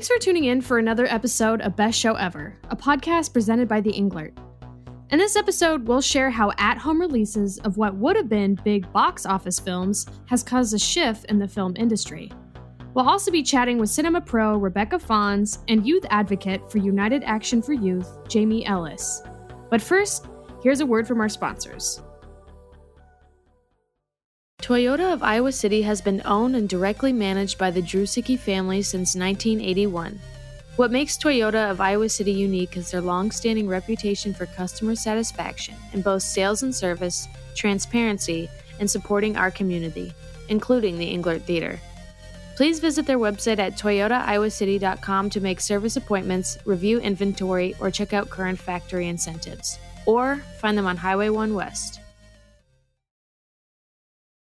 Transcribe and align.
Thanks 0.00 0.08
for 0.08 0.18
tuning 0.18 0.44
in 0.44 0.62
for 0.62 0.78
another 0.78 1.04
episode 1.04 1.60
of 1.60 1.76
Best 1.76 2.00
Show 2.00 2.14
Ever, 2.14 2.56
a 2.70 2.74
podcast 2.74 3.34
presented 3.34 3.68
by 3.68 3.82
The 3.82 3.92
Englert. 3.92 4.32
In 5.10 5.18
this 5.18 5.36
episode, 5.36 5.86
we'll 5.86 6.00
share 6.00 6.30
how 6.30 6.52
at 6.56 6.78
home 6.78 6.98
releases 6.98 7.58
of 7.58 7.76
what 7.76 7.94
would 7.96 8.16
have 8.16 8.26
been 8.26 8.58
big 8.64 8.90
box 8.94 9.26
office 9.26 9.60
films 9.60 10.06
has 10.24 10.42
caused 10.42 10.72
a 10.72 10.78
shift 10.78 11.26
in 11.26 11.38
the 11.38 11.46
film 11.46 11.74
industry. 11.76 12.32
We'll 12.94 13.10
also 13.10 13.30
be 13.30 13.42
chatting 13.42 13.76
with 13.76 13.90
cinema 13.90 14.22
pro 14.22 14.56
Rebecca 14.56 14.98
Fons 14.98 15.58
and 15.68 15.86
youth 15.86 16.06
advocate 16.08 16.72
for 16.72 16.78
United 16.78 17.22
Action 17.24 17.60
for 17.60 17.74
Youth, 17.74 18.26
Jamie 18.26 18.64
Ellis. 18.64 19.22
But 19.68 19.82
first, 19.82 20.28
here's 20.62 20.80
a 20.80 20.86
word 20.86 21.06
from 21.06 21.20
our 21.20 21.28
sponsors. 21.28 22.00
Toyota 24.60 25.14
of 25.14 25.22
Iowa 25.22 25.52
City 25.52 25.80
has 25.82 26.02
been 26.02 26.20
owned 26.26 26.54
and 26.54 26.68
directly 26.68 27.14
managed 27.14 27.56
by 27.56 27.70
the 27.70 27.80
Druszicki 27.80 28.38
family 28.38 28.82
since 28.82 29.16
1981. 29.16 30.20
What 30.76 30.90
makes 30.90 31.16
Toyota 31.16 31.70
of 31.70 31.80
Iowa 31.80 32.10
City 32.10 32.32
unique 32.32 32.76
is 32.76 32.90
their 32.90 33.00
long 33.00 33.30
standing 33.30 33.68
reputation 33.68 34.34
for 34.34 34.44
customer 34.44 34.94
satisfaction 34.94 35.76
in 35.94 36.02
both 36.02 36.22
sales 36.22 36.62
and 36.62 36.74
service, 36.74 37.26
transparency, 37.54 38.50
and 38.78 38.90
supporting 38.90 39.34
our 39.36 39.50
community, 39.50 40.12
including 40.50 40.98
the 40.98 41.10
Englert 41.10 41.42
Theater. 41.42 41.80
Please 42.54 42.80
visit 42.80 43.06
their 43.06 43.18
website 43.18 43.58
at 43.58 43.78
toyotaiowacity.com 43.78 45.30
to 45.30 45.40
make 45.40 45.60
service 45.60 45.96
appointments, 45.96 46.58
review 46.66 47.00
inventory, 47.00 47.74
or 47.80 47.90
check 47.90 48.12
out 48.12 48.28
current 48.28 48.58
factory 48.58 49.08
incentives. 49.08 49.78
Or 50.04 50.36
find 50.58 50.76
them 50.76 50.86
on 50.86 50.98
Highway 50.98 51.30
1 51.30 51.54
West. 51.54 51.99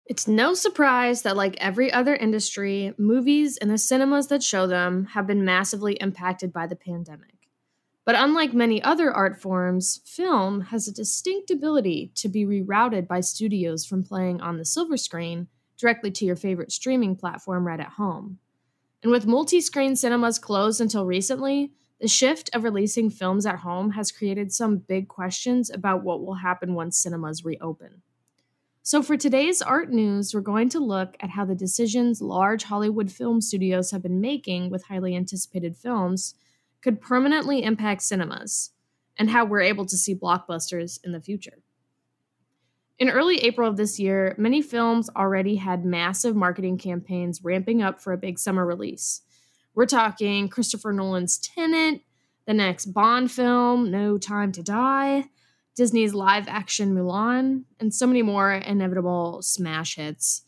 It's 0.09 0.27
no 0.27 0.55
surprise 0.55 1.21
that, 1.21 1.37
like 1.37 1.55
every 1.59 1.93
other 1.93 2.15
industry, 2.15 2.95
movies 2.97 3.57
and 3.57 3.69
the 3.69 3.77
cinemas 3.77 4.25
that 4.29 4.41
show 4.41 4.65
them 4.65 5.05
have 5.11 5.27
been 5.27 5.45
massively 5.45 5.93
impacted 6.01 6.51
by 6.51 6.65
the 6.65 6.75
pandemic. 6.75 7.35
But 8.05 8.15
unlike 8.15 8.51
many 8.51 8.81
other 8.81 9.13
art 9.13 9.39
forms, 9.39 10.01
film 10.05 10.61
has 10.61 10.87
a 10.87 10.91
distinct 10.91 11.51
ability 11.51 12.11
to 12.15 12.27
be 12.27 12.43
rerouted 12.43 13.07
by 13.07 13.19
studios 13.19 13.85
from 13.85 14.03
playing 14.03 14.41
on 14.41 14.57
the 14.57 14.65
silver 14.65 14.97
screen 14.97 15.47
directly 15.77 16.09
to 16.09 16.25
your 16.25 16.35
favorite 16.35 16.71
streaming 16.71 17.15
platform 17.15 17.67
right 17.67 17.79
at 17.79 17.89
home. 17.89 18.39
And 19.03 19.11
with 19.11 19.27
multi 19.27 19.61
screen 19.61 19.95
cinemas 19.95 20.39
closed 20.39 20.81
until 20.81 21.05
recently, 21.05 21.71
the 22.01 22.07
shift 22.07 22.49
of 22.55 22.63
releasing 22.63 23.11
films 23.11 23.45
at 23.45 23.59
home 23.59 23.91
has 23.91 24.11
created 24.11 24.51
some 24.51 24.77
big 24.77 25.07
questions 25.07 25.69
about 25.69 26.03
what 26.03 26.25
will 26.25 26.33
happen 26.33 26.73
once 26.73 26.97
cinemas 26.97 27.45
reopen. 27.45 28.01
So, 28.89 29.03
for 29.03 29.15
today's 29.15 29.61
art 29.61 29.91
news, 29.91 30.33
we're 30.33 30.41
going 30.41 30.69
to 30.69 30.79
look 30.79 31.15
at 31.19 31.29
how 31.29 31.45
the 31.45 31.53
decisions 31.53 32.23
large 32.23 32.63
Hollywood 32.63 33.11
film 33.11 33.39
studios 33.39 33.91
have 33.91 34.01
been 34.01 34.19
making 34.19 34.71
with 34.71 34.85
highly 34.85 35.15
anticipated 35.15 35.77
films 35.77 36.33
could 36.81 36.99
permanently 36.99 37.61
impact 37.61 38.01
cinemas 38.01 38.71
and 39.15 39.29
how 39.29 39.45
we're 39.45 39.61
able 39.61 39.85
to 39.85 39.95
see 39.95 40.15
blockbusters 40.15 40.99
in 41.03 41.11
the 41.11 41.21
future. 41.21 41.59
In 42.97 43.11
early 43.11 43.37
April 43.41 43.69
of 43.69 43.77
this 43.77 43.99
year, 43.99 44.33
many 44.39 44.59
films 44.59 45.07
already 45.15 45.57
had 45.57 45.85
massive 45.85 46.35
marketing 46.35 46.79
campaigns 46.79 47.43
ramping 47.43 47.83
up 47.83 48.01
for 48.01 48.11
a 48.11 48.17
big 48.17 48.39
summer 48.39 48.65
release. 48.65 49.21
We're 49.75 49.85
talking 49.85 50.49
Christopher 50.49 50.93
Nolan's 50.93 51.37
Tenet, 51.37 52.01
the 52.47 52.55
next 52.55 52.87
Bond 52.87 53.29
film, 53.29 53.91
No 53.91 54.17
Time 54.17 54.51
to 54.53 54.63
Die, 54.63 55.25
Disney's 55.79 56.13
live 56.13 56.49
action 56.49 56.93
Mulan, 56.93 57.63
and 57.79 57.93
so 57.93 58.05
many 58.05 58.21
more 58.21 58.51
inevitable 58.51 59.41
smash 59.41 59.95
hits. 59.95 60.41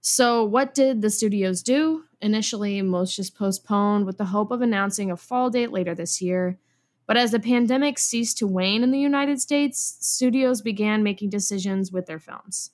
So, 0.00 0.42
what 0.42 0.72
did 0.72 1.02
the 1.02 1.10
studios 1.10 1.62
do? 1.62 2.04
Initially, 2.22 2.80
most 2.80 3.14
just 3.14 3.36
postponed 3.36 4.06
with 4.06 4.16
the 4.16 4.24
hope 4.24 4.50
of 4.50 4.62
announcing 4.62 5.10
a 5.10 5.18
fall 5.18 5.50
date 5.50 5.70
later 5.70 5.94
this 5.94 6.22
year. 6.22 6.58
But 7.06 7.18
as 7.18 7.30
the 7.30 7.38
pandemic 7.38 7.98
ceased 7.98 8.38
to 8.38 8.46
wane 8.46 8.82
in 8.82 8.90
the 8.90 8.98
United 8.98 9.38
States, 9.38 9.98
studios 10.00 10.62
began 10.62 11.02
making 11.02 11.28
decisions 11.28 11.92
with 11.92 12.06
their 12.06 12.18
films. 12.18 12.70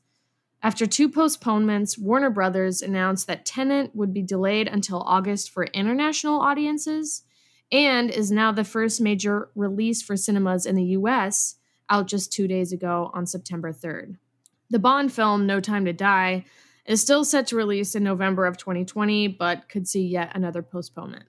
After 0.63 0.87
two 0.87 1.09
postponements, 1.09 1.99
Warner 1.99 2.31
Brothers 2.31 2.83
announced 2.83 3.27
that 3.27 3.45
Tenet 3.45 3.97
would 3.97 4.15
be 4.15 4.23
delayed 4.23 4.69
until 4.69 5.01
August 5.01 5.51
for 5.51 5.65
international 5.65 6.41
audiences 6.41 7.25
and 7.73 8.13
is 8.13 8.31
now 8.31 8.53
the 8.53 8.63
first 8.63 9.01
major 9.01 9.49
release 9.57 10.03
for 10.03 10.17
cinemas 10.17 10.67
in 10.67 10.77
the 10.77 10.95
US 11.01 11.57
out 11.91 12.07
just 12.07 12.33
two 12.33 12.49
days 12.49 12.73
ago 12.73 13.11
on 13.15 13.27
September 13.27 13.73
3rd. 13.73 14.17
The 14.71 14.79
Bond 14.79 15.13
film, 15.13 15.47
No 15.47 15.61
Time 15.61 15.85
to 15.85 15.93
Die, 15.93 16.45
is 16.87 17.01
still 17.01 17.25
set 17.25 17.47
to 17.49 17.57
release 17.57 17.95
in 17.95 18.03
November 18.03 18.47
of 18.47 18.57
2020, 18.57 19.29
but 19.29 19.69
could 19.69 19.89
see 19.89 20.07
yet 20.07 20.33
another 20.35 20.63
postponement. 20.63 21.25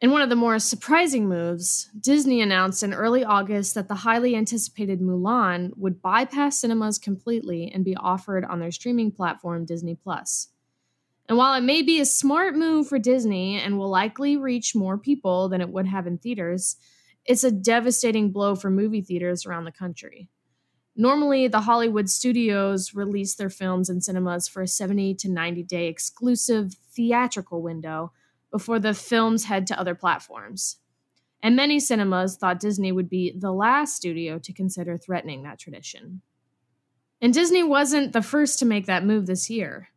In 0.00 0.12
one 0.12 0.22
of 0.22 0.28
the 0.28 0.36
more 0.36 0.60
surprising 0.60 1.28
moves, 1.28 1.90
Disney 1.98 2.40
announced 2.40 2.84
in 2.84 2.94
early 2.94 3.24
August 3.24 3.74
that 3.74 3.88
the 3.88 3.96
highly 3.96 4.36
anticipated 4.36 5.00
Mulan 5.00 5.76
would 5.76 6.00
bypass 6.00 6.60
cinemas 6.60 6.98
completely 6.98 7.68
and 7.72 7.84
be 7.84 7.96
offered 7.96 8.44
on 8.44 8.60
their 8.60 8.70
streaming 8.70 9.10
platform, 9.10 9.64
Disney 9.64 9.96
Plus. 9.96 10.48
And 11.28 11.36
while 11.36 11.54
it 11.54 11.62
may 11.62 11.82
be 11.82 12.00
a 12.00 12.06
smart 12.06 12.54
move 12.54 12.88
for 12.88 13.00
Disney 13.00 13.60
and 13.60 13.76
will 13.76 13.90
likely 13.90 14.36
reach 14.36 14.74
more 14.74 14.96
people 14.96 15.48
than 15.48 15.60
it 15.60 15.68
would 15.68 15.86
have 15.86 16.06
in 16.06 16.16
theaters, 16.16 16.76
it's 17.28 17.44
a 17.44 17.52
devastating 17.52 18.32
blow 18.32 18.56
for 18.56 18.70
movie 18.70 19.02
theaters 19.02 19.44
around 19.44 19.64
the 19.64 19.72
country. 19.72 20.30
Normally, 20.96 21.46
the 21.46 21.60
Hollywood 21.60 22.08
studios 22.08 22.94
release 22.94 23.34
their 23.36 23.50
films 23.50 23.90
in 23.90 24.00
cinemas 24.00 24.48
for 24.48 24.62
a 24.62 24.66
70 24.66 25.14
to 25.16 25.30
90 25.30 25.62
day 25.62 25.86
exclusive 25.86 26.74
theatrical 26.90 27.62
window 27.62 28.12
before 28.50 28.80
the 28.80 28.94
films 28.94 29.44
head 29.44 29.66
to 29.66 29.78
other 29.78 29.94
platforms. 29.94 30.78
And 31.42 31.54
many 31.54 31.78
cinemas 31.78 32.36
thought 32.36 32.58
Disney 32.58 32.90
would 32.90 33.10
be 33.10 33.32
the 33.38 33.52
last 33.52 33.94
studio 33.94 34.38
to 34.40 34.52
consider 34.52 34.96
threatening 34.96 35.42
that 35.42 35.58
tradition. 35.58 36.22
And 37.20 37.32
Disney 37.32 37.62
wasn't 37.62 38.12
the 38.12 38.22
first 38.22 38.58
to 38.60 38.64
make 38.64 38.86
that 38.86 39.04
move 39.04 39.26
this 39.26 39.50
year. 39.50 39.90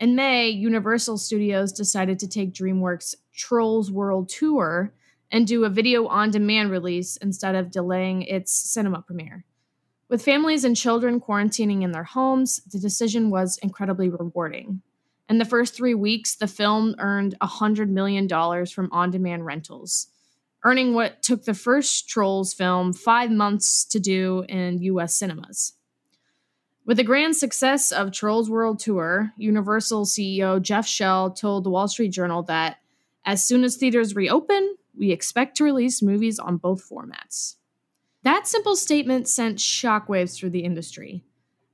In 0.00 0.16
May, 0.16 0.48
Universal 0.48 1.18
Studios 1.18 1.70
decided 1.70 2.18
to 2.20 2.28
take 2.28 2.52
DreamWorks' 2.52 3.14
Trolls 3.32 3.92
World 3.92 4.28
Tour 4.28 4.92
and 5.30 5.46
do 5.46 5.64
a 5.64 5.70
video 5.70 6.06
on 6.06 6.30
demand 6.30 6.70
release 6.70 7.16
instead 7.18 7.54
of 7.54 7.70
delaying 7.70 8.22
its 8.22 8.52
cinema 8.52 9.02
premiere. 9.02 9.44
With 10.08 10.24
families 10.24 10.64
and 10.64 10.76
children 10.76 11.20
quarantining 11.20 11.82
in 11.82 11.92
their 11.92 12.04
homes, 12.04 12.62
the 12.70 12.78
decision 12.78 13.28
was 13.30 13.58
incredibly 13.58 14.08
rewarding. 14.08 14.80
In 15.28 15.36
the 15.36 15.44
first 15.44 15.74
three 15.74 15.94
weeks, 15.94 16.34
the 16.34 16.46
film 16.46 16.94
earned 16.98 17.34
$100 17.42 17.88
million 17.88 18.26
from 18.66 18.88
on 18.90 19.10
demand 19.10 19.44
rentals, 19.44 20.06
earning 20.64 20.94
what 20.94 21.22
took 21.22 21.44
the 21.44 21.52
first 21.52 22.08
Trolls 22.08 22.54
film 22.54 22.94
five 22.94 23.30
months 23.30 23.84
to 23.84 24.00
do 24.00 24.46
in 24.48 24.80
US 24.82 25.14
cinemas. 25.14 25.74
With 26.86 26.96
the 26.96 27.04
grand 27.04 27.36
success 27.36 27.92
of 27.92 28.12
Trolls 28.12 28.48
World 28.48 28.78
Tour, 28.78 29.34
Universal 29.36 30.06
CEO 30.06 30.62
Jeff 30.62 30.86
Shell 30.86 31.32
told 31.32 31.64
the 31.64 31.70
Wall 31.70 31.86
Street 31.86 32.08
Journal 32.08 32.42
that 32.44 32.78
as 33.26 33.46
soon 33.46 33.62
as 33.62 33.76
theaters 33.76 34.16
reopen, 34.16 34.74
we 34.98 35.12
expect 35.12 35.56
to 35.56 35.64
release 35.64 36.02
movies 36.02 36.38
on 36.38 36.56
both 36.56 36.88
formats. 36.88 37.56
That 38.24 38.48
simple 38.48 38.76
statement 38.76 39.28
sent 39.28 39.58
shockwaves 39.58 40.36
through 40.36 40.50
the 40.50 40.64
industry. 40.64 41.24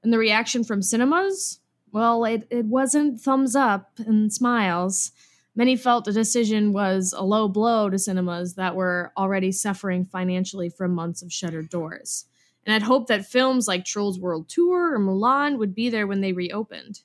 And 0.03 0.13
the 0.13 0.19
reaction 0.19 0.63
from 0.65 0.83
cinemas? 0.83 1.61
Well, 1.91 2.25
it, 2.25 2.47
it 2.51 2.67
wasn't 2.67 3.21
thumbs 3.21 3.57
up 3.57 3.93
and 3.99 4.33
smiles. 4.33 5.13
Many 5.57 5.77
felt 5.77 6.05
the 6.05 6.13
decision 6.13 6.73
was 6.73 7.15
a 7.17 7.23
low 7.23 7.49
blow 7.49 7.89
to 7.89 7.99
cinemas 7.99 8.55
that 8.55 8.75
were 8.75 9.13
already 9.17 9.53
suffering 9.53 10.05
financially 10.05 10.69
from 10.69 10.95
months 10.95 11.23
of 11.23 11.33
shuttered 11.33 11.71
doors. 11.71 12.27
And 12.67 12.73
had 12.73 12.83
hoped 12.83 13.09
that 13.09 13.27
films 13.27 13.69
like 13.69 13.85
Trolls 13.85 14.19
World 14.19 14.49
Tour 14.49 14.95
or 14.95 14.99
Mulan 14.99 15.59
would 15.59 15.75
be 15.75 15.89
there 15.89 16.07
when 16.07 16.21
they 16.21 16.33
reopened. 16.33 17.01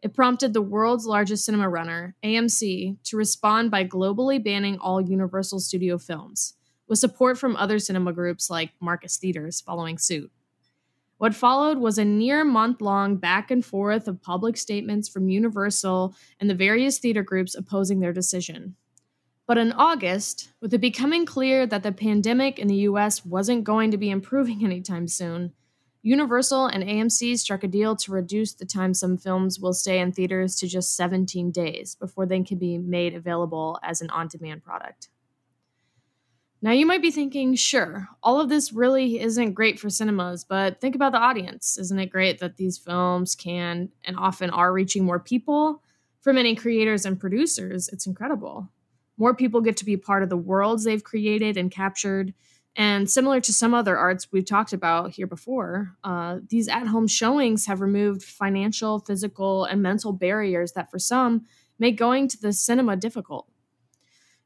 It 0.00 0.14
prompted 0.14 0.52
the 0.52 0.62
world's 0.62 1.06
largest 1.06 1.44
cinema 1.44 1.68
runner, 1.68 2.14
AMC, 2.22 2.98
to 3.04 3.16
respond 3.16 3.70
by 3.70 3.84
globally 3.84 4.42
banning 4.42 4.78
all 4.78 5.00
Universal 5.00 5.60
Studio 5.60 5.98
films, 5.98 6.54
with 6.86 7.00
support 7.00 7.36
from 7.36 7.56
other 7.56 7.80
cinema 7.80 8.12
groups 8.12 8.48
like 8.48 8.70
Marcus 8.80 9.16
Theatres 9.16 9.60
following 9.60 9.98
suit. 9.98 10.30
What 11.18 11.34
followed 11.34 11.78
was 11.78 11.98
a 11.98 12.04
near 12.04 12.44
month 12.44 12.80
long 12.80 13.16
back 13.16 13.50
and 13.50 13.64
forth 13.64 14.06
of 14.06 14.22
public 14.22 14.56
statements 14.56 15.08
from 15.08 15.28
Universal 15.28 16.14
and 16.38 16.48
the 16.48 16.54
various 16.54 16.98
theater 16.98 17.24
groups 17.24 17.56
opposing 17.56 17.98
their 17.98 18.12
decision. 18.12 18.76
But 19.48 19.58
in 19.58 19.72
August, 19.72 20.50
with 20.60 20.72
it 20.72 20.80
becoming 20.80 21.26
clear 21.26 21.66
that 21.66 21.82
the 21.82 21.90
pandemic 21.90 22.60
in 22.60 22.68
the 22.68 22.86
US 22.90 23.24
wasn't 23.24 23.64
going 23.64 23.90
to 23.90 23.96
be 23.96 24.10
improving 24.10 24.64
anytime 24.64 25.08
soon, 25.08 25.54
Universal 26.08 26.68
and 26.68 26.82
AMC 26.82 27.38
struck 27.38 27.62
a 27.62 27.68
deal 27.68 27.94
to 27.94 28.12
reduce 28.12 28.54
the 28.54 28.64
time 28.64 28.94
some 28.94 29.18
films 29.18 29.60
will 29.60 29.74
stay 29.74 30.00
in 30.00 30.10
theaters 30.10 30.56
to 30.56 30.66
just 30.66 30.96
17 30.96 31.50
days 31.50 31.96
before 31.96 32.24
they 32.24 32.42
can 32.42 32.56
be 32.56 32.78
made 32.78 33.14
available 33.14 33.78
as 33.82 34.00
an 34.00 34.08
on 34.08 34.26
demand 34.26 34.64
product. 34.64 35.08
Now, 36.62 36.72
you 36.72 36.86
might 36.86 37.02
be 37.02 37.10
thinking, 37.10 37.54
sure, 37.56 38.08
all 38.22 38.40
of 38.40 38.48
this 38.48 38.72
really 38.72 39.20
isn't 39.20 39.52
great 39.52 39.78
for 39.78 39.90
cinemas, 39.90 40.44
but 40.44 40.80
think 40.80 40.94
about 40.94 41.12
the 41.12 41.18
audience. 41.18 41.76
Isn't 41.76 41.98
it 41.98 42.06
great 42.06 42.38
that 42.38 42.56
these 42.56 42.78
films 42.78 43.34
can 43.34 43.90
and 44.02 44.16
often 44.16 44.48
are 44.48 44.72
reaching 44.72 45.04
more 45.04 45.20
people? 45.20 45.82
For 46.22 46.32
many 46.32 46.54
creators 46.54 47.04
and 47.04 47.20
producers, 47.20 47.90
it's 47.92 48.06
incredible. 48.06 48.66
More 49.18 49.34
people 49.34 49.60
get 49.60 49.76
to 49.76 49.84
be 49.84 49.98
part 49.98 50.22
of 50.22 50.30
the 50.30 50.38
worlds 50.38 50.84
they've 50.84 51.04
created 51.04 51.58
and 51.58 51.70
captured. 51.70 52.32
And 52.76 53.10
similar 53.10 53.40
to 53.40 53.52
some 53.52 53.74
other 53.74 53.96
arts 53.96 54.28
we've 54.30 54.44
talked 54.44 54.72
about 54.72 55.10
here 55.10 55.26
before, 55.26 55.96
uh, 56.04 56.38
these 56.48 56.68
at 56.68 56.86
home 56.86 57.08
showings 57.08 57.66
have 57.66 57.80
removed 57.80 58.22
financial, 58.22 59.00
physical, 59.00 59.64
and 59.64 59.82
mental 59.82 60.12
barriers 60.12 60.72
that 60.72 60.90
for 60.90 60.98
some 60.98 61.46
make 61.78 61.96
going 61.96 62.28
to 62.28 62.40
the 62.40 62.52
cinema 62.52 62.96
difficult. 62.96 63.48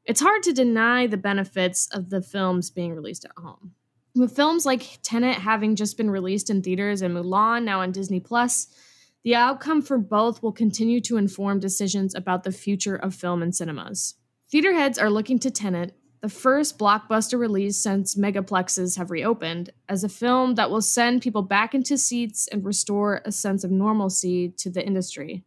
It's 0.05 0.21
hard 0.21 0.43
to 0.43 0.53
deny 0.53 1.07
the 1.07 1.17
benefits 1.17 1.87
of 1.91 2.09
the 2.09 2.21
films 2.21 2.69
being 2.69 2.93
released 2.93 3.25
at 3.25 3.31
home. 3.37 3.73
With 4.15 4.35
films 4.35 4.65
like 4.65 4.99
Tenet 5.01 5.37
having 5.37 5.75
just 5.75 5.97
been 5.97 6.09
released 6.09 6.49
in 6.49 6.61
theaters 6.61 7.01
and 7.01 7.15
Mulan 7.15 7.63
now 7.63 7.81
on 7.81 7.91
Disney 7.91 8.19
Plus, 8.19 8.67
the 9.23 9.35
outcome 9.35 9.81
for 9.81 9.97
both 9.97 10.43
will 10.43 10.51
continue 10.51 10.99
to 11.01 11.17
inform 11.17 11.59
decisions 11.59 12.13
about 12.13 12.43
the 12.43 12.51
future 12.51 12.95
of 12.95 13.15
film 13.15 13.41
and 13.41 13.55
cinemas. 13.55 14.15
Theater 14.51 14.73
heads 14.73 14.99
are 14.99 15.09
looking 15.09 15.39
to 15.39 15.49
Tenet 15.49 15.95
the 16.23 16.29
first 16.29 16.79
blockbuster 16.79 17.37
release 17.37 17.75
since 17.75 18.15
megaplexes 18.15 18.97
have 18.97 19.11
reopened, 19.11 19.71
as 19.89 20.05
a 20.05 20.09
film 20.09 20.55
that 20.55 20.71
will 20.71 20.81
send 20.81 21.21
people 21.21 21.41
back 21.41 21.75
into 21.75 21.97
seats 21.97 22.47
and 22.47 22.63
restore 22.63 23.21
a 23.25 23.31
sense 23.33 23.65
of 23.65 23.71
normalcy 23.71 24.47
to 24.47 24.69
the 24.69 24.81
industry. 24.81 25.43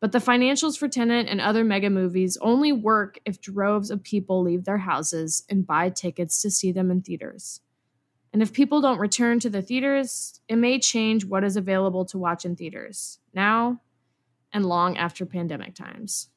But 0.00 0.12
the 0.12 0.18
financials 0.18 0.76
for 0.76 0.88
Tenet 0.88 1.26
and 1.26 1.40
other 1.40 1.64
mega 1.64 1.88
movies 1.88 2.36
only 2.42 2.70
work 2.70 3.18
if 3.24 3.40
droves 3.40 3.90
of 3.90 4.02
people 4.02 4.42
leave 4.42 4.66
their 4.66 4.76
houses 4.76 5.42
and 5.48 5.66
buy 5.66 5.88
tickets 5.88 6.42
to 6.42 6.50
see 6.50 6.70
them 6.70 6.90
in 6.90 7.00
theaters. 7.00 7.62
And 8.30 8.42
if 8.42 8.52
people 8.52 8.82
don't 8.82 8.98
return 8.98 9.40
to 9.40 9.48
the 9.48 9.62
theaters, 9.62 10.38
it 10.48 10.56
may 10.56 10.78
change 10.78 11.24
what 11.24 11.44
is 11.44 11.56
available 11.56 12.04
to 12.06 12.18
watch 12.18 12.44
in 12.44 12.56
theaters, 12.56 13.20
now 13.32 13.80
and 14.52 14.66
long 14.66 14.98
after 14.98 15.24
pandemic 15.24 15.74
times. 15.74 16.28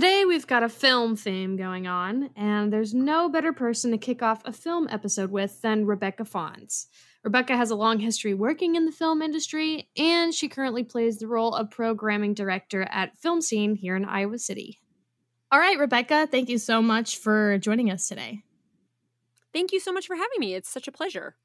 Today, 0.00 0.24
we've 0.24 0.46
got 0.46 0.62
a 0.62 0.70
film 0.70 1.14
theme 1.14 1.58
going 1.58 1.86
on, 1.86 2.30
and 2.34 2.72
there's 2.72 2.94
no 2.94 3.28
better 3.28 3.52
person 3.52 3.90
to 3.90 3.98
kick 3.98 4.22
off 4.22 4.40
a 4.46 4.50
film 4.50 4.88
episode 4.90 5.30
with 5.30 5.60
than 5.60 5.84
Rebecca 5.84 6.24
Fons. 6.24 6.86
Rebecca 7.22 7.54
has 7.54 7.70
a 7.70 7.74
long 7.74 7.98
history 7.98 8.32
working 8.32 8.76
in 8.76 8.86
the 8.86 8.92
film 8.92 9.20
industry, 9.20 9.90
and 9.98 10.32
she 10.32 10.48
currently 10.48 10.84
plays 10.84 11.18
the 11.18 11.26
role 11.26 11.54
of 11.54 11.70
programming 11.70 12.32
director 12.32 12.80
at 12.90 13.18
Film 13.18 13.42
Scene 13.42 13.74
here 13.74 13.94
in 13.94 14.06
Iowa 14.06 14.38
City. 14.38 14.78
All 15.52 15.60
right, 15.60 15.78
Rebecca, 15.78 16.26
thank 16.26 16.48
you 16.48 16.56
so 16.56 16.80
much 16.80 17.18
for 17.18 17.58
joining 17.58 17.90
us 17.90 18.08
today. 18.08 18.42
Thank 19.52 19.70
you 19.70 19.80
so 19.80 19.92
much 19.92 20.06
for 20.06 20.16
having 20.16 20.38
me. 20.38 20.54
It's 20.54 20.70
such 20.70 20.88
a 20.88 20.92
pleasure. 20.92 21.36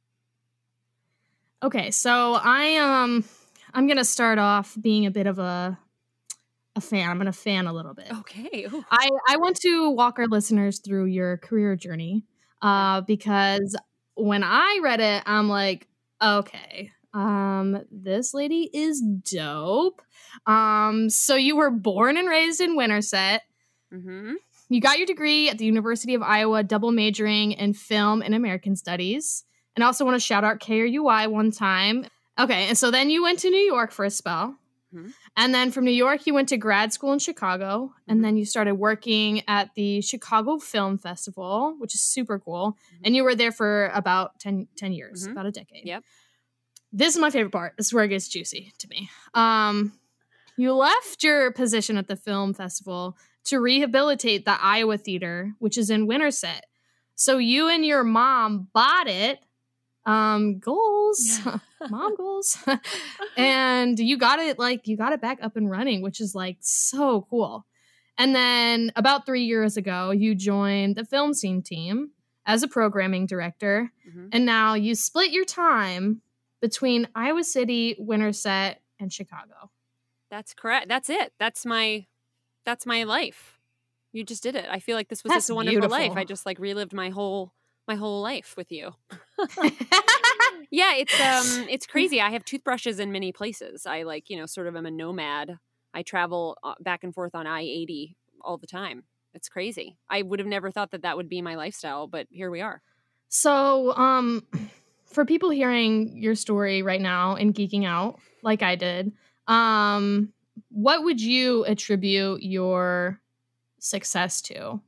Okay, 1.61 1.91
so 1.91 2.39
I 2.41 2.77
um 2.77 3.25
I'm 3.73 3.85
going 3.85 3.97
to 3.97 4.05
start 4.05 4.39
off 4.39 4.77
being 4.79 5.05
a 5.05 5.11
bit 5.11 5.27
of 5.27 5.39
a 5.39 5.77
a 6.75 6.81
fan. 6.81 7.10
I'm 7.10 7.18
going 7.18 7.25
to 7.25 7.31
fan 7.31 7.68
a 7.68 7.74
little 7.74 7.94
bit. 7.94 8.12
Okay. 8.12 8.68
Ooh. 8.72 8.83
I, 8.92 9.10
I 9.30 9.38
want 9.38 9.57
to 9.62 9.89
walk 9.92 10.19
our 10.19 10.27
listeners 10.27 10.80
through 10.80 11.06
your 11.06 11.38
career 11.38 11.75
journey 11.75 12.25
uh, 12.62 13.01
because 13.01 13.75
when 14.16 14.44
I 14.44 14.80
read 14.83 15.00
it, 15.00 15.24
I'm 15.25 15.50
like, 15.50 15.88
okay, 16.22 16.92
um, 17.13 17.81
this 17.92 18.33
lady 18.33 18.69
is 18.74 19.01
dope. 19.01 20.01
Um, 20.45 21.10
so 21.10 21.36
you 21.36 21.56
were 21.56 21.72
born 21.72 22.18
and 22.18 22.27
raised 22.27 22.60
in 22.60 22.75
Winterset. 22.75 23.42
Mm-hmm. 23.94 24.33
You 24.69 24.81
got 24.81 24.98
your 24.98 25.07
degree 25.07 25.50
at 25.50 25.57
the 25.57 25.66
University 25.66 26.16
of 26.16 26.22
Iowa, 26.22 26.63
double 26.63 26.92
majoring 26.92 27.54
in 27.54 27.74
film 27.74 28.22
and 28.22 28.33
American 28.33 28.75
Studies. 28.75 29.45
And 29.75 29.83
I 29.83 29.88
also 29.88 30.06
want 30.06 30.16
to 30.16 30.19
shout 30.19 30.44
out 30.44 30.60
KRUI 30.60 31.30
one 31.30 31.51
time. 31.51 32.06
Okay, 32.38 32.68
and 32.68 32.77
so 32.77 32.92
then 32.92 33.10
you 33.10 33.24
went 33.24 33.39
to 33.39 33.50
New 33.50 33.57
York 33.57 33.92
for 33.92 34.04
a 34.04 34.10
spell. 34.10 34.57
Mm-hmm. 34.94 35.10
And 35.37 35.53
then 35.53 35.71
from 35.71 35.83
New 35.83 35.91
York, 35.91 36.25
you 36.25 36.33
went 36.33 36.49
to 36.49 36.57
grad 36.57 36.93
school 36.93 37.11
in 37.11 37.19
Chicago. 37.19 37.93
And 38.07 38.17
mm-hmm. 38.17 38.23
then 38.23 38.37
you 38.37 38.45
started 38.45 38.75
working 38.75 39.43
at 39.47 39.73
the 39.75 40.01
Chicago 40.01 40.57
Film 40.57 40.97
Festival, 40.97 41.75
which 41.77 41.93
is 41.93 42.01
super 42.01 42.39
cool. 42.39 42.71
Mm-hmm. 42.71 43.01
And 43.05 43.15
you 43.15 43.23
were 43.23 43.35
there 43.35 43.51
for 43.51 43.87
about 43.93 44.39
10, 44.39 44.67
10 44.77 44.93
years, 44.93 45.23
mm-hmm. 45.23 45.33
about 45.33 45.45
a 45.45 45.51
decade. 45.51 45.85
Yep. 45.85 46.03
This 46.93 47.15
is 47.15 47.21
my 47.21 47.29
favorite 47.29 47.51
part. 47.51 47.73
This 47.75 47.87
is 47.87 47.93
where 47.93 48.05
it 48.05 48.09
gets 48.09 48.29
juicy 48.29 48.73
to 48.79 48.87
me. 48.87 49.09
Um, 49.33 49.91
you 50.57 50.73
left 50.73 51.23
your 51.23 51.51
position 51.51 51.97
at 51.97 52.07
the 52.07 52.15
film 52.15 52.53
festival 52.53 53.17
to 53.45 53.59
rehabilitate 53.59 54.45
the 54.45 54.57
Iowa 54.61 54.97
Theater, 54.97 55.53
which 55.59 55.77
is 55.77 55.89
in 55.89 56.07
Winterset. 56.07 56.65
So 57.15 57.38
you 57.38 57.67
and 57.67 57.85
your 57.85 58.03
mom 58.03 58.69
bought 58.73 59.07
it 59.07 59.39
um 60.05 60.59
goals. 60.59 61.39
Mom 61.89 62.15
goals. 62.17 62.57
And 63.37 63.99
you 63.99 64.17
got 64.17 64.39
it 64.39 64.57
like 64.57 64.87
you 64.87 64.95
got 64.97 65.11
it 65.11 65.21
back 65.21 65.39
up 65.41 65.55
and 65.57 65.69
running 65.69 66.01
which 66.01 66.21
is 66.21 66.33
like 66.35 66.57
so 66.61 67.27
cool. 67.29 67.65
And 68.17 68.33
then 68.33 68.91
about 68.95 69.25
three 69.25 69.43
years 69.43 69.77
ago 69.77 70.11
you 70.11 70.35
joined 70.35 70.95
the 70.95 71.05
film 71.05 71.33
scene 71.33 71.61
team 71.61 72.11
as 72.45 72.63
a 72.63 72.67
programming 72.67 73.25
director. 73.25 73.91
Mm-hmm. 74.07 74.27
and 74.31 74.45
now 74.45 74.75
you 74.75 74.95
split 74.95 75.31
your 75.31 75.45
time 75.45 76.21
between 76.61 77.07
iowa 77.15 77.43
city 77.43 77.95
winterset 77.99 78.81
and 78.99 79.11
chicago. 79.11 79.71
That's 80.29 80.53
correct. 80.53 80.87
That's 80.87 81.09
it. 81.09 81.33
That's 81.39 81.65
my 81.65 82.05
that's 82.65 82.85
my 82.85 83.03
life. 83.03 83.59
You 84.13 84.23
just 84.23 84.43
did 84.43 84.55
it. 84.55 84.65
I 84.69 84.79
feel 84.79 84.95
like 84.95 85.09
this 85.09 85.23
was 85.23 85.31
that's 85.31 85.43
just 85.43 85.49
a 85.49 85.55
wonderful 85.55 85.81
beautiful. 85.81 85.97
life. 85.97 86.13
I 86.15 86.23
just 86.23 86.45
like 86.45 86.57
relived 86.59 86.93
my 86.93 87.09
whole 87.09 87.51
my 87.87 87.95
whole 87.95 88.21
life 88.21 88.55
with 88.57 88.71
you. 88.71 88.91
yeah, 90.71 90.95
it's 90.95 91.19
um 91.19 91.67
it's 91.69 91.85
crazy. 91.93 92.19
I 92.21 92.31
have 92.31 92.45
toothbrushes 92.45 92.99
in 92.99 93.11
many 93.11 93.31
places. 93.31 93.85
I 93.85 94.03
like, 94.03 94.29
you 94.29 94.37
know, 94.37 94.45
sort 94.45 94.67
of 94.67 94.75
am 94.75 94.85
a 94.85 94.91
nomad. 94.91 95.57
I 95.93 96.03
travel 96.03 96.57
uh, 96.63 96.73
back 96.81 97.03
and 97.03 97.13
forth 97.13 97.35
on 97.35 97.47
I-80 97.47 98.15
all 98.41 98.57
the 98.57 98.67
time. 98.67 99.03
It's 99.33 99.49
crazy. 99.49 99.97
I 100.09 100.21
would 100.21 100.39
have 100.39 100.47
never 100.47 100.71
thought 100.71 100.91
that 100.91 101.03
that 101.03 101.17
would 101.17 101.29
be 101.29 101.41
my 101.41 101.55
lifestyle, 101.55 102.07
but 102.07 102.27
here 102.29 102.51
we 102.51 102.61
are. 102.61 102.81
So, 103.29 103.95
um 103.95 104.45
for 105.05 105.25
people 105.25 105.49
hearing 105.49 106.17
your 106.17 106.35
story 106.35 106.81
right 106.81 107.01
now 107.01 107.36
and 107.36 107.53
geeking 107.53 107.86
out 107.86 108.19
like 108.41 108.63
I 108.63 108.75
did, 108.75 109.12
um 109.48 110.31
what 110.69 111.03
would 111.03 111.21
you 111.21 111.65
attribute 111.65 112.41
your 112.41 113.19
success 113.79 114.41
to? 114.41 114.81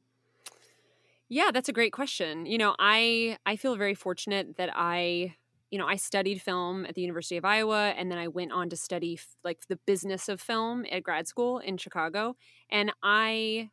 Yeah, 1.29 1.51
that's 1.53 1.69
a 1.69 1.74
great 1.74 1.91
question. 1.93 2.46
You 2.46 2.57
know, 2.57 2.75
I 2.79 3.38
I 3.46 3.55
feel 3.57 3.75
very 3.75 3.96
fortunate 3.96 4.57
that 4.57 4.69
I 4.74 5.36
you 5.69 5.77
know, 5.77 5.86
I 5.88 5.98
studied 5.98 6.41
film 6.41 6.86
at 6.86 6.96
the 6.96 7.01
University 7.01 7.36
of 7.36 7.43
Iowa 7.43 7.89
and 7.98 8.10
then 8.10 8.17
I 8.17 8.29
went 8.29 8.53
on 8.53 8.69
to 8.69 8.77
study 8.77 9.19
like 9.43 9.67
the 9.67 9.75
business 9.86 10.29
of 10.29 10.39
film 10.39 10.86
at 10.89 11.03
grad 11.03 11.27
school 11.27 11.60
in 11.60 11.75
Chicago 11.77 12.38
and 12.69 12.93
I 13.03 13.69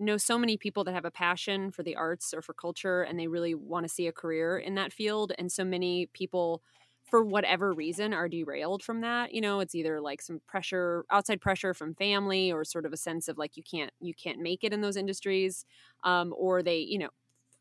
know 0.00 0.16
so 0.16 0.38
many 0.38 0.56
people 0.56 0.82
that 0.84 0.92
have 0.92 1.04
a 1.04 1.10
passion 1.10 1.70
for 1.70 1.84
the 1.84 1.94
arts 1.94 2.34
or 2.34 2.42
for 2.42 2.52
culture 2.52 3.02
and 3.02 3.16
they 3.18 3.28
really 3.28 3.54
want 3.54 3.84
to 3.84 3.88
see 3.88 4.08
a 4.08 4.12
career 4.12 4.58
in 4.58 4.74
that 4.74 4.92
field 4.92 5.32
and 5.38 5.50
so 5.52 5.64
many 5.64 6.06
people 6.06 6.62
for 7.06 7.24
whatever 7.24 7.72
reason 7.72 8.12
are 8.12 8.28
derailed 8.28 8.82
from 8.82 9.00
that 9.00 9.32
you 9.32 9.40
know 9.40 9.60
it's 9.60 9.74
either 9.74 10.00
like 10.00 10.20
some 10.20 10.40
pressure 10.46 11.04
outside 11.10 11.40
pressure 11.40 11.72
from 11.72 11.94
family 11.94 12.52
or 12.52 12.64
sort 12.64 12.86
of 12.86 12.92
a 12.92 12.96
sense 12.96 13.28
of 13.28 13.38
like 13.38 13.56
you 13.56 13.62
can't 13.62 13.90
you 14.00 14.14
can't 14.14 14.40
make 14.40 14.64
it 14.64 14.72
in 14.72 14.80
those 14.80 14.96
industries 14.96 15.64
um, 16.04 16.34
or 16.36 16.62
they 16.62 16.78
you 16.78 16.98
know 16.98 17.10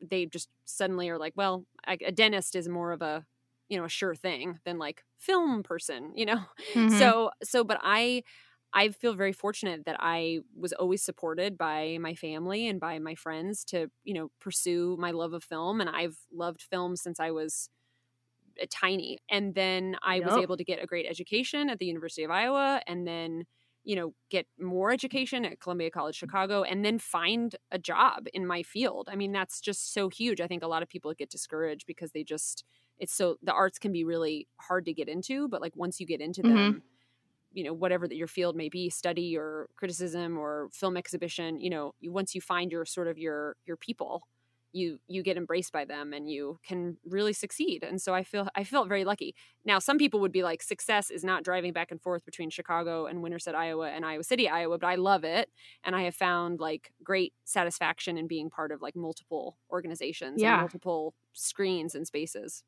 they 0.02 0.26
just 0.26 0.50
suddenly 0.66 1.10
are 1.10 1.18
like 1.18 1.34
well 1.36 1.66
I, 1.86 1.98
a 2.06 2.12
dentist 2.12 2.56
is 2.56 2.68
more 2.68 2.92
of 2.92 3.02
a 3.02 3.26
you 3.70 3.78
know 3.78 3.86
a 3.86 3.90
sure 3.90 4.16
thing 4.16 4.60
than 4.66 4.78
like 4.78 5.04
film 5.18 5.64
person 5.64 6.12
you 6.16 6.26
know 6.26 6.40
mm-hmm. 6.74 6.98
so 6.98 7.32
so 7.44 7.64
but 7.64 7.80
i 7.82 8.24
I 8.78 8.90
feel 8.90 9.14
very 9.14 9.32
fortunate 9.32 9.86
that 9.86 9.96
I 10.02 10.40
was 10.54 10.74
always 10.74 11.02
supported 11.02 11.58
by 11.58 11.98
my 12.02 12.14
family 12.14 12.68
and 12.68 12.78
by 12.78 13.00
my 13.00 13.16
friends 13.16 13.64
to, 13.66 13.88
you 14.04 14.14
know, 14.14 14.32
pursue 14.42 14.98
my 15.00 15.12
love 15.12 15.32
of 15.32 15.46
film. 15.46 15.80
And 15.80 15.90
I've 15.90 16.18
loved 16.34 16.62
film 16.62 16.98
since 16.98 17.18
I 17.18 17.32
was 17.32 17.70
tiny. 18.70 19.20
And 19.30 19.56
then 19.56 19.96
I 20.04 20.16
yep. 20.16 20.26
was 20.26 20.38
able 20.38 20.58
to 20.58 20.64
get 20.64 20.82
a 20.82 20.86
great 20.86 21.06
education 21.08 21.70
at 21.70 21.80
the 21.80 21.86
University 21.86 22.24
of 22.24 22.32
Iowa 22.32 22.82
and 22.88 23.08
then, 23.08 23.46
you 23.84 23.96
know, 23.96 24.14
get 24.30 24.48
more 24.60 24.92
education 24.92 25.46
at 25.46 25.60
Columbia 25.60 25.92
College 25.92 26.16
Chicago 26.16 26.64
and 26.64 26.84
then 26.84 27.00
find 27.00 27.56
a 27.72 27.78
job 27.78 28.28
in 28.34 28.46
my 28.48 28.64
field. 28.64 29.10
I 29.12 29.16
mean, 29.16 29.32
that's 29.32 29.62
just 29.62 29.94
so 29.94 30.10
huge. 30.10 30.42
I 30.42 30.48
think 30.48 30.64
a 30.64 30.68
lot 30.68 30.84
of 30.84 30.90
people 30.90 31.14
get 31.14 31.30
discouraged 31.30 31.86
because 31.88 32.12
they 32.12 32.24
just, 32.24 32.64
it's 32.98 33.14
so, 33.14 33.38
the 33.44 33.54
arts 33.54 33.78
can 33.78 33.92
be 33.92 34.04
really 34.04 34.48
hard 34.60 34.86
to 34.86 34.94
get 34.94 35.08
into, 35.08 35.48
but 35.48 35.62
like 35.62 35.76
once 35.76 36.00
you 36.00 36.06
get 36.06 36.22
into 36.22 36.42
mm-hmm. 36.42 36.56
them, 36.56 36.84
you 37.56 37.64
know 37.64 37.74
whatever 37.74 38.06
that 38.08 38.18
your 38.18 38.28
field 38.28 38.56
may 38.56 38.70
be 38.70 38.90
study 38.90 39.36
or 39.38 39.70
criticism 39.78 40.38
or 40.38 40.68
film 40.74 40.98
exhibition 40.98 41.60
you 41.60 41.70
know 41.70 41.94
once 42.04 42.36
you 42.36 42.42
find 42.42 42.70
your 42.70 42.86
sort 42.86 43.08
of 43.08 43.18
your 43.18 43.56
your 43.66 43.78
people 43.78 44.28
you 44.76 45.00
you 45.08 45.24
get 45.24 45.38
embraced 45.38 45.72
by 45.72 45.86
them 45.86 46.12
and 46.14 46.30
you 46.30 46.60
can 46.68 46.98
really 47.06 47.32
succeed 47.34 47.82
and 47.84 48.02
so 48.02 48.14
i 48.14 48.24
feel 48.24 48.48
i 48.56 48.64
felt 48.64 48.90
very 48.90 49.06
lucky 49.06 49.34
now 49.64 49.80
some 49.80 49.98
people 49.98 50.20
would 50.20 50.32
be 50.34 50.44
like 50.44 50.62
success 50.62 51.10
is 51.10 51.24
not 51.24 51.44
driving 51.44 51.72
back 51.72 51.92
and 51.92 52.02
forth 52.02 52.26
between 52.26 52.50
chicago 52.50 53.06
and 53.06 53.22
winterset 53.24 53.56
iowa 53.56 53.90
and 53.90 54.06
iowa 54.06 54.24
city 54.24 54.50
iowa 54.50 54.78
but 54.78 54.88
i 54.88 54.96
love 54.96 55.24
it 55.24 55.50
and 55.86 55.96
i 55.96 56.02
have 56.04 56.16
found 56.16 56.60
like 56.60 56.92
great 57.04 57.34
satisfaction 57.46 58.18
in 58.18 58.28
being 58.28 58.50
part 58.50 58.72
of 58.72 58.82
like 58.82 58.96
multiple 58.96 59.58
organizations 59.72 60.42
Yeah. 60.42 60.54
and 60.56 60.62
multiple 60.64 61.14
screens 61.34 61.96
and 61.96 62.06
spaces 62.06 62.64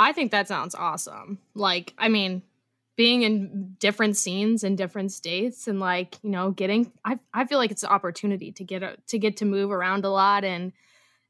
I 0.00 0.12
think 0.12 0.30
that 0.30 0.46
sounds 0.46 0.76
awesome. 0.76 1.40
Like, 1.54 1.92
I 1.98 2.08
mean, 2.08 2.42
being 2.98 3.22
in 3.22 3.76
different 3.78 4.16
scenes 4.16 4.64
in 4.64 4.74
different 4.74 5.12
states 5.12 5.68
and 5.68 5.78
like, 5.78 6.18
you 6.24 6.30
know, 6.30 6.50
getting 6.50 6.92
I 7.04 7.20
I 7.32 7.46
feel 7.46 7.56
like 7.56 7.70
it's 7.70 7.84
an 7.84 7.90
opportunity 7.90 8.50
to 8.50 8.64
get 8.64 8.82
a, 8.82 8.96
to 9.06 9.20
get 9.20 9.36
to 9.36 9.44
move 9.44 9.70
around 9.70 10.04
a 10.04 10.10
lot 10.10 10.44
and 10.44 10.72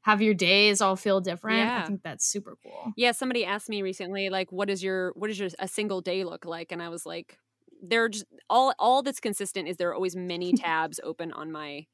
have 0.01 0.19
your 0.19 0.33
days 0.33 0.81
all 0.81 0.95
feel 0.95 1.21
different. 1.21 1.59
Yeah. 1.59 1.83
I 1.83 1.85
think 1.85 2.01
that's 2.01 2.25
super 2.25 2.57
cool. 2.63 2.91
Yeah, 2.97 3.11
somebody 3.11 3.45
asked 3.45 3.69
me 3.69 3.83
recently, 3.83 4.31
like, 4.31 4.51
what 4.51 4.67
is 4.71 4.81
your 4.81 5.11
what 5.11 5.27
does 5.27 5.39
your 5.39 5.49
a 5.59 5.67
single 5.67 6.01
day 6.01 6.23
look 6.23 6.43
like? 6.43 6.71
And 6.71 6.81
I 6.81 6.89
was 6.89 7.05
like, 7.05 7.37
there 7.83 8.03
are 8.03 8.09
just 8.09 8.25
all 8.49 8.73
all 8.79 9.03
that's 9.03 9.19
consistent 9.19 9.67
is 9.67 9.77
there 9.77 9.89
are 9.89 9.95
always 9.95 10.15
many 10.15 10.53
tabs 10.65 10.99
open 11.03 11.31
on 11.31 11.51
my 11.51 11.85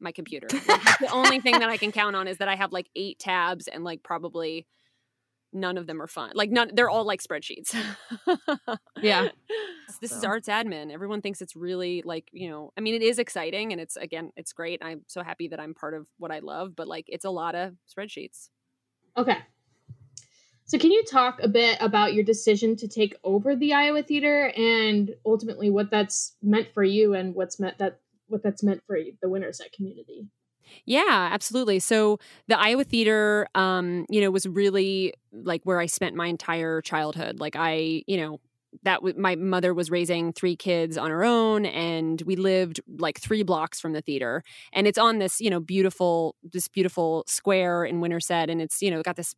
my 0.00 0.10
computer. 0.10 0.48
Like, 0.66 0.98
the 0.98 1.12
only 1.12 1.38
thing 1.38 1.60
that 1.60 1.68
I 1.68 1.76
can 1.76 1.92
count 1.92 2.16
on 2.16 2.26
is 2.26 2.38
that 2.38 2.48
I 2.48 2.56
have 2.56 2.72
like 2.72 2.88
eight 2.96 3.20
tabs 3.20 3.68
and 3.68 3.84
like 3.84 4.02
probably 4.02 4.66
none 5.52 5.78
of 5.78 5.86
them 5.86 6.00
are 6.00 6.06
fun. 6.06 6.32
Like 6.34 6.50
none 6.50 6.70
they're 6.74 6.90
all 6.90 7.04
like 7.04 7.22
spreadsheets. 7.22 7.74
Yeah. 9.00 9.28
This 10.00 10.12
is 10.12 10.24
arts 10.24 10.48
admin. 10.48 10.92
Everyone 10.92 11.20
thinks 11.20 11.42
it's 11.42 11.56
really 11.56 12.00
like, 12.06 12.28
you 12.32 12.48
know, 12.48 12.72
I 12.78 12.80
mean 12.80 12.94
it 12.94 13.02
is 13.02 13.18
exciting 13.18 13.72
and 13.72 13.80
it's 13.80 13.96
again, 13.96 14.30
it's 14.36 14.52
great. 14.52 14.80
I'm 14.82 15.02
so 15.08 15.22
happy 15.22 15.48
that 15.48 15.60
I'm 15.60 15.74
part 15.74 15.94
of 15.94 16.06
what 16.16 16.30
I 16.30 16.38
love, 16.38 16.74
but 16.74 16.86
like 16.86 17.04
it's 17.08 17.24
a 17.24 17.30
lot 17.30 17.54
of 17.54 17.74
spreadsheets. 17.92 18.48
Okay. 19.16 19.36
So, 20.70 20.78
can 20.78 20.92
you 20.92 21.02
talk 21.02 21.40
a 21.42 21.48
bit 21.48 21.78
about 21.80 22.14
your 22.14 22.22
decision 22.22 22.76
to 22.76 22.86
take 22.86 23.16
over 23.24 23.56
the 23.56 23.74
Iowa 23.74 24.04
Theater 24.04 24.52
and 24.56 25.10
ultimately 25.26 25.68
what 25.68 25.90
that's 25.90 26.36
meant 26.40 26.68
for 26.72 26.84
you 26.84 27.12
and 27.12 27.34
what's 27.34 27.58
meant 27.58 27.78
that 27.78 27.98
what 28.28 28.44
that's 28.44 28.62
meant 28.62 28.80
for 28.86 28.96
the 29.20 29.28
Winterset 29.28 29.72
community? 29.72 30.28
Yeah, 30.84 31.28
absolutely. 31.32 31.78
So 31.78 32.18
the 32.48 32.58
Iowa 32.58 32.84
Theater, 32.84 33.46
um, 33.54 34.06
you 34.08 34.20
know, 34.20 34.30
was 34.30 34.46
really 34.46 35.14
like 35.32 35.62
where 35.64 35.80
I 35.80 35.86
spent 35.86 36.14
my 36.16 36.26
entire 36.26 36.80
childhood. 36.82 37.40
Like 37.40 37.56
I, 37.56 38.02
you 38.06 38.16
know, 38.16 38.40
that 38.84 38.96
w- 38.96 39.14
my 39.18 39.34
mother 39.34 39.74
was 39.74 39.90
raising 39.90 40.32
three 40.32 40.54
kids 40.56 40.96
on 40.96 41.10
her 41.10 41.24
own, 41.24 41.66
and 41.66 42.22
we 42.22 42.36
lived 42.36 42.80
like 42.98 43.20
three 43.20 43.42
blocks 43.42 43.80
from 43.80 43.92
the 43.92 44.00
theater. 44.00 44.42
And 44.72 44.86
it's 44.86 44.98
on 44.98 45.18
this, 45.18 45.40
you 45.40 45.50
know, 45.50 45.60
beautiful, 45.60 46.36
this 46.42 46.68
beautiful 46.68 47.24
square 47.26 47.84
in 47.84 48.00
Winterset, 48.00 48.48
and 48.48 48.62
it's 48.62 48.80
you 48.80 48.90
know 48.90 49.02
got 49.02 49.16
this 49.16 49.34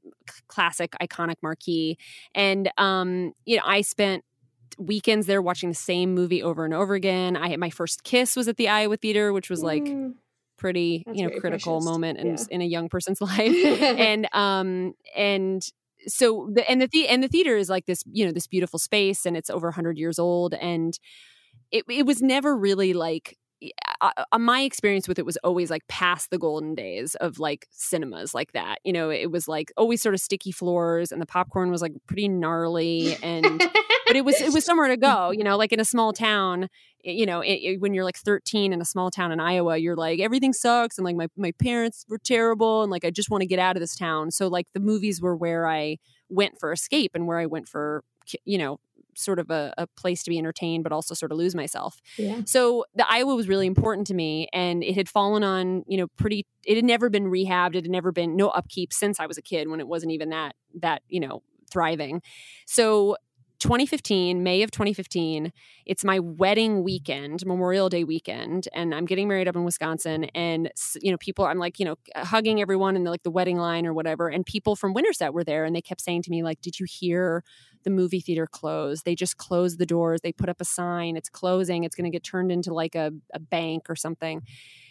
classic, 0.49 0.93
iconic 1.01 1.37
marquee. 1.43 1.97
And 2.35 2.71
um, 2.79 3.33
you 3.47 3.57
know, 3.57 3.63
I 3.65 3.81
spent 3.83 4.25
weekends 4.79 5.27
there 5.27 5.43
watching 5.43 5.69
the 5.69 5.75
same 5.75 6.15
movie 6.15 6.43
over 6.43 6.65
and 6.65 6.75
over 6.75 6.95
again. 6.95 7.37
I 7.37 7.49
had 7.49 7.61
my 7.61 7.71
first 7.71 8.05
kiss 8.05 8.37
was 8.37 8.49
at 8.49 8.57
the 8.57 8.69
Iowa 8.69 8.97
Theater, 8.97 9.33
which 9.33 9.51
was 9.51 9.63
like 9.63 9.85
Mm, 9.85 10.15
pretty 10.63 11.03
That's 11.05 11.19
you 11.19 11.25
know 11.29 11.39
critical 11.41 11.75
precious. 11.81 11.85
moment 11.93 12.19
in, 12.21 12.27
Yeah. 12.29 12.45
in 12.51 12.61
a 12.63 12.65
young 12.65 12.89
person's 12.89 13.21
life 13.31 13.67
and 14.09 14.29
um 14.33 14.95
and 15.17 15.61
so 16.07 16.49
the 16.55 16.69
and 16.71 16.81
the, 16.83 16.89
the 16.93 17.09
and 17.09 17.23
the 17.23 17.29
theater 17.29 17.57
is 17.57 17.69
like 17.69 17.87
this 17.87 18.03
you 18.11 18.25
know 18.27 18.33
this 18.33 18.47
beautiful 18.47 18.79
space 18.79 19.27
and 19.27 19.37
it's 19.37 19.51
over 19.51 19.67
100 19.69 19.99
years 19.99 20.19
old 20.19 20.55
and 20.55 20.99
it 21.71 21.85
it 21.89 22.07
was 22.07 22.23
never 22.23 22.57
really 22.57 22.93
like 22.93 23.37
uh, 24.01 24.11
uh, 24.33 24.39
my 24.39 24.63
experience 24.63 25.07
with 25.07 25.19
it 25.21 25.25
was 25.27 25.37
always 25.45 25.71
like 25.71 25.87
past 25.87 26.31
the 26.31 26.39
golden 26.39 26.75
days 26.75 27.15
of 27.17 27.39
like 27.39 27.67
cinemas 27.71 28.35
like 28.35 28.51
that 28.53 28.79
you 28.85 28.93
know 28.93 29.09
it 29.11 29.31
was 29.31 29.47
like 29.47 29.71
always 29.77 30.03
sort 30.03 30.15
of 30.15 30.21
sticky 30.21 30.51
floors 30.53 31.13
and 31.13 31.23
the 31.23 31.27
popcorn 31.27 31.71
was 31.71 31.81
like 31.83 31.93
pretty 32.09 32.29
gnarly 32.29 33.17
and 33.23 33.63
but 34.13 34.17
it 34.19 34.25
was 34.25 34.41
it 34.41 34.53
was 34.53 34.65
somewhere 34.65 34.89
to 34.89 34.97
go 35.11 35.31
you 35.31 35.43
know 35.43 35.57
like 35.57 35.73
in 35.73 35.81
a 35.81 35.85
small 35.85 36.13
town 36.13 36.69
you 37.03 37.25
know 37.25 37.41
it, 37.41 37.55
it- 37.55 37.81
when 37.81 37.95
you're 37.95 38.05
like 38.05 38.17
13 38.19 38.73
in 38.73 38.81
a 38.81 38.85
small 38.85 39.11
town 39.11 39.33
in 39.33 39.41
iowa 39.41 39.79
you're 39.79 39.97
like 39.97 40.21
everything 40.21 40.53
sucks 40.53 40.99
and 40.99 41.05
like 41.05 41.17
my, 41.17 41.29
my 41.37 41.53
parents 41.53 42.05
were 42.09 42.19
terrible 42.19 42.83
and 42.83 42.91
like 42.91 43.05
i 43.05 43.11
just 43.11 43.31
want 43.31 43.41
to 43.41 43.47
get 43.47 43.59
out 43.59 43.77
of 43.77 43.81
this 43.81 43.97
town 43.97 44.31
so 44.31 44.49
like 44.49 44.67
the 44.75 44.81
movies 44.81 45.21
were 45.21 45.35
where 45.35 45.67
i 45.67 45.97
went 46.29 46.59
for 46.61 46.73
escape 46.73 47.13
and 47.15 47.27
where 47.27 47.39
i 47.39 47.47
went 47.47 47.67
for 47.69 48.05
you 48.45 48.59
know 48.59 48.79
sort 49.15 49.39
of 49.39 49.51
a, 49.51 49.75
a 49.77 49.87
place 49.89 50.23
to 50.23 50.31
be 50.31 50.39
entertained 50.39 50.83
but 50.83 50.93
also 50.93 51.15
sort 51.15 51.31
of 51.33 51.37
lose 51.37 51.55
myself 51.55 52.01
yeah. 52.17 52.41
so 52.47 52.85
the 52.95 53.05
Iowa 53.11 53.35
was 53.35 53.47
really 53.47 53.67
important 53.67 54.07
to 54.07 54.15
me 54.15 54.49
and 54.55 54.83
it 54.83 54.95
had 54.95 55.07
fallen 55.07 55.45
on, 55.45 55.85
you 55.87 55.99
know, 55.99 56.07
pretty 56.17 56.47
it 56.65 56.77
had 56.77 56.85
never 56.87 57.11
been 57.11 57.25
rehabbed, 57.25 57.75
it 57.75 57.85
had 57.85 57.91
never 57.91 58.11
been 58.11 58.37
no 58.37 58.49
upkeep 58.49 58.91
since 58.91 59.21
I 59.21 59.27
was 59.27 59.37
a 59.37 59.43
kid 59.43 59.69
when 59.69 59.81
it 59.81 59.89
wasn't 59.89 60.13
even 60.13 60.31
that 60.31 60.55
that, 60.81 61.03
you 61.09 61.21
know, 61.21 61.43
thriving. 61.71 62.23
So 62.67 63.17
2015, 63.63 64.43
May 64.43 64.65
of 64.65 64.73
2015, 64.73 65.53
it's 65.87 66.05
my 66.05 66.19
wedding 66.19 66.83
weekend, 66.83 67.47
Memorial 67.47 67.89
Day 67.89 68.03
weekend, 68.03 68.67
and 68.75 68.93
I'm 68.93 69.05
getting 69.05 69.29
married 69.29 69.47
up 69.47 69.55
in 69.55 69.63
Wisconsin. 69.63 70.25
And 70.35 70.73
you 71.01 71.13
know, 71.13 71.17
people, 71.17 71.45
I'm 71.45 71.59
like, 71.59 71.79
you 71.79 71.85
know, 71.85 71.95
uh, 72.17 72.25
hugging 72.25 72.61
everyone 72.61 72.97
in 72.97 73.05
the, 73.05 73.11
like 73.13 73.23
the 73.23 73.31
wedding 73.31 73.59
line 73.59 73.87
or 73.87 73.95
whatever. 73.95 74.27
And 74.27 74.45
people 74.45 74.75
from 74.75 74.95
Winterset 74.95 75.33
were 75.33 75.45
there, 75.45 75.65
and 75.65 75.77
they 75.77 75.81
kept 75.81 76.01
saying 76.01 76.23
to 76.23 76.31
me, 76.31 76.43
like, 76.43 76.61
"Did 76.61 76.81
you 76.81 76.87
hear 76.91 77.45
the 77.85 77.91
movie 77.91 78.21
theater 78.21 78.47
closed? 78.47 79.05
They 79.05 79.15
just 79.15 79.37
closed 79.37 79.79
the 79.79 79.87
doors. 79.87 80.21
They 80.23 80.33
put 80.33 80.49
up 80.49 80.61
a 80.61 80.65
sign. 80.65 81.17
It's 81.17 81.29
closing. 81.29 81.85
It's 81.85 81.95
going 81.95 82.05
to 82.05 82.11
get 82.11 82.25
turned 82.25 82.53
into 82.53 82.73
like 82.73 82.95
a, 82.95 83.13
a 83.33 83.39
bank 83.39 83.89
or 83.89 83.97
something." 83.97 84.43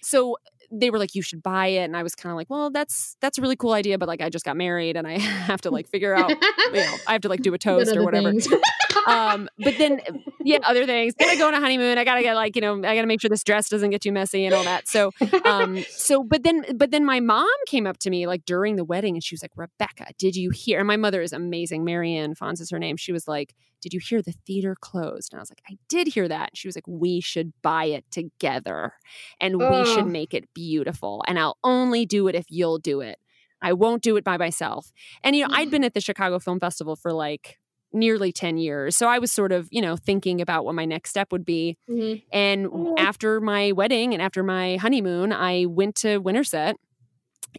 So 0.02 0.38
they 0.72 0.90
were 0.90 0.98
like, 0.98 1.16
"You 1.16 1.22
should 1.22 1.44
buy 1.44 1.68
it," 1.68 1.84
and 1.84 1.98
I 1.98 2.04
was 2.04 2.16
kind 2.16 2.32
of 2.32 2.38
like, 2.38 2.50
"Well, 2.50 2.70
that's 2.72 3.18
that's 3.20 3.38
a 3.38 3.42
really 3.42 3.56
cool 3.56 3.74
idea, 3.74 3.98
but 3.98 4.08
like, 4.08 4.22
I 4.22 4.30
just 4.30 4.46
got 4.46 4.58
married, 4.58 4.96
and 4.96 5.08
I 5.08 5.20
have 5.20 5.62
to 5.62 5.72
like 5.72 5.88
figure 5.88 6.16
out." 6.16 6.30
you 6.30 6.80
know, 6.80 6.96
I 7.08 7.14
have 7.14 7.22
to 7.22 7.30
like 7.30 7.42
do 7.42 7.54
a 7.54 7.58
toast 7.68 7.96
or 7.96 8.04
whatever. 8.04 8.32
Um, 9.08 9.50
but 9.60 9.78
then, 9.78 10.02
yeah, 10.44 10.60
other 10.64 10.86
things. 10.86 11.14
Gotta 11.18 11.38
go 11.38 11.48
on 11.48 11.54
a 11.54 11.60
honeymoon. 11.60 11.98
I 11.98 12.04
gotta 12.04 12.22
get 12.22 12.36
like, 12.36 12.56
you 12.56 12.62
know, 12.62 12.76
I 12.78 12.96
gotta 12.96 13.08
make 13.08 13.22
sure 13.22 13.30
this 13.30 13.44
dress 13.44 13.70
doesn't 13.70 13.90
get 13.90 14.02
too 14.02 14.12
messy 14.12 14.46
and 14.46 14.54
all 14.54 14.64
that. 14.64 14.88
So, 14.88 15.12
um, 15.46 15.84
so, 15.90 16.24
but 16.24 16.44
then, 16.44 16.64
but 16.76 16.92
then 16.92 17.06
my 17.06 17.20
mom 17.20 17.48
came 17.68 17.88
up 17.88 17.98
to 18.00 18.10
me 18.10 18.28
like 18.28 18.46
during 18.46 18.76
the 18.76 18.84
wedding 18.84 19.16
and 19.16 19.24
she 19.24 19.36
was 19.36 19.42
like, 19.42 19.52
Rebecca, 19.56 20.08
did 20.18 20.36
you 20.36 20.50
hear? 20.50 20.80
And 20.80 20.88
my 20.88 20.98
mother 20.98 21.22
is 21.22 21.34
amazing. 21.34 21.84
Marianne 21.84 22.36
Fons 22.36 22.62
is 22.62 22.70
her 22.70 22.80
name. 22.80 22.98
She 22.98 23.12
was 23.12 23.28
like, 23.28 23.56
did 23.82 23.94
you 23.94 24.00
hear 24.00 24.22
the 24.22 24.34
theater 24.46 24.76
closed? 24.80 25.34
And 25.34 25.40
I 25.40 25.42
was 25.42 25.50
like, 25.50 25.62
I 25.70 25.78
did 25.90 26.08
hear 26.08 26.28
that. 26.28 26.50
And 26.52 26.58
she 26.58 26.68
was 26.68 26.76
like, 26.76 26.88
we 26.88 27.20
should 27.20 27.52
buy 27.62 27.86
it 27.86 28.06
together 28.12 28.94
and 29.40 29.58
we 29.58 29.86
should 29.86 30.08
make 30.08 30.34
it 30.34 30.54
beautiful. 30.54 31.24
And 31.28 31.40
I'll 31.40 31.58
only 31.64 32.06
do 32.06 32.28
it 32.28 32.36
if 32.36 32.46
you'll 32.50 32.78
do 32.78 33.02
it. 33.02 33.18
I 33.62 33.74
won't 33.74 34.02
do 34.02 34.18
it 34.18 34.24
by 34.24 34.38
myself. 34.38 34.92
And, 35.24 35.36
you 35.36 35.48
know, 35.48 35.54
I'd 35.54 35.70
been 35.70 35.84
at 35.84 35.94
the 35.94 36.02
Chicago 36.02 36.40
Film 36.40 36.60
Festival 36.60 36.96
for 36.96 37.14
like 37.14 37.60
nearly 37.94 38.32
10 38.32 38.58
years. 38.58 38.96
So 38.96 39.08
I 39.08 39.20
was 39.20 39.32
sort 39.32 39.52
of, 39.52 39.68
you 39.72 39.82
know, 39.82 39.96
thinking 39.96 40.42
about 40.42 40.66
what 40.66 40.76
my 40.76 40.86
next 40.86 41.10
step 41.10 41.32
would 41.32 41.46
be. 41.46 41.78
Mhm. 41.90 42.24
And 42.32 42.68
after 42.98 43.42
my 43.42 43.72
wedding 43.72 44.14
and 44.14 44.22
after 44.22 44.44
my 44.44 44.78
honeymoon, 44.78 45.34
I 45.34 45.66
went 45.66 45.96
to 45.98 46.20
Winterset 46.20 46.78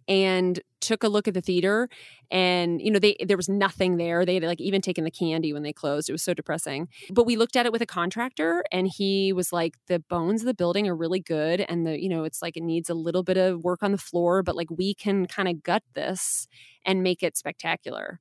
and 0.08 0.60
took 0.80 1.04
a 1.04 1.08
look 1.08 1.28
at 1.28 1.34
the 1.34 1.40
theater 1.40 1.88
and 2.30 2.80
you 2.80 2.90
know 2.90 2.98
they 2.98 3.16
there 3.24 3.36
was 3.36 3.48
nothing 3.48 3.98
there 3.98 4.24
they 4.24 4.34
had 4.34 4.42
like 4.42 4.60
even 4.60 4.80
taken 4.80 5.04
the 5.04 5.10
candy 5.10 5.52
when 5.52 5.62
they 5.62 5.72
closed 5.72 6.08
it 6.08 6.12
was 6.12 6.22
so 6.22 6.34
depressing 6.34 6.88
but 7.10 7.24
we 7.24 7.36
looked 7.36 7.56
at 7.56 7.66
it 7.66 7.72
with 7.72 7.82
a 7.82 7.86
contractor 7.86 8.64
and 8.72 8.88
he 8.88 9.32
was 9.32 9.52
like 9.52 9.74
the 9.86 9.98
bones 9.98 10.42
of 10.42 10.46
the 10.46 10.54
building 10.54 10.88
are 10.88 10.96
really 10.96 11.20
good 11.20 11.60
and 11.60 11.86
the 11.86 12.02
you 12.02 12.08
know 12.08 12.24
it's 12.24 12.42
like 12.42 12.56
it 12.56 12.62
needs 12.62 12.90
a 12.90 12.94
little 12.94 13.22
bit 13.22 13.36
of 13.36 13.62
work 13.62 13.82
on 13.82 13.92
the 13.92 13.98
floor 13.98 14.42
but 14.42 14.56
like 14.56 14.70
we 14.70 14.94
can 14.94 15.26
kind 15.26 15.48
of 15.48 15.62
gut 15.62 15.82
this 15.94 16.48
and 16.84 17.02
make 17.02 17.22
it 17.22 17.36
spectacular 17.36 18.18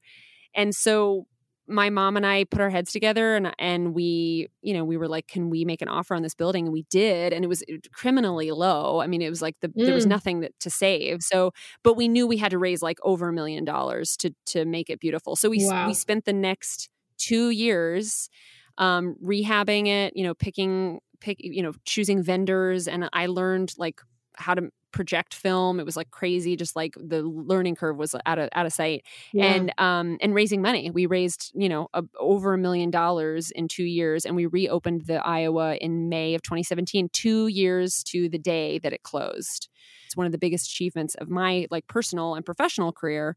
and 0.54 0.76
so 0.76 1.26
my 1.68 1.90
mom 1.90 2.18
and 2.18 2.26
I 2.26 2.44
put 2.46 2.60
our 2.62 2.70
heads 2.70 2.92
together 2.92 3.36
and 3.36 3.54
and 3.60 3.94
we, 3.94 4.48
you 4.62 4.74
know, 4.74 4.84
we 4.84 4.98
were 4.98 5.08
like, 5.08 5.28
can 5.28 5.50
we 5.50 5.64
make 5.66 5.82
an 5.82 5.88
offer 5.88 6.16
on 6.16 6.22
this 6.24 6.34
building? 6.36 6.66
And 6.66 6.74
we 6.74 6.84
did, 6.90 7.34
and 7.34 7.46
it 7.46 7.48
was 7.48 7.64
criminally 7.94 8.52
low. 8.52 9.02
I 9.02 9.08
mean, 9.08 9.22
it 9.22 9.30
was 9.30 9.42
like 9.42 9.56
the 9.62 9.74
there 9.86 9.94
was 9.94 10.06
Mm. 10.06 10.08
nothing 10.08 10.42
that, 10.42 10.60
to 10.62 10.70
save. 10.70 11.22
So, 11.22 11.52
but 11.84 11.94
we 11.96 12.08
knew 12.08 12.28
we 12.28 12.38
had 12.38 12.52
to 12.52 12.58
raise 12.60 12.82
like 12.82 13.00
over 13.04 13.30
a 13.30 13.34
million 13.34 13.64
dollars 13.66 14.18
to 14.18 14.34
to 14.48 14.66
make 14.66 14.90
it 14.90 15.00
beautiful. 15.00 15.36
So 15.36 15.50
we 15.50 15.66
Wow. 15.66 15.84
we 15.84 15.94
spent 15.94 16.26
the 16.26 16.34
next 16.34 16.90
two 17.18 17.50
years 17.52 18.30
um, 18.78 19.16
rehabbing 19.24 19.88
it. 19.88 20.16
You 20.16 20.24
know, 20.24 20.34
picking 20.34 21.00
pick 21.20 21.38
you 21.40 21.62
know 21.64 21.74
choosing 21.86 22.24
vendors, 22.24 22.88
and 22.88 23.10
I 23.14 23.28
learned 23.28 23.74
like 23.78 24.02
how 24.36 24.54
to 24.56 24.70
project 24.92 25.34
film. 25.34 25.80
It 25.80 25.86
was 25.86 25.96
like 25.96 26.12
crazy. 26.12 26.56
Just 26.56 26.76
like 26.76 26.94
the 26.98 27.22
learning 27.24 27.76
curve 27.76 27.98
was 27.98 28.16
out 28.26 28.40
of 28.40 28.50
out 28.54 28.66
of 28.66 28.74
sight 28.74 29.06
Yeah. 29.34 29.46
and 29.54 29.74
um 29.78 30.18
and 30.22 30.34
raising 30.36 30.62
money 30.62 30.92
we 30.92 31.06
raised 31.06 31.52
you 31.56 31.70
know 31.70 31.88
a, 31.94 32.04
over 32.20 32.54
a 32.54 32.58
million 32.58 32.92
dollars 32.92 33.52
in 33.52 33.68
two 33.68 33.84
years 33.86 34.26
and 34.26 34.36
we 34.36 34.46
reopened 34.46 35.02
the 35.08 35.26
iowa 35.26 35.76
in 35.76 36.10
may 36.10 36.36
of 36.36 36.42
2017 36.42 37.10
two 37.14 37.48
years 37.48 38.04
to 38.04 38.28
the 38.30 38.38
day 38.38 38.80
that 38.80 38.94
it 38.94 39.04
closed 39.04 39.70
it's 40.06 40.18
one 40.18 40.26
of 40.26 40.32
the 40.32 40.38
biggest 40.38 40.68
achievements 40.72 41.16
of 41.16 41.30
my 41.30 41.66
like 41.72 41.88
personal 41.88 42.36
and 42.36 42.46
professional 42.46 42.92
career 42.92 43.36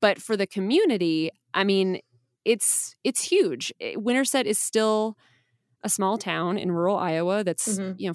but 0.00 0.20
for 0.20 0.36
the 0.36 0.46
community 0.46 1.30
i 1.54 1.62
mean 1.64 2.00
it's 2.44 2.96
it's 3.04 3.22
huge 3.22 3.72
winterset 3.96 4.46
is 4.46 4.58
still 4.58 5.16
a 5.84 5.88
small 5.88 6.18
town 6.18 6.58
in 6.58 6.72
rural 6.72 6.96
iowa 6.96 7.44
that's 7.44 7.78
Mhm. 7.78 7.94
you 7.98 8.08
know 8.08 8.14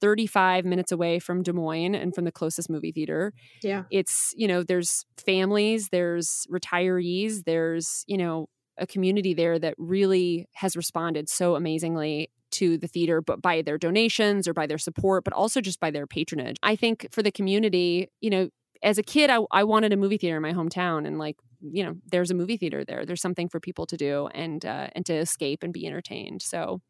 35 0.00 0.64
minutes 0.64 0.92
away 0.92 1.18
from 1.18 1.42
Des 1.42 1.52
Moines 1.52 1.94
and 1.94 2.14
from 2.14 2.24
the 2.24 2.32
closest 2.32 2.70
movie 2.70 2.92
theater. 2.92 3.32
Yeah. 3.62 3.84
It's, 3.90 4.32
you 4.36 4.48
know, 4.48 4.62
there's 4.62 5.04
families, 5.18 5.88
there's 5.90 6.46
retirees, 6.50 7.44
there's, 7.44 8.04
you 8.06 8.16
know, 8.16 8.48
a 8.78 8.86
community 8.86 9.34
there 9.34 9.58
that 9.58 9.74
really 9.78 10.46
has 10.54 10.76
responded 10.76 11.28
so 11.28 11.56
amazingly 11.56 12.30
to 12.52 12.78
the 12.78 12.86
theater, 12.86 13.20
but 13.20 13.42
by 13.42 13.62
their 13.62 13.78
donations 13.78 14.46
or 14.46 14.54
by 14.54 14.66
their 14.66 14.78
support, 14.78 15.24
but 15.24 15.32
also 15.32 15.60
just 15.60 15.80
by 15.80 15.90
their 15.90 16.06
patronage. 16.06 16.56
I 16.62 16.76
think 16.76 17.08
for 17.10 17.22
the 17.22 17.32
community, 17.32 18.08
you 18.20 18.30
know, 18.30 18.50
as 18.82 18.98
a 18.98 19.02
kid, 19.02 19.30
I, 19.30 19.38
I 19.50 19.64
wanted 19.64 19.92
a 19.92 19.96
movie 19.96 20.18
theater 20.18 20.36
in 20.36 20.42
my 20.42 20.52
hometown, 20.52 21.06
and 21.06 21.18
like 21.18 21.36
you 21.60 21.82
know, 21.82 21.96
there's 22.10 22.30
a 22.30 22.34
movie 22.34 22.56
theater 22.56 22.84
there. 22.84 23.04
There's 23.06 23.22
something 23.22 23.48
for 23.48 23.60
people 23.60 23.86
to 23.86 23.96
do 23.96 24.28
and 24.28 24.64
uh, 24.64 24.88
and 24.94 25.04
to 25.06 25.14
escape 25.14 25.62
and 25.62 25.72
be 25.72 25.86
entertained. 25.86 26.42
So 26.42 26.80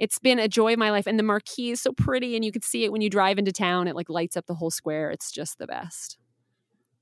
it's 0.00 0.18
been 0.18 0.38
a 0.38 0.48
joy 0.48 0.72
of 0.72 0.78
my 0.78 0.90
life. 0.90 1.06
And 1.06 1.18
the 1.18 1.22
marquee 1.22 1.70
is 1.70 1.80
so 1.80 1.92
pretty, 1.92 2.34
and 2.34 2.44
you 2.44 2.50
can 2.50 2.62
see 2.62 2.84
it 2.84 2.90
when 2.90 3.02
you 3.02 3.10
drive 3.10 3.38
into 3.38 3.52
town. 3.52 3.86
It 3.86 3.94
like 3.94 4.08
lights 4.08 4.36
up 4.36 4.46
the 4.46 4.54
whole 4.54 4.70
square. 4.70 5.10
It's 5.10 5.30
just 5.30 5.58
the 5.58 5.66
best. 5.66 6.16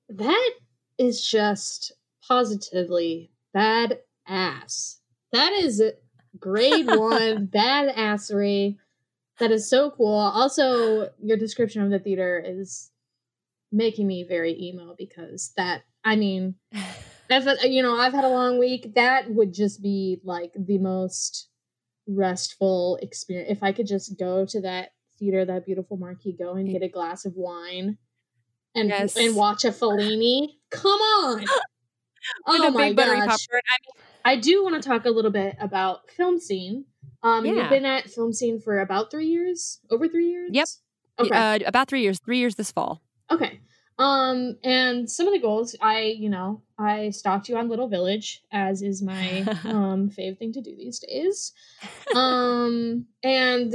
That 0.08 0.50
is 0.98 1.24
just 1.24 1.92
positively 2.26 3.30
bad 3.54 4.00
ass. 4.26 4.98
That 5.32 5.52
is 5.52 5.80
grade 6.40 6.88
one 6.88 7.46
badassery. 7.54 8.76
That 9.38 9.52
is 9.52 9.70
so 9.70 9.92
cool. 9.92 10.18
Also, 10.18 11.10
your 11.22 11.36
description 11.36 11.82
of 11.82 11.90
the 11.90 12.00
theater 12.00 12.42
is 12.44 12.90
making 13.70 14.08
me 14.08 14.24
very 14.24 14.60
emo 14.60 14.96
because 14.98 15.52
that 15.56 15.82
I 16.04 16.16
mean, 16.16 16.56
if 17.30 17.64
you 17.64 17.80
know 17.80 17.96
I've 17.96 18.12
had 18.12 18.24
a 18.24 18.28
long 18.28 18.58
week, 18.58 18.94
that 18.96 19.30
would 19.30 19.54
just 19.54 19.80
be 19.80 20.20
like 20.24 20.52
the 20.58 20.78
most 20.78 21.48
restful 22.08 22.98
experience. 23.02 23.50
If 23.52 23.62
I 23.62 23.72
could 23.72 23.86
just 23.86 24.18
go 24.18 24.44
to 24.46 24.60
that 24.62 24.90
theater, 25.18 25.44
that 25.44 25.66
beautiful 25.66 25.96
marquee, 25.96 26.34
go 26.36 26.54
and 26.54 26.68
get 26.68 26.82
a 26.82 26.88
glass 26.88 27.24
of 27.24 27.34
wine 27.36 27.98
and 28.74 28.88
Yes. 28.88 29.16
and 29.16 29.36
watch 29.36 29.64
a 29.64 29.68
Fellini. 29.68 30.48
Come 30.70 31.00
on. 31.00 31.44
Oh 32.46 32.70
my 32.72 32.92
gosh. 32.92 33.06
I 33.08 33.20
mean, 33.20 33.28
I 34.24 34.36
do 34.36 34.62
want 34.62 34.74
to 34.82 34.86
talk 34.86 35.06
a 35.06 35.10
little 35.10 35.30
bit 35.30 35.56
about 35.60 36.10
film 36.10 36.38
scene. 36.38 36.84
Um, 37.22 37.46
Yeah. 37.46 37.52
you've 37.54 37.70
been 37.70 37.86
at 37.86 38.10
film 38.10 38.32
scene 38.34 38.60
for 38.60 38.80
about 38.80 39.10
three 39.10 39.26
years, 39.28 39.80
over 39.88 40.08
three 40.08 40.28
years. 40.28 40.50
Yep. 40.52 40.68
Okay. 41.20 41.34
uh, 41.34 41.58
about 41.66 41.88
three 41.88 42.02
years. 42.02 42.18
Three 42.18 42.38
years 42.38 42.56
this 42.56 42.70
fall. 42.70 43.00
okay. 43.30 43.60
Um, 43.98 44.56
and 44.62 45.10
some 45.10 45.26
of 45.26 45.32
the 45.32 45.40
goals, 45.40 45.74
I, 45.80 46.02
you 46.02 46.28
know, 46.30 46.62
I 46.78 47.10
stalked 47.10 47.48
you 47.48 47.56
on 47.56 47.68
Little 47.68 47.88
Village, 47.88 48.42
as 48.52 48.82
is 48.82 49.02
my 49.02 49.40
um 49.64 50.08
fave 50.10 50.38
thing 50.38 50.52
to 50.52 50.60
do 50.60 50.74
these 50.76 50.98
days. 51.00 51.52
Um, 52.14 53.06
and 53.22 53.74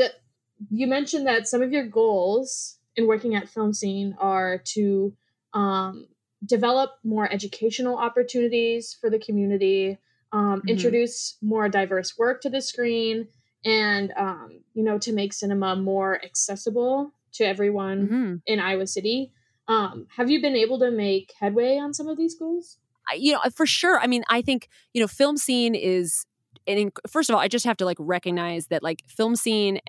you 0.72 0.88
mentioned 0.88 1.28
that 1.28 1.48
some 1.48 1.62
of 1.62 1.72
your 1.72 1.86
goals 1.86 2.78
in 2.96 3.08
working 3.08 3.36
at 3.36 3.50
film 3.50 3.74
scene 3.74 4.16
are 4.20 4.60
to 4.76 5.14
um 5.54 6.08
develop 6.46 6.92
more 7.04 7.32
educational 7.32 7.98
opportunities 7.98 8.94
for 9.00 9.10
the 9.10 9.20
community, 9.20 9.98
um, 10.34 10.62
Mhm. 10.62 10.68
introduce 10.70 11.38
more 11.42 11.70
diverse 11.70 12.18
work 12.18 12.42
to 12.42 12.50
the 12.50 12.62
screen, 12.62 13.28
and 13.64 14.12
um, 14.18 14.60
you 14.74 14.84
know, 14.84 14.98
to 15.00 15.14
make 15.14 15.32
cinema 15.34 15.76
more 15.76 16.22
accessible 16.24 17.14
to 17.34 17.46
everyone 17.46 18.08
Mhm. 18.08 18.42
in 18.46 18.60
Iowa 18.60 18.88
City. 18.88 19.32
Um, 19.68 20.08
have 20.18 20.30
you 20.30 20.42
been 20.42 20.56
able 20.56 20.80
to 20.80 20.92
make 20.92 21.34
headway 21.40 21.78
on 21.78 21.94
some 21.94 22.08
of 22.08 22.18
these 22.18 22.36
goals? 22.36 22.78
I- 23.10 23.16
you 23.16 23.34
know, 23.34 23.40
for 23.56 23.66
sure. 23.66 24.00
I 24.00 24.08
mean, 24.08 24.24
I 24.30 24.42
think 24.42 24.70
you 24.94 25.02
know, 25.02 25.08
film 25.08 25.38
scene 25.38 25.76
is. 25.76 26.26
And 26.66 26.80
in, 26.80 26.92
first 27.10 27.30
of 27.30 27.36
all, 27.36 27.42
I 27.42 27.50
just 27.50 27.66
have 27.66 27.76
to 27.78 27.86
like 27.86 27.98
recognize 28.00 28.68
that 28.68 28.82
like 28.84 29.04
film 29.08 29.36
scene, 29.36 29.80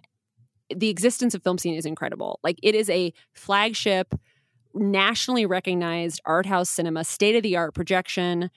the 0.75 0.89
existence 0.89 1.33
of 1.35 1.43
film 1.45 1.57
scene 1.59 1.75
is 1.77 1.87
incredible. 1.87 2.41
Like 2.43 2.59
it 2.65 2.75
is 2.75 2.91
a 2.91 3.13
flagship, 3.33 4.13
nationally 4.75 5.47
recognized 5.47 6.21
art 6.25 6.47
house 6.47 6.71
cinema, 6.71 7.05
state 7.05 7.37
of 7.37 7.43
the 7.45 7.57
art 7.57 7.75
projection 7.75 8.51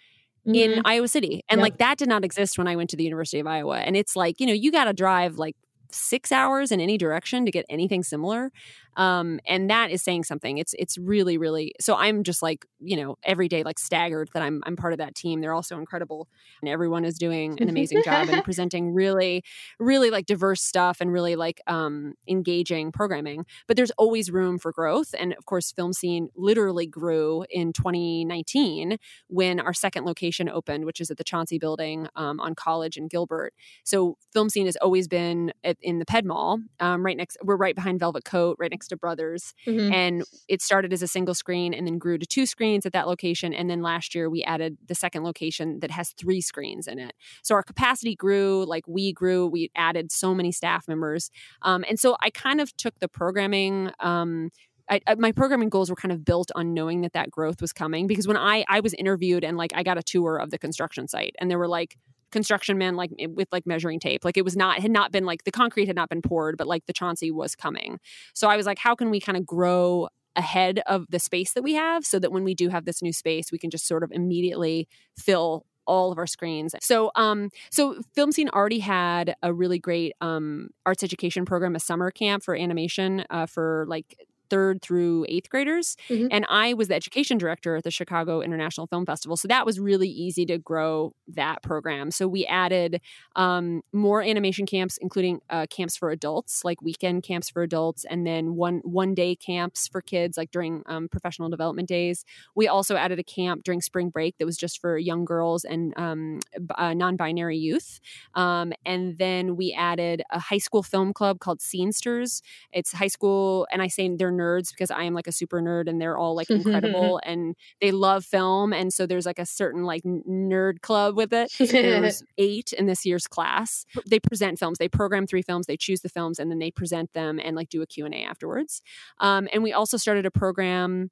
in 0.45 0.81
Iowa 0.85 1.07
City. 1.09 1.43
And 1.49 1.59
Yep. 1.59 1.63
like 1.63 1.77
that 1.77 1.97
did 1.97 2.07
not 2.07 2.23
exist 2.23 2.57
when 2.57 2.67
I 2.67 2.75
went 2.75 2.89
to 2.91 2.95
the 2.95 3.03
University 3.03 3.39
of 3.39 3.45
Iowa. 3.47 3.79
And 3.79 3.95
it's 3.97 4.15
like, 4.15 4.39
you 4.39 4.47
know, 4.47 4.53
you 4.53 4.71
got 4.71 4.85
to 4.85 4.93
drive 4.93 5.37
like 5.37 5.55
six 5.91 6.31
hours 6.31 6.71
in 6.71 6.79
any 6.79 6.97
direction 6.97 7.45
to 7.45 7.51
get 7.51 7.65
anything 7.69 8.01
similar. 8.01 8.51
Um, 8.97 9.39
and 9.47 9.69
that 9.69 9.91
is 9.91 10.01
saying 10.01 10.23
something. 10.23 10.57
It's 10.57 10.73
it's 10.77 10.97
really, 10.97 11.37
really 11.37 11.73
so 11.79 11.95
I'm 11.95 12.23
just 12.23 12.41
like, 12.41 12.65
you 12.79 12.97
know, 12.97 13.17
every 13.23 13.47
day 13.47 13.63
like 13.63 13.79
staggered 13.79 14.29
that 14.33 14.41
I'm 14.41 14.61
I'm 14.65 14.75
part 14.75 14.91
of 14.91 14.99
that 14.99 15.15
team. 15.15 15.39
They're 15.39 15.53
also 15.53 15.77
incredible. 15.77 16.27
And 16.61 16.69
everyone 16.69 17.05
is 17.05 17.17
doing 17.17 17.61
an 17.61 17.69
amazing 17.69 18.01
job 18.03 18.27
and 18.29 18.43
presenting 18.43 18.93
really, 18.93 19.43
really 19.79 20.09
like 20.09 20.25
diverse 20.25 20.61
stuff 20.61 20.97
and 20.99 21.13
really 21.13 21.35
like 21.35 21.61
um 21.67 22.15
engaging 22.27 22.91
programming. 22.91 23.45
But 23.67 23.77
there's 23.77 23.91
always 23.91 24.31
room 24.31 24.57
for 24.57 24.71
growth. 24.71 25.13
And 25.17 25.33
of 25.33 25.45
course, 25.45 25.71
film 25.71 25.93
scene 25.93 26.29
literally 26.35 26.87
grew 26.87 27.45
in 27.51 27.73
2019 27.73 28.97
when 29.27 29.59
our 29.59 29.73
second 29.73 30.05
location 30.05 30.49
opened, 30.49 30.85
which 30.85 30.99
is 30.99 31.11
at 31.11 31.17
the 31.17 31.23
Chauncey 31.23 31.59
Building 31.59 32.07
um, 32.15 32.39
on 32.39 32.55
College 32.55 32.97
in 32.97 33.07
Gilbert. 33.07 33.53
So 33.83 34.17
film 34.33 34.49
scene 34.49 34.65
has 34.65 34.75
always 34.77 35.07
been 35.07 35.53
at, 35.63 35.77
in 35.81 35.99
the 35.99 36.05
Ped 36.05 36.25
Mall, 36.25 36.59
um, 36.79 37.05
right 37.05 37.15
next. 37.15 37.37
We're 37.43 37.57
right 37.57 37.75
behind 37.75 37.99
Velvet 37.99 38.25
Coat, 38.25 38.57
right 38.59 38.71
next 38.71 38.86
to 38.87 38.97
Brothers, 38.97 39.53
Mhm. 39.65 39.91
and 39.91 40.23
it 40.47 40.61
started 40.61 40.93
as 40.93 41.01
a 41.01 41.07
single 41.07 41.33
screen 41.35 41.73
and 41.73 41.85
then 41.87 41.97
grew 41.97 42.17
to 42.17 42.25
two 42.25 42.45
screens 42.45 42.85
at 42.85 42.93
that 42.93 43.07
location. 43.07 43.53
And 43.53 43.69
then 43.69 43.81
last 43.81 44.13
year 44.15 44.29
we 44.29 44.43
added 44.43 44.77
the 44.87 44.95
second 44.95 45.23
location 45.23 45.79
that 45.79 45.91
has 45.91 46.11
three 46.11 46.41
screens 46.41 46.87
in 46.87 46.99
it. 46.99 47.13
So 47.43 47.55
our 47.55 47.63
capacity 47.63 48.15
grew, 48.15 48.65
like 48.65 48.87
we 48.87 49.13
grew. 49.13 49.47
We 49.47 49.71
added 49.75 50.11
so 50.11 50.33
many 50.33 50.51
staff 50.51 50.87
members, 50.87 51.29
um, 51.61 51.83
and 51.89 51.99
so 51.99 52.15
I 52.21 52.29
kind 52.29 52.61
of 52.61 52.75
took 52.77 52.99
the 52.99 53.07
programming. 53.07 53.91
Um, 53.99 54.51
I, 54.89 55.01
I, 55.05 55.15
my 55.15 55.33
programming 55.33 55.67
goals 55.69 55.89
were 55.89 55.97
kind 55.97 56.13
of 56.13 56.23
built 56.23 56.49
on 56.55 56.73
knowing 56.73 57.01
that 57.01 57.11
that 57.13 57.29
growth 57.29 57.59
was 57.61 57.73
coming 57.73 58.07
because 58.07 58.25
when 58.27 58.37
I 58.37 58.63
I 58.69 58.79
was 58.79 58.93
interviewed 58.93 59.43
and 59.43 59.57
like 59.57 59.71
I 59.75 59.83
got 59.83 59.97
a 59.97 60.03
tour 60.03 60.37
of 60.37 60.49
the 60.49 60.57
construction 60.57 61.07
site 61.09 61.35
and 61.39 61.51
there 61.51 61.57
were 61.59 61.67
like 61.67 61.97
construction 62.31 62.77
men 62.77 62.95
like 62.95 63.11
with 63.29 63.47
like 63.51 63.65
measuring 63.65 63.99
tape 63.99 64.25
like 64.25 64.37
it 64.37 64.43
was 64.43 64.55
not 64.55 64.79
had 64.79 64.91
not 64.91 65.11
been 65.11 65.25
like 65.25 65.43
the 65.43 65.51
concrete 65.51 65.85
had 65.85 65.95
not 65.95 66.09
been 66.09 66.21
poured 66.21 66.57
but 66.57 66.67
like 66.67 66.85
the 66.85 66.93
Chauncey 66.93 67.31
was 67.31 67.55
coming 67.55 67.99
so 68.33 68.47
I 68.47 68.57
was 68.57 68.65
like 68.65 68.79
how 68.79 68.95
can 68.95 69.09
we 69.09 69.19
kind 69.19 69.37
of 69.37 69.45
grow 69.45 70.07
ahead 70.35 70.81
of 70.85 71.05
the 71.09 71.19
space 71.19 71.53
that 71.53 71.63
we 71.63 71.73
have 71.73 72.05
so 72.05 72.19
that 72.19 72.31
when 72.31 72.43
we 72.43 72.53
do 72.53 72.69
have 72.69 72.85
this 72.85 73.01
new 73.01 73.13
space 73.13 73.51
we 73.51 73.57
can 73.57 73.69
just 73.69 73.87
sort 73.87 74.03
of 74.03 74.11
immediately 74.11 74.87
fill 75.17 75.65
all 75.87 76.11
of 76.11 76.17
our 76.17 76.27
screens. 76.27 76.75
So 76.81 77.11
um 77.15 77.49
so 77.71 77.99
film 78.13 78.31
scene 78.31 78.49
already 78.49 78.79
had 78.79 79.35
a 79.41 79.53
really 79.53 79.79
great 79.79 80.13
um 80.21 80.69
arts 80.85 81.03
education 81.03 81.45
program 81.45 81.75
a 81.75 81.79
summer 81.79 82.11
camp 82.11 82.43
for 82.43 82.55
animation 82.55 83.23
uh, 83.29 83.45
for 83.45 83.85
like 83.87 84.17
third 84.49 84.81
through 84.81 85.25
eighth 85.29 85.49
graders 85.49 85.95
Mhm. 86.09 86.27
and 86.31 86.45
i 86.49 86.73
was 86.73 86.87
the 86.87 86.95
education 86.95 87.37
director 87.37 87.75
at 87.75 87.83
the 87.83 87.91
chicago 87.91 88.41
international 88.41 88.87
film 88.87 89.05
festival 89.05 89.37
so 89.37 89.47
that 89.47 89.65
was 89.65 89.79
really 89.79 90.09
easy 90.09 90.45
to 90.45 90.57
grow 90.57 91.13
that 91.27 91.61
program. 91.61 92.09
So 92.11 92.27
we 92.27 92.45
added 92.45 93.01
um, 93.35 93.81
more 93.91 94.21
animation 94.21 94.65
camps 94.65 94.97
including 94.97 95.39
uh, 95.49 95.65
camps 95.69 95.95
for 95.97 96.09
adults 96.09 96.63
like 96.63 96.81
weekend 96.81 97.23
camps 97.23 97.49
for 97.49 97.61
adults 97.63 98.05
and 98.09 98.25
then 98.25 98.55
one 98.55 98.79
one 98.83 99.13
day 99.13 99.35
camps 99.35 99.87
for 99.87 100.01
kids 100.01 100.37
like 100.37 100.51
during 100.51 100.83
um, 100.85 101.07
professional 101.09 101.49
development 101.49 101.87
days. 101.89 102.23
We 102.55 102.67
also 102.67 102.95
added 102.95 103.19
a 103.19 103.23
camp 103.23 103.63
during 103.63 103.81
spring 103.81 104.09
break 104.09 104.37
that 104.37 104.45
was 104.45 104.57
just 104.57 104.79
for 104.79 104.97
young 104.97 105.25
girls 105.25 105.63
and 105.65 105.93
um, 105.97 106.39
uh, 106.75 106.93
non-binary 106.93 107.57
youth. 107.57 107.99
Um, 108.33 108.73
and 108.85 109.17
then 109.17 109.55
we 109.57 109.73
added 109.73 110.23
a 110.31 110.39
high 110.39 110.57
school 110.57 110.83
film 110.83 111.13
club 111.13 111.39
called 111.39 111.59
scenesters. 111.59 112.41
It's 112.71 112.91
high 112.93 113.07
school 113.07 113.67
and 113.71 113.81
i 113.81 113.87
say 113.87 114.09
they're 114.15 114.31
nerds 114.37 114.69
because 114.69 114.91
i 114.91 115.03
am 115.03 115.13
like 115.13 115.27
a 115.27 115.31
super 115.31 115.61
nerd 115.61 115.89
and 115.89 115.99
they're 115.99 116.17
all 116.17 116.35
like 116.35 116.49
incredible 116.51 117.19
and 117.23 117.55
they 117.81 117.91
love 117.91 118.23
film 118.23 118.73
and 118.73 118.93
so 118.93 119.05
there's 119.05 119.25
like 119.25 119.39
a 119.39 119.45
certain 119.45 119.83
like 119.83 120.03
nerd 120.03 120.81
club 120.81 121.15
with 121.15 121.33
it. 121.33 121.51
There's 121.59 122.23
eight 122.37 122.73
in 122.73 122.85
this 122.85 123.05
year's 123.05 123.27
class. 123.27 123.85
They 124.07 124.19
present 124.19 124.59
films. 124.59 124.77
They 124.77 124.89
program 124.89 125.27
three 125.27 125.41
films. 125.41 125.65
They 125.65 125.77
choose 125.77 126.01
the 126.01 126.09
films 126.09 126.39
and 126.39 126.51
then 126.51 126.59
they 126.59 126.71
present 126.71 127.13
them 127.13 127.39
and 127.43 127.55
like 127.55 127.69
do 127.69 127.81
a 127.81 127.85
q&a 127.85 128.23
afterwards. 128.23 128.81
Um, 129.19 129.47
and 129.51 129.63
we 129.63 129.73
also 129.73 129.97
started 129.97 130.25
a 130.25 130.31
program 130.31 131.11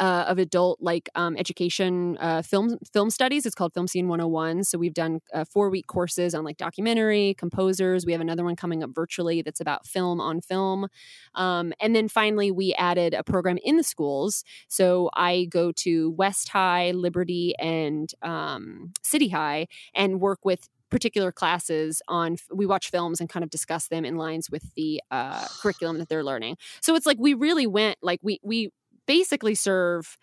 uh, 0.00 0.24
of 0.28 0.38
adult 0.38 0.78
like 0.80 1.08
um, 1.14 1.36
education 1.36 2.16
uh, 2.20 2.42
film 2.42 2.78
film 2.92 3.10
studies. 3.10 3.46
It's 3.46 3.54
called 3.54 3.72
Film 3.72 3.86
Scene 3.86 4.08
101. 4.08 4.64
So 4.64 4.78
we've 4.78 4.94
done 4.94 5.20
uh, 5.32 5.44
four 5.44 5.70
week 5.70 5.86
courses 5.86 6.34
on 6.34 6.44
like 6.44 6.56
documentary 6.56 7.34
composers. 7.38 8.04
We 8.04 8.12
have 8.12 8.20
another 8.20 8.44
one 8.44 8.56
coming 8.56 8.82
up 8.82 8.90
virtually 8.94 9.42
that's 9.42 9.60
about 9.60 9.86
film 9.86 10.20
on 10.20 10.40
film. 10.40 10.88
Um, 11.34 11.72
and 11.80 11.94
then 11.94 12.08
finally, 12.08 12.50
we 12.50 12.74
added 12.74 13.14
a 13.14 13.24
program 13.24 13.58
in 13.62 13.76
the 13.76 13.82
schools. 13.82 14.44
So 14.68 15.10
I 15.14 15.46
go 15.50 15.72
to 15.72 16.10
West 16.10 16.48
High, 16.48 16.90
Liberty, 16.90 17.54
and 17.58 18.12
um, 18.22 18.92
City 19.02 19.28
High 19.28 19.66
and 19.94 20.20
work 20.20 20.44
with 20.44 20.68
particular 20.90 21.32
classes 21.32 22.00
on 22.06 22.36
we 22.52 22.64
watch 22.64 22.90
films 22.90 23.20
and 23.20 23.28
kind 23.28 23.42
of 23.42 23.50
discuss 23.50 23.88
them 23.88 24.04
in 24.04 24.16
lines 24.16 24.48
with 24.50 24.72
the 24.76 25.02
uh, 25.10 25.46
curriculum 25.60 25.98
that 25.98 26.08
they're 26.08 26.22
learning 26.22 26.56
so 26.80 26.94
it's 26.94 27.06
like 27.06 27.18
we 27.18 27.34
really 27.34 27.66
went 27.66 27.98
like 28.02 28.20
we 28.22 28.38
we 28.42 28.70
basically 29.06 29.54
serve 29.54 30.16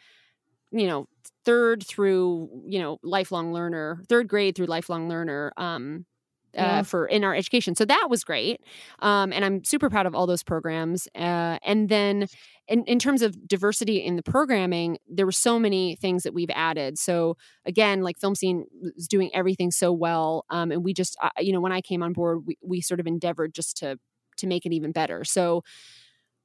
you 0.71 0.87
know 0.87 1.07
third 1.45 1.85
through 1.85 2.49
you 2.65 2.79
know 2.79 2.97
lifelong 3.03 3.53
learner 3.53 4.01
third 4.09 4.27
grade 4.27 4.55
through 4.55 4.65
lifelong 4.65 5.07
learner 5.07 5.51
um 5.57 6.05
yeah. 6.53 6.83
for 6.83 7.05
in 7.05 7.23
our 7.23 7.35
education. 7.35 7.75
So 7.75 7.85
that 7.85 8.07
was 8.09 8.23
great. 8.23 8.61
Um, 8.99 9.33
and 9.33 9.43
I'm 9.43 9.63
super 9.63 9.89
proud 9.89 10.05
of 10.05 10.15
all 10.15 10.27
those 10.27 10.43
programs. 10.43 11.07
Uh, 11.15 11.57
and 11.63 11.89
then 11.89 12.27
in, 12.67 12.83
in 12.85 12.99
terms 12.99 13.21
of 13.21 13.47
diversity 13.47 13.97
in 13.97 14.15
the 14.15 14.23
programming, 14.23 14.97
there 15.07 15.25
were 15.25 15.31
so 15.31 15.59
many 15.59 15.95
things 15.95 16.23
that 16.23 16.33
we've 16.33 16.51
added. 16.53 16.97
So 16.97 17.37
again, 17.65 18.01
like 18.01 18.19
Film 18.19 18.35
Scene 18.35 18.65
is 18.95 19.07
doing 19.07 19.31
everything 19.33 19.71
so 19.71 19.91
well. 19.91 20.45
Um, 20.49 20.71
and 20.71 20.83
we 20.83 20.93
just, 20.93 21.17
uh, 21.21 21.29
you 21.39 21.51
know, 21.51 21.61
when 21.61 21.71
I 21.71 21.81
came 21.81 22.03
on 22.03 22.13
board, 22.13 22.43
we, 22.45 22.57
we 22.61 22.81
sort 22.81 22.99
of 22.99 23.07
endeavored 23.07 23.53
just 23.53 23.77
to 23.77 23.97
to 24.35 24.47
make 24.47 24.65
it 24.65 24.73
even 24.73 24.91
better. 24.91 25.23
So 25.23 25.63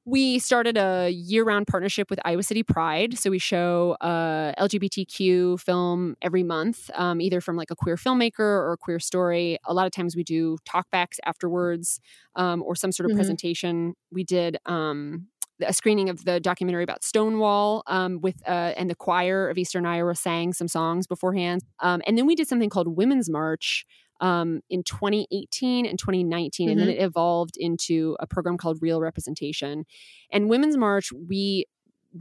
we 0.09 0.39
started 0.39 0.75
a 0.75 1.09
year-round 1.09 1.67
partnership 1.67 2.09
with 2.09 2.19
Iowa 2.25 2.41
City 2.41 2.63
Pride. 2.63 3.17
So 3.17 3.29
we 3.29 3.37
show 3.37 3.95
a 4.01 4.55
LGBTQ 4.57 5.59
film 5.59 6.15
every 6.21 6.41
month, 6.41 6.89
um, 6.95 7.21
either 7.21 7.39
from 7.41 7.55
like 7.55 7.69
a 7.69 7.75
queer 7.75 7.95
filmmaker 7.95 8.39
or 8.39 8.73
a 8.73 8.77
queer 8.77 8.99
story. 8.99 9.59
A 9.65 9.73
lot 9.73 9.85
of 9.85 9.91
times 9.91 10.15
we 10.15 10.23
do 10.23 10.57
talkbacks 10.67 11.19
afterwards 11.25 11.99
um, 12.35 12.63
or 12.63 12.75
some 12.75 12.91
sort 12.91 13.05
of 13.05 13.11
mm-hmm. 13.11 13.19
presentation. 13.19 13.93
We 14.11 14.23
did 14.23 14.57
um, 14.65 15.27
a 15.61 15.73
screening 15.73 16.09
of 16.09 16.25
the 16.25 16.39
documentary 16.39 16.83
about 16.83 17.03
Stonewall 17.03 17.83
um, 17.85 18.19
with 18.19 18.41
uh, 18.47 18.73
and 18.77 18.89
the 18.89 18.95
choir 18.95 19.47
of 19.47 19.59
Eastern 19.59 19.85
Iowa 19.85 20.15
sang 20.15 20.53
some 20.53 20.67
songs 20.67 21.05
beforehand. 21.05 21.63
Um, 21.81 22.01
and 22.07 22.17
then 22.17 22.25
we 22.25 22.33
did 22.33 22.47
something 22.47 22.69
called 22.69 22.97
Women's 22.97 23.29
March, 23.29 23.85
um, 24.19 24.61
in 24.69 24.83
2018 24.83 25.85
and 25.85 25.97
2019. 25.97 26.65
Mm-hmm. 26.65 26.71
And 26.71 26.79
then 26.79 26.87
mm-hmm. 26.87 27.01
it 27.01 27.05
evolved 27.05 27.57
into 27.57 28.15
a 28.19 28.27
program 28.27 28.57
called 28.57 28.79
Real 28.81 29.01
Representation. 29.01 29.85
And 30.31 30.49
Women's 30.49 30.77
March, 30.77 31.11
we 31.11 31.65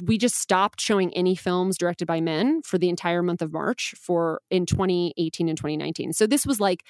we 0.02 0.18
just 0.18 0.36
stopped 0.36 0.80
showing 0.80 1.14
any 1.14 1.34
films 1.34 1.78
directed 1.78 2.06
by 2.06 2.20
men 2.20 2.60
for 2.62 2.76
the 2.76 2.90
entire 2.90 3.22
month 3.22 3.40
of 3.40 3.52
March 3.52 3.94
for 3.98 4.42
in 4.50 4.66
2018 4.66 5.48
and 5.48 5.56
2019. 5.56 6.12
So 6.12 6.26
this 6.26 6.44
was 6.44 6.60
like 6.60 6.84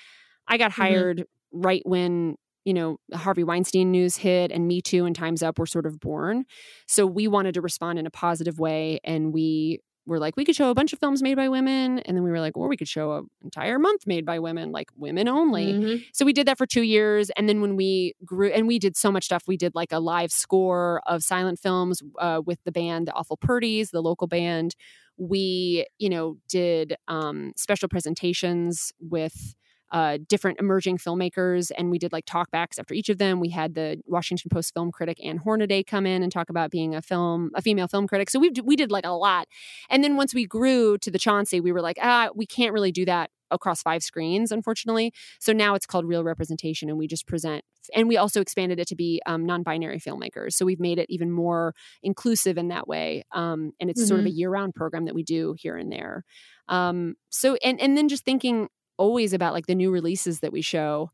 I 0.48 0.58
got 0.58 0.72
mm-hmm. 0.72 0.82
hired 0.82 1.18
mm-hmm. 1.18 1.60
right 1.60 1.82
when 1.84 2.36
you 2.64 2.74
know 2.74 2.98
Harvey 3.14 3.44
Weinstein 3.44 3.90
news 3.90 4.16
hit 4.16 4.50
and 4.50 4.66
Me 4.66 4.82
Too 4.82 5.06
and 5.06 5.14
Times 5.14 5.42
Up 5.42 5.58
were 5.58 5.66
sort 5.66 5.86
of 5.86 6.00
born. 6.00 6.44
So 6.86 7.06
we 7.06 7.28
wanted 7.28 7.54
to 7.54 7.60
respond 7.60 7.98
in 7.98 8.06
a 8.06 8.10
positive 8.10 8.58
way 8.58 9.00
and 9.04 9.32
we 9.32 9.80
were 10.08 10.18
like, 10.18 10.36
we 10.36 10.44
could 10.44 10.56
show 10.56 10.70
a 10.70 10.74
bunch 10.74 10.92
of 10.92 10.98
films 10.98 11.22
made 11.22 11.36
by 11.36 11.48
women. 11.48 12.00
And 12.00 12.16
then 12.16 12.24
we 12.24 12.30
were 12.30 12.40
like, 12.40 12.56
or 12.56 12.68
we 12.68 12.76
could 12.76 12.88
show 12.88 13.12
an 13.12 13.30
entire 13.42 13.78
month 13.78 14.06
made 14.06 14.24
by 14.24 14.38
women, 14.38 14.72
like 14.72 14.88
women 14.96 15.28
only. 15.28 15.72
Mm-hmm. 15.72 16.02
So 16.12 16.24
we 16.24 16.32
did 16.32 16.48
that 16.48 16.58
for 16.58 16.66
two 16.66 16.82
years. 16.82 17.30
And 17.36 17.48
then 17.48 17.60
when 17.60 17.76
we 17.76 18.14
grew, 18.24 18.48
and 18.48 18.66
we 18.66 18.78
did 18.78 18.96
so 18.96 19.12
much 19.12 19.24
stuff, 19.24 19.44
we 19.46 19.56
did 19.56 19.74
like 19.74 19.92
a 19.92 20.00
live 20.00 20.32
score 20.32 21.02
of 21.06 21.22
silent 21.22 21.58
films 21.58 22.02
uh, 22.18 22.40
with 22.44 22.58
the 22.64 22.72
band, 22.72 23.06
the 23.06 23.12
Awful 23.12 23.36
Purdies, 23.36 23.90
the 23.90 24.02
local 24.02 24.26
band. 24.26 24.74
We, 25.16 25.86
you 25.98 26.08
know, 26.08 26.36
did 26.48 26.96
um, 27.08 27.52
special 27.56 27.88
presentations 27.88 28.92
with 29.00 29.54
uh, 29.90 30.18
different 30.28 30.60
emerging 30.60 30.98
filmmakers, 30.98 31.70
and 31.76 31.90
we 31.90 31.98
did 31.98 32.12
like 32.12 32.26
talkbacks 32.26 32.78
after 32.78 32.94
each 32.94 33.08
of 33.08 33.18
them. 33.18 33.40
We 33.40 33.50
had 33.50 33.74
the 33.74 34.00
Washington 34.06 34.48
Post 34.50 34.74
film 34.74 34.92
critic 34.92 35.18
Ann 35.24 35.38
Hornaday 35.38 35.82
come 35.82 36.06
in 36.06 36.22
and 36.22 36.30
talk 36.30 36.50
about 36.50 36.70
being 36.70 36.94
a 36.94 37.02
film, 37.02 37.50
a 37.54 37.62
female 37.62 37.88
film 37.88 38.06
critic. 38.06 38.30
So 38.30 38.38
we 38.38 38.52
we 38.62 38.76
did 38.76 38.90
like 38.90 39.06
a 39.06 39.10
lot, 39.10 39.48
and 39.90 40.02
then 40.04 40.16
once 40.16 40.34
we 40.34 40.46
grew 40.46 40.98
to 40.98 41.10
the 41.10 41.18
Chauncey, 41.18 41.60
we 41.60 41.72
were 41.72 41.80
like, 41.82 41.98
ah, 42.02 42.28
we 42.34 42.46
can't 42.46 42.72
really 42.72 42.92
do 42.92 43.04
that 43.06 43.30
across 43.50 43.82
five 43.82 44.02
screens, 44.02 44.52
unfortunately. 44.52 45.12
So 45.40 45.52
now 45.52 45.74
it's 45.74 45.86
called 45.86 46.04
Real 46.04 46.24
Representation, 46.24 46.88
and 46.88 46.98
we 46.98 47.06
just 47.06 47.26
present. 47.26 47.64
And 47.94 48.08
we 48.08 48.16
also 48.16 48.40
expanded 48.40 48.78
it 48.78 48.88
to 48.88 48.96
be 48.96 49.22
um, 49.24 49.46
non-binary 49.46 50.00
filmmakers. 50.00 50.52
So 50.52 50.66
we've 50.66 50.80
made 50.80 50.98
it 50.98 51.06
even 51.08 51.30
more 51.30 51.74
inclusive 52.02 52.58
in 52.58 52.68
that 52.68 52.86
way. 52.86 53.24
Um, 53.32 53.72
and 53.80 53.88
it's 53.88 54.02
mm-hmm. 54.02 54.08
sort 54.08 54.20
of 54.20 54.26
a 54.26 54.28
mm-hmm. 54.28 54.38
year-round 54.38 54.74
program 54.74 55.06
that 55.06 55.14
we 55.14 55.22
do 55.22 55.54
here 55.58 55.76
and 55.76 55.90
there. 55.90 56.24
Um, 56.68 57.14
so 57.30 57.54
and 57.56 57.80
and 57.80 57.96
then 57.96 58.08
just 58.08 58.24
thinking 58.24 58.68
always 58.98 59.32
about 59.32 59.54
like 59.54 59.66
the 59.66 59.74
new 59.74 59.90
releases 59.90 60.40
that 60.40 60.52
we 60.52 60.62
show. 60.62 61.10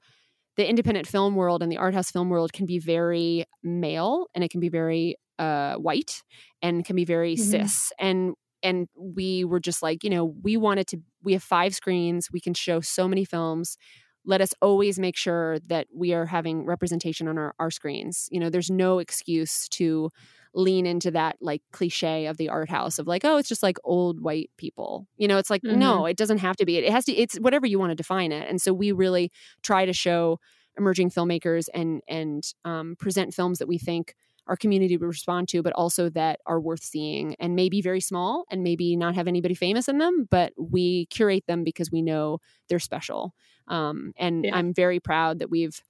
The 0.57 0.69
independent 0.69 1.07
film 1.07 1.35
world 1.35 1.63
and 1.63 1.71
the 1.71 1.77
art 1.77 1.95
house 1.95 2.11
film 2.11 2.31
world 2.31 2.53
can 2.53 2.67
be 2.67 2.79
very 2.79 3.45
male 3.63 4.27
and 4.35 4.45
it 4.45 4.51
can 4.51 4.61
be 4.61 4.69
very 4.69 5.17
uh, 5.39 5.75
white 5.75 6.23
and 6.63 6.85
can 6.85 6.97
be 6.97 7.05
very 7.05 7.35
mm-hmm. 7.35 7.51
cis. 7.63 7.93
And 7.99 8.35
and 8.63 8.89
we 8.97 9.45
were 9.45 9.61
just 9.61 9.83
like 9.83 10.03
you 10.03 10.11
know 10.11 10.25
we 10.43 10.57
wanted 10.57 10.87
to 10.89 10.99
we 11.23 11.33
have 11.35 11.43
five 11.43 11.75
screens. 11.75 12.29
We 12.33 12.41
can 12.41 12.55
show 12.55 12.81
so 12.81 13.07
many 13.07 13.25
films. 13.25 13.77
Let 14.25 14.41
us 14.41 14.55
always 14.63 14.99
make 14.99 15.17
sure 15.17 15.59
that 15.67 15.87
we 15.95 16.15
are 16.15 16.25
having 16.25 16.65
representation 16.65 17.29
on 17.29 17.37
our, 17.37 17.55
our 17.59 17.71
screens. 17.71 18.29
You 18.31 18.41
know 18.41 18.49
there's 18.49 18.71
no 18.71 18.99
excuse 18.99 19.69
to 19.71 20.11
lean 20.55 20.87
into 20.87 21.11
that 21.11 21.37
like 21.41 21.63
cliche 21.73 22.27
of 22.27 22.37
the 22.37 22.49
art 22.49 22.71
house 22.71 22.99
of 22.99 23.07
like, 23.07 23.25
oh, 23.25 23.37
it's 23.37 23.49
just 23.49 23.63
like 23.63 23.79
old 23.85 24.21
white 24.21 24.51
people. 24.57 25.07
You 25.17 25.29
know, 25.29 25.39
it's 25.39 25.51
like, 25.51 25.63
mm-hmm. 25.63 25.79
no, 25.79 26.07
it 26.07 26.17
doesn't 26.17 26.39
have 26.39 26.57
to 26.57 26.65
be. 26.65 26.79
It 26.79 26.91
has 26.91 27.05
to, 27.07 27.13
it's 27.13 27.37
whatever 27.37 27.67
you 27.67 27.79
want 27.79 27.91
to 27.91 27.97
define 27.97 28.33
it. 28.33 28.49
And 28.49 28.61
so 28.61 28.73
we 28.73 28.93
really 28.93 29.31
try 29.63 29.85
to 29.85 29.93
show 29.93 30.39
emerging 30.77 31.11
filmmakers 31.11 31.67
and 31.73 32.03
and 32.09 32.45
um, 32.65 32.97
present 32.99 33.35
films 33.35 33.59
that 33.59 33.69
we 33.69 33.79
think 33.79 34.15
our 34.47 34.57
community 34.57 34.97
would 34.97 35.07
respond 35.07 35.49
to, 35.49 35.63
but 35.63 35.73
also 35.73 36.11
that 36.11 36.39
are 36.45 36.61
worth 36.61 36.83
seeing 36.83 37.35
and 37.39 37.55
maybe 37.55 37.81
very 37.81 38.01
small 38.01 38.45
and 38.51 38.63
maybe 38.63 38.95
not 38.95 39.15
have 39.15 39.27
anybody 39.27 39.55
famous 39.55 39.89
in 39.89 39.99
them, 39.99 40.29
but 40.31 40.53
we 40.59 41.07
curate 41.07 41.45
them 41.47 41.65
because 41.65 41.91
we 41.91 42.03
know 42.03 42.39
they're 42.69 42.79
special. 42.79 43.35
Um, 43.69 44.13
and 44.19 44.45
yeah. 44.45 44.55
I'm 44.55 44.75
very 44.75 45.01
proud 45.01 45.39
that 45.39 45.51
we've 45.51 45.81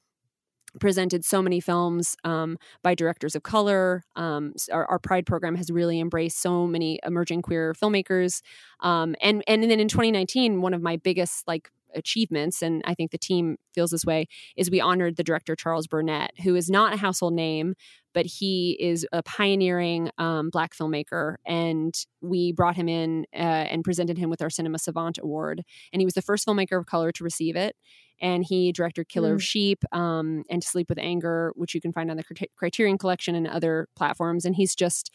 presented 0.80 1.24
so 1.24 1.40
many 1.40 1.60
films 1.60 2.16
um, 2.24 2.58
by 2.82 2.94
directors 2.94 3.34
of 3.34 3.42
color. 3.42 4.02
Um, 4.16 4.52
our, 4.72 4.86
our, 4.86 4.98
Pride 4.98 5.26
program 5.26 5.54
has 5.56 5.70
really 5.70 6.00
embraced 6.00 6.40
so 6.40 6.66
many 6.66 6.98
emerging 7.04 7.42
queer 7.42 7.74
filmmakers. 7.74 8.40
Um, 8.80 9.14
and 9.20 9.42
and 9.46 9.62
then 9.62 9.80
in 9.80 9.88
2019, 9.88 10.60
one 10.60 10.74
of 10.74 10.82
my 10.82 10.96
biggest 10.96 11.46
like 11.46 11.70
achievements, 11.94 12.62
and 12.62 12.82
I 12.84 12.94
think 12.94 13.10
the 13.10 13.18
team 13.18 13.56
feels 13.74 13.90
this 13.90 14.04
way, 14.04 14.26
is 14.56 14.70
we 14.70 14.80
honored 14.80 15.16
the 15.16 15.24
director 15.24 15.56
Charles 15.56 15.86
Burnett, 15.86 16.32
who 16.42 16.54
is 16.54 16.70
not 16.70 16.92
a 16.92 16.96
household 16.96 17.34
name, 17.34 17.74
but 18.12 18.26
he 18.26 18.76
is 18.80 19.06
a 19.12 19.22
pioneering 19.22 20.10
um, 20.18 20.50
black 20.50 20.74
filmmaker. 20.74 21.36
And 21.44 21.94
we 22.20 22.52
brought 22.52 22.76
him 22.76 22.88
in 22.88 23.26
uh, 23.34 23.38
and 23.38 23.82
presented 23.82 24.18
him 24.18 24.30
with 24.30 24.40
our 24.40 24.50
Cinema 24.50 24.78
Savant 24.78 25.18
Award. 25.20 25.62
And 25.92 26.00
he 26.00 26.06
was 26.06 26.14
the 26.14 26.22
first 26.22 26.46
filmmaker 26.46 26.78
of 26.78 26.86
color 26.86 27.10
to 27.12 27.24
receive 27.24 27.56
it 27.56 27.74
and 28.20 28.44
he 28.44 28.72
directed 28.72 29.08
Killer 29.08 29.32
mm. 29.32 29.34
of 29.34 29.42
Sheep 29.42 29.84
um, 29.92 30.44
and 30.48 30.62
To 30.62 30.68
Sleep 30.68 30.88
with 30.88 30.98
Anger, 30.98 31.52
which 31.56 31.74
you 31.74 31.80
can 31.80 31.92
find 31.92 32.10
on 32.10 32.16
the 32.16 32.24
Criterion 32.56 32.98
Collection 32.98 33.34
and 33.34 33.46
other 33.46 33.88
platforms. 33.96 34.44
And 34.44 34.54
he's 34.54 34.74
just 34.74 35.10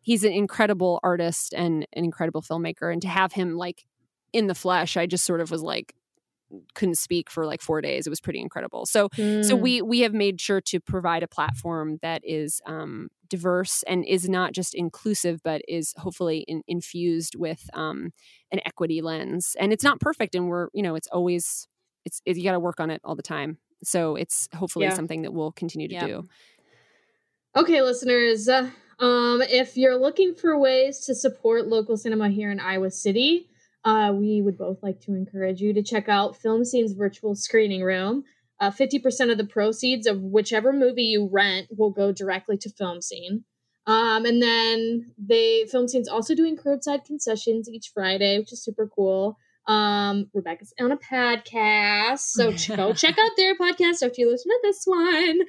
he's 0.00 0.24
an 0.24 0.32
incredible 0.32 1.00
artist 1.02 1.52
and 1.54 1.86
an 1.92 2.04
incredible 2.04 2.42
filmmaker. 2.42 2.92
And 2.92 3.02
to 3.02 3.08
have 3.08 3.32
him 3.32 3.56
like 3.56 3.84
in 4.32 4.46
the 4.46 4.54
flesh, 4.54 4.96
I 4.96 5.06
just 5.06 5.24
sort 5.24 5.40
of 5.40 5.50
was 5.50 5.62
like 5.62 5.94
couldn't 6.74 6.96
speak 6.96 7.30
for 7.30 7.46
like 7.46 7.60
four 7.60 7.80
days. 7.80 8.06
It 8.06 8.10
was 8.10 8.20
pretty 8.20 8.40
incredible. 8.40 8.86
So 8.86 9.08
mm. 9.10 9.44
so 9.44 9.56
we 9.56 9.82
we 9.82 10.00
have 10.00 10.12
made 10.14 10.40
sure 10.40 10.60
to 10.62 10.80
provide 10.80 11.22
a 11.22 11.28
platform 11.28 11.98
that 12.02 12.22
is 12.24 12.60
um, 12.66 13.08
diverse 13.28 13.82
and 13.86 14.04
is 14.04 14.28
not 14.28 14.52
just 14.52 14.74
inclusive, 14.74 15.40
but 15.42 15.62
is 15.68 15.94
hopefully 15.98 16.44
in, 16.48 16.62
infused 16.66 17.36
with 17.36 17.68
um, 17.74 18.12
an 18.50 18.60
equity 18.64 19.02
lens. 19.02 19.56
And 19.58 19.72
it's 19.72 19.84
not 19.84 20.00
perfect, 20.00 20.34
and 20.34 20.48
we're 20.48 20.68
you 20.72 20.82
know 20.82 20.94
it's 20.94 21.08
always 21.08 21.68
it's 22.04 22.20
it, 22.24 22.36
you 22.36 22.44
got 22.44 22.52
to 22.52 22.60
work 22.60 22.80
on 22.80 22.90
it 22.90 23.00
all 23.04 23.16
the 23.16 23.22
time. 23.22 23.58
So 23.84 24.16
it's 24.16 24.48
hopefully 24.54 24.86
yeah. 24.86 24.94
something 24.94 25.22
that 25.22 25.32
we'll 25.32 25.52
continue 25.52 25.88
to 25.88 25.94
yeah. 25.94 26.06
do. 26.06 26.28
Okay, 27.56 27.80
listeners, 27.82 28.48
uh, 28.48 28.70
um, 29.00 29.42
if 29.42 29.76
you're 29.76 29.96
looking 29.96 30.34
for 30.34 30.58
ways 30.58 31.00
to 31.06 31.14
support 31.14 31.66
local 31.66 31.96
cinema 31.96 32.28
here 32.28 32.50
in 32.50 32.60
Iowa 32.60 32.90
City, 32.90 33.48
uh, 33.84 34.12
we 34.14 34.42
would 34.42 34.58
both 34.58 34.82
like 34.82 35.00
to 35.02 35.14
encourage 35.14 35.60
you 35.60 35.72
to 35.72 35.82
check 35.82 36.08
out 36.08 36.36
Film 36.36 36.64
Scene's 36.64 36.92
virtual 36.92 37.34
screening 37.34 37.82
room. 37.82 38.24
Uh, 38.60 38.70
50% 38.70 39.30
of 39.30 39.38
the 39.38 39.44
proceeds 39.44 40.06
of 40.06 40.20
whichever 40.20 40.72
movie 40.72 41.04
you 41.04 41.28
rent 41.30 41.68
will 41.76 41.90
go 41.90 42.10
directly 42.10 42.56
to 42.58 42.70
Film 42.70 43.00
Scene. 43.00 43.44
Um, 43.86 44.26
and 44.26 44.42
then 44.42 45.12
they 45.16 45.64
Film 45.70 45.88
Scene's 45.88 46.08
also 46.08 46.34
doing 46.34 46.56
curbside 46.58 47.04
concessions 47.06 47.70
each 47.70 47.90
Friday, 47.94 48.38
which 48.38 48.52
is 48.52 48.62
super 48.62 48.86
cool. 48.86 49.38
Um, 49.66 50.28
Rebecca's 50.34 50.74
on 50.80 50.92
a 50.92 50.96
podcast, 50.96 52.18
so 52.18 52.52
go 52.74 52.92
check 52.94 53.16
out 53.18 53.30
their 53.36 53.56
podcast 53.56 54.02
after 54.02 54.14
you 54.18 54.30
listen 54.30 54.50
to 54.50 54.58
this 54.62 54.82
one. 54.84 55.40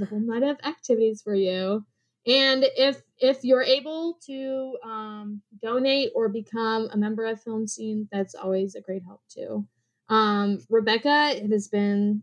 A 0.00 0.06
whole 0.06 0.20
night 0.20 0.42
of 0.42 0.56
activities 0.64 1.20
for 1.22 1.34
you. 1.34 1.84
And 2.26 2.64
if 2.76 3.02
if 3.18 3.42
you're 3.42 3.62
able 3.62 4.18
to 4.26 4.76
um, 4.84 5.42
donate 5.60 6.12
or 6.14 6.28
become 6.28 6.88
a 6.92 6.96
member 6.96 7.26
of 7.26 7.42
Film 7.42 7.66
Scene, 7.66 8.08
that's 8.12 8.34
always 8.34 8.74
a 8.74 8.80
great 8.80 9.02
help 9.04 9.22
too. 9.28 9.66
Um, 10.08 10.58
Rebecca, 10.68 11.32
it 11.34 11.50
has 11.50 11.68
been 11.68 12.22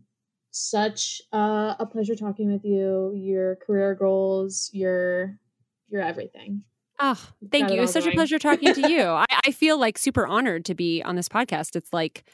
such 0.52 1.20
uh, 1.32 1.74
a 1.78 1.86
pleasure 1.86 2.14
talking 2.14 2.50
with 2.52 2.64
you. 2.64 3.12
Your 3.14 3.56
career 3.56 3.94
goals, 3.94 4.70
your 4.72 5.36
your 5.88 6.02
everything. 6.02 6.62
Oh, 6.98 7.20
thank 7.50 7.70
you. 7.70 7.78
It 7.78 7.80
was 7.80 7.92
such 7.92 8.04
going. 8.04 8.14
a 8.14 8.16
pleasure 8.16 8.38
talking 8.38 8.74
to 8.74 8.88
you. 8.90 9.02
I, 9.02 9.24
I, 9.46 9.50
feel 9.52 9.80
like 9.80 9.96
super 9.96 10.26
honored 10.26 10.66
to 10.66 10.74
be 10.74 11.02
on 11.02 11.16
this 11.16 11.30
podcast. 11.30 11.74
It's 11.74 11.94
like, 11.94 12.24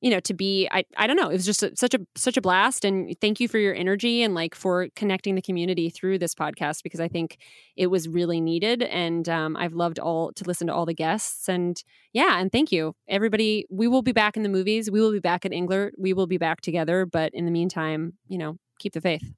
you 0.00 0.10
know 0.10 0.20
to 0.20 0.34
be 0.34 0.68
i, 0.70 0.84
I 0.96 1.06
don't 1.06 1.16
know 1.16 1.28
it 1.28 1.34
was 1.34 1.46
just 1.46 1.62
a, 1.62 1.74
such 1.76 1.94
a 1.94 1.98
such 2.16 2.36
a 2.36 2.40
blast 2.40 2.84
and 2.84 3.14
thank 3.20 3.40
you 3.40 3.48
for 3.48 3.58
your 3.58 3.74
energy 3.74 4.22
and 4.22 4.34
like 4.34 4.54
for 4.54 4.88
connecting 4.94 5.34
the 5.34 5.42
community 5.42 5.90
through 5.90 6.18
this 6.18 6.34
podcast 6.34 6.82
because 6.82 7.00
i 7.00 7.08
think 7.08 7.38
it 7.76 7.88
was 7.88 8.08
really 8.08 8.40
needed 8.40 8.82
and 8.82 9.28
um, 9.28 9.56
i've 9.56 9.74
loved 9.74 9.98
all 9.98 10.32
to 10.32 10.44
listen 10.44 10.66
to 10.66 10.74
all 10.74 10.86
the 10.86 10.94
guests 10.94 11.48
and 11.48 11.82
yeah 12.12 12.40
and 12.40 12.52
thank 12.52 12.72
you 12.72 12.94
everybody 13.08 13.66
we 13.70 13.88
will 13.88 14.02
be 14.02 14.12
back 14.12 14.36
in 14.36 14.42
the 14.42 14.48
movies 14.48 14.90
we 14.90 15.00
will 15.00 15.12
be 15.12 15.20
back 15.20 15.44
at 15.44 15.52
Englert 15.52 15.90
we 15.98 16.12
will 16.12 16.26
be 16.26 16.38
back 16.38 16.60
together 16.60 17.06
but 17.06 17.32
in 17.34 17.44
the 17.44 17.50
meantime 17.50 18.14
you 18.28 18.38
know 18.38 18.56
keep 18.78 18.92
the 18.92 19.00
faith 19.00 19.32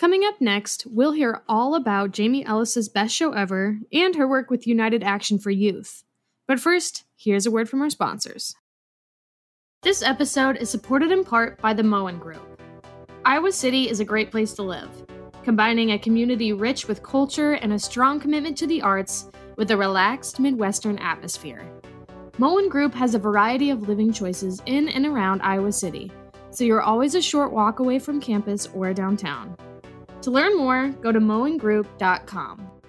Coming 0.00 0.24
up 0.24 0.40
next, 0.40 0.86
we'll 0.86 1.12
hear 1.12 1.42
all 1.46 1.74
about 1.74 2.12
Jamie 2.12 2.42
Ellis's 2.42 2.88
best 2.88 3.14
show 3.14 3.32
ever 3.32 3.80
and 3.92 4.16
her 4.16 4.26
work 4.26 4.48
with 4.48 4.66
United 4.66 5.02
Action 5.02 5.38
for 5.38 5.50
Youth. 5.50 6.04
But 6.48 6.58
first, 6.58 7.04
here's 7.22 7.44
a 7.44 7.50
word 7.50 7.68
from 7.68 7.82
our 7.82 7.90
sponsors. 7.90 8.54
This 9.82 10.02
episode 10.02 10.56
is 10.56 10.70
supported 10.70 11.12
in 11.12 11.22
part 11.22 11.60
by 11.60 11.74
the 11.74 11.82
Moen 11.82 12.18
Group. 12.18 12.40
Iowa 13.26 13.52
City 13.52 13.90
is 13.90 14.00
a 14.00 14.06
great 14.06 14.30
place 14.30 14.54
to 14.54 14.62
live, 14.62 14.88
combining 15.42 15.92
a 15.92 15.98
community 15.98 16.54
rich 16.54 16.88
with 16.88 17.02
culture 17.02 17.52
and 17.52 17.74
a 17.74 17.78
strong 17.78 18.20
commitment 18.20 18.56
to 18.56 18.66
the 18.66 18.80
arts 18.80 19.28
with 19.56 19.70
a 19.70 19.76
relaxed 19.76 20.40
Midwestern 20.40 20.96
atmosphere. 20.98 21.62
Moen 22.38 22.70
Group 22.70 22.94
has 22.94 23.14
a 23.14 23.18
variety 23.18 23.68
of 23.68 23.86
living 23.86 24.14
choices 24.14 24.62
in 24.64 24.88
and 24.88 25.04
around 25.04 25.42
Iowa 25.42 25.72
City, 25.72 26.10
so 26.50 26.64
you're 26.64 26.80
always 26.80 27.14
a 27.14 27.20
short 27.20 27.52
walk 27.52 27.80
away 27.80 27.98
from 27.98 28.18
campus 28.18 28.66
or 28.74 28.94
downtown. 28.94 29.54
To 30.22 30.30
learn 30.30 30.56
more, 30.56 30.88
go 31.02 31.12
to 31.12 31.20
moengroup.com. 31.20 32.79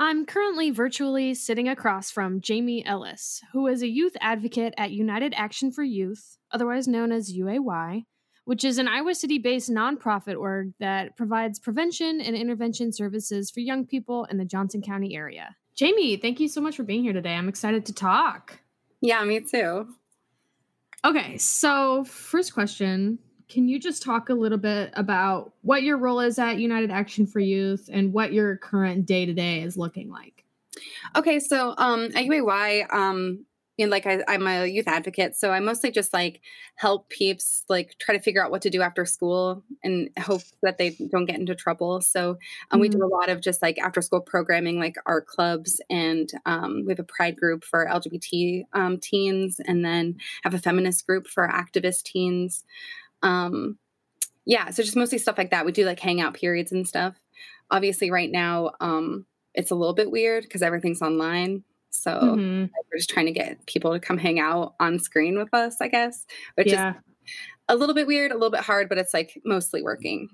I'm 0.00 0.26
currently 0.26 0.70
virtually 0.70 1.34
sitting 1.34 1.68
across 1.68 2.08
from 2.08 2.40
Jamie 2.40 2.86
Ellis, 2.86 3.42
who 3.52 3.66
is 3.66 3.82
a 3.82 3.88
youth 3.88 4.16
advocate 4.20 4.72
at 4.78 4.92
United 4.92 5.34
Action 5.36 5.72
for 5.72 5.82
Youth, 5.82 6.38
otherwise 6.52 6.86
known 6.86 7.10
as 7.10 7.36
UAY, 7.36 8.04
which 8.44 8.62
is 8.62 8.78
an 8.78 8.86
Iowa 8.86 9.12
City 9.16 9.38
based 9.38 9.68
nonprofit 9.68 10.38
org 10.38 10.72
that 10.78 11.16
provides 11.16 11.58
prevention 11.58 12.20
and 12.20 12.36
intervention 12.36 12.92
services 12.92 13.50
for 13.50 13.58
young 13.58 13.86
people 13.86 14.24
in 14.26 14.38
the 14.38 14.44
Johnson 14.44 14.82
County 14.82 15.16
area. 15.16 15.56
Jamie, 15.74 16.16
thank 16.16 16.38
you 16.38 16.46
so 16.46 16.60
much 16.60 16.76
for 16.76 16.84
being 16.84 17.02
here 17.02 17.12
today. 17.12 17.34
I'm 17.34 17.48
excited 17.48 17.84
to 17.86 17.92
talk. 17.92 18.60
Yeah, 19.00 19.24
me 19.24 19.40
too. 19.40 19.88
Okay, 21.04 21.38
so 21.38 22.04
first 22.04 22.54
question 22.54 23.18
can 23.48 23.68
you 23.68 23.80
just 23.80 24.02
talk 24.02 24.28
a 24.28 24.34
little 24.34 24.58
bit 24.58 24.90
about 24.94 25.52
what 25.62 25.82
your 25.82 25.96
role 25.96 26.20
is 26.20 26.38
at 26.38 26.58
United 26.58 26.90
Action 26.90 27.26
for 27.26 27.40
Youth 27.40 27.88
and 27.92 28.12
what 28.12 28.32
your 28.32 28.56
current 28.58 29.06
day 29.06 29.24
to 29.24 29.32
day 29.32 29.62
is 29.62 29.76
looking 29.76 30.10
like? 30.10 30.44
Okay, 31.16 31.40
so 31.40 31.74
um, 31.78 32.04
at 32.04 32.26
UAY, 32.26 32.92
um, 32.92 33.44
you 33.78 33.86
know, 33.86 33.90
like 33.90 34.06
I, 34.06 34.22
I'm 34.26 34.46
a 34.46 34.66
youth 34.66 34.88
advocate, 34.88 35.36
so 35.36 35.50
I 35.50 35.60
mostly 35.60 35.92
just 35.92 36.12
like 36.12 36.40
help 36.74 37.08
peeps 37.08 37.64
like 37.68 37.94
try 37.98 38.16
to 38.16 38.20
figure 38.20 38.44
out 38.44 38.50
what 38.50 38.60
to 38.62 38.70
do 38.70 38.82
after 38.82 39.06
school 39.06 39.62
and 39.84 40.10
hope 40.18 40.42
that 40.62 40.78
they 40.78 40.90
don't 41.10 41.26
get 41.26 41.38
into 41.38 41.54
trouble. 41.54 42.00
So 42.00 42.30
um, 42.30 42.36
mm-hmm. 42.36 42.80
we 42.80 42.88
do 42.88 42.98
mm-hmm. 42.98 43.04
a 43.04 43.16
lot 43.16 43.28
of 43.28 43.40
just 43.40 43.62
like 43.62 43.78
after 43.78 44.02
school 44.02 44.20
programming, 44.20 44.80
like 44.80 44.96
art 45.06 45.26
clubs, 45.26 45.80
and 45.88 46.28
um, 46.44 46.82
we 46.84 46.92
have 46.92 46.98
a 46.98 47.04
pride 47.04 47.36
group 47.36 47.64
for 47.64 47.86
LGBT 47.86 48.64
um, 48.72 48.98
teens, 48.98 49.60
and 49.64 49.84
then 49.84 50.16
have 50.42 50.54
a 50.54 50.58
feminist 50.58 51.06
group 51.06 51.28
for 51.28 51.48
activist 51.48 52.02
teens. 52.02 52.64
Um, 53.22 53.78
yeah, 54.44 54.70
so 54.70 54.82
just 54.82 54.96
mostly 54.96 55.18
stuff 55.18 55.38
like 55.38 55.50
that. 55.50 55.66
We 55.66 55.72
do 55.72 55.84
like 55.84 56.00
hangout 56.00 56.34
periods 56.34 56.72
and 56.72 56.88
stuff. 56.88 57.14
Obviously, 57.70 58.10
right 58.10 58.30
now, 58.30 58.72
um, 58.80 59.26
it's 59.54 59.70
a 59.70 59.74
little 59.74 59.94
bit 59.94 60.10
weird 60.10 60.44
because 60.44 60.62
everything's 60.62 61.02
online. 61.02 61.64
So 61.90 62.12
mm-hmm. 62.12 62.60
we're 62.62 62.98
just 62.98 63.10
trying 63.10 63.26
to 63.26 63.32
get 63.32 63.64
people 63.66 63.92
to 63.92 64.00
come 64.00 64.18
hang 64.18 64.38
out 64.38 64.74
on 64.80 64.98
screen 64.98 65.38
with 65.38 65.52
us, 65.52 65.76
I 65.80 65.88
guess, 65.88 66.26
which 66.54 66.68
yeah. 66.68 66.90
is 66.90 66.96
a 67.68 67.76
little 67.76 67.94
bit 67.94 68.06
weird, 68.06 68.30
a 68.30 68.34
little 68.34 68.50
bit 68.50 68.60
hard, 68.60 68.88
but 68.88 68.98
it's 68.98 69.12
like 69.12 69.40
mostly 69.44 69.82
working. 69.82 70.28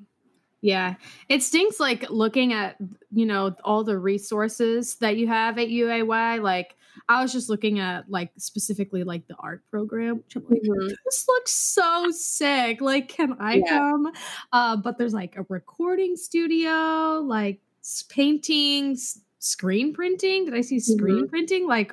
Yeah. 0.60 0.94
It 1.28 1.42
stinks 1.42 1.78
like 1.78 2.08
looking 2.08 2.52
at, 2.52 2.76
you 3.12 3.26
know, 3.26 3.54
all 3.64 3.84
the 3.84 3.98
resources 3.98 4.96
that 4.96 5.16
you 5.16 5.26
have 5.26 5.58
at 5.58 5.68
UAY. 5.68 6.40
Like 6.40 6.76
I 7.08 7.22
was 7.22 7.32
just 7.32 7.48
looking 7.48 7.78
at 7.78 8.10
like 8.10 8.30
specifically 8.38 9.04
like 9.04 9.26
the 9.28 9.36
art 9.38 9.62
program, 9.70 10.18
which 10.18 10.36
I'm 10.36 10.44
like, 10.48 10.62
mm-hmm. 10.62 10.88
this 11.04 11.24
looks 11.28 11.52
so 11.52 12.10
sick. 12.10 12.80
Like, 12.80 13.08
can 13.08 13.36
I 13.38 13.54
yeah. 13.64 13.78
come? 13.78 14.12
Uh, 14.52 14.76
but 14.76 14.98
there's 14.98 15.14
like 15.14 15.36
a 15.36 15.44
recording 15.48 16.16
studio, 16.16 17.20
like 17.24 17.60
paintings, 18.08 19.20
screen 19.38 19.92
printing. 19.92 20.46
Did 20.46 20.54
I 20.54 20.60
see 20.60 20.80
screen 20.80 21.22
mm-hmm. 21.22 21.26
printing? 21.26 21.66
Like, 21.66 21.92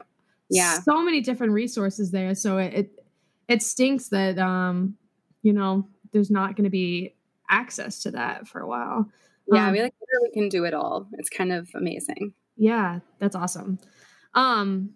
yeah, 0.50 0.80
so 0.80 1.04
many 1.04 1.22
different 1.22 1.54
resources 1.54 2.12
there. 2.12 2.36
So 2.36 2.58
it 2.58 2.74
it, 2.74 3.06
it 3.48 3.64
stinks 3.64 4.10
that 4.10 4.38
um, 4.40 4.96
you 5.42 5.54
know, 5.54 5.88
there's 6.12 6.32
not 6.32 6.56
going 6.56 6.66
to 6.66 6.70
be 6.70 7.16
access 7.50 8.04
to 8.04 8.12
that 8.12 8.48
for 8.48 8.62
a 8.62 8.68
while. 8.68 9.10
Yeah, 9.48 9.68
um, 9.68 9.74
we 9.74 9.82
like 9.82 9.94
literally 10.00 10.34
can 10.34 10.50
do 10.50 10.66
it 10.66 10.74
all. 10.74 11.08
It's 11.14 11.30
kind 11.30 11.52
of 11.52 11.70
amazing. 11.74 12.34
Yeah, 12.56 13.00
that's 13.20 13.36
awesome. 13.36 13.80
Um, 14.34 14.92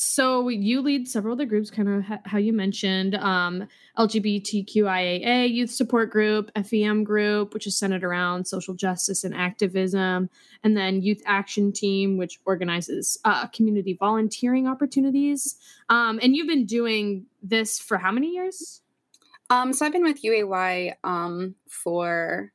so 0.00 0.48
you 0.48 0.80
lead 0.80 1.08
several 1.08 1.32
of 1.32 1.38
the 1.38 1.46
groups, 1.46 1.72
kind 1.72 1.88
of 1.88 2.04
ha- 2.04 2.20
how 2.24 2.38
you 2.38 2.52
mentioned 2.52 3.16
um, 3.16 3.66
LGBTQIAA 3.98 5.52
youth 5.52 5.70
support 5.70 6.10
group, 6.10 6.52
FEM 6.54 7.02
group, 7.02 7.52
which 7.52 7.66
is 7.66 7.76
centered 7.76 8.04
around 8.04 8.46
social 8.46 8.74
justice 8.74 9.24
and 9.24 9.34
activism, 9.34 10.30
and 10.62 10.76
then 10.76 11.02
Youth 11.02 11.20
Action 11.26 11.72
Team, 11.72 12.16
which 12.16 12.38
organizes 12.44 13.18
uh, 13.24 13.48
community 13.48 13.96
volunteering 13.98 14.68
opportunities. 14.68 15.56
Um, 15.88 16.20
and 16.22 16.36
you've 16.36 16.46
been 16.46 16.66
doing 16.66 17.26
this 17.42 17.80
for 17.80 17.98
how 17.98 18.12
many 18.12 18.28
years? 18.28 18.82
Um, 19.50 19.72
so 19.72 19.84
I've 19.84 19.92
been 19.92 20.04
with 20.04 20.22
UAY 20.22 20.94
um, 21.02 21.56
for 21.68 22.52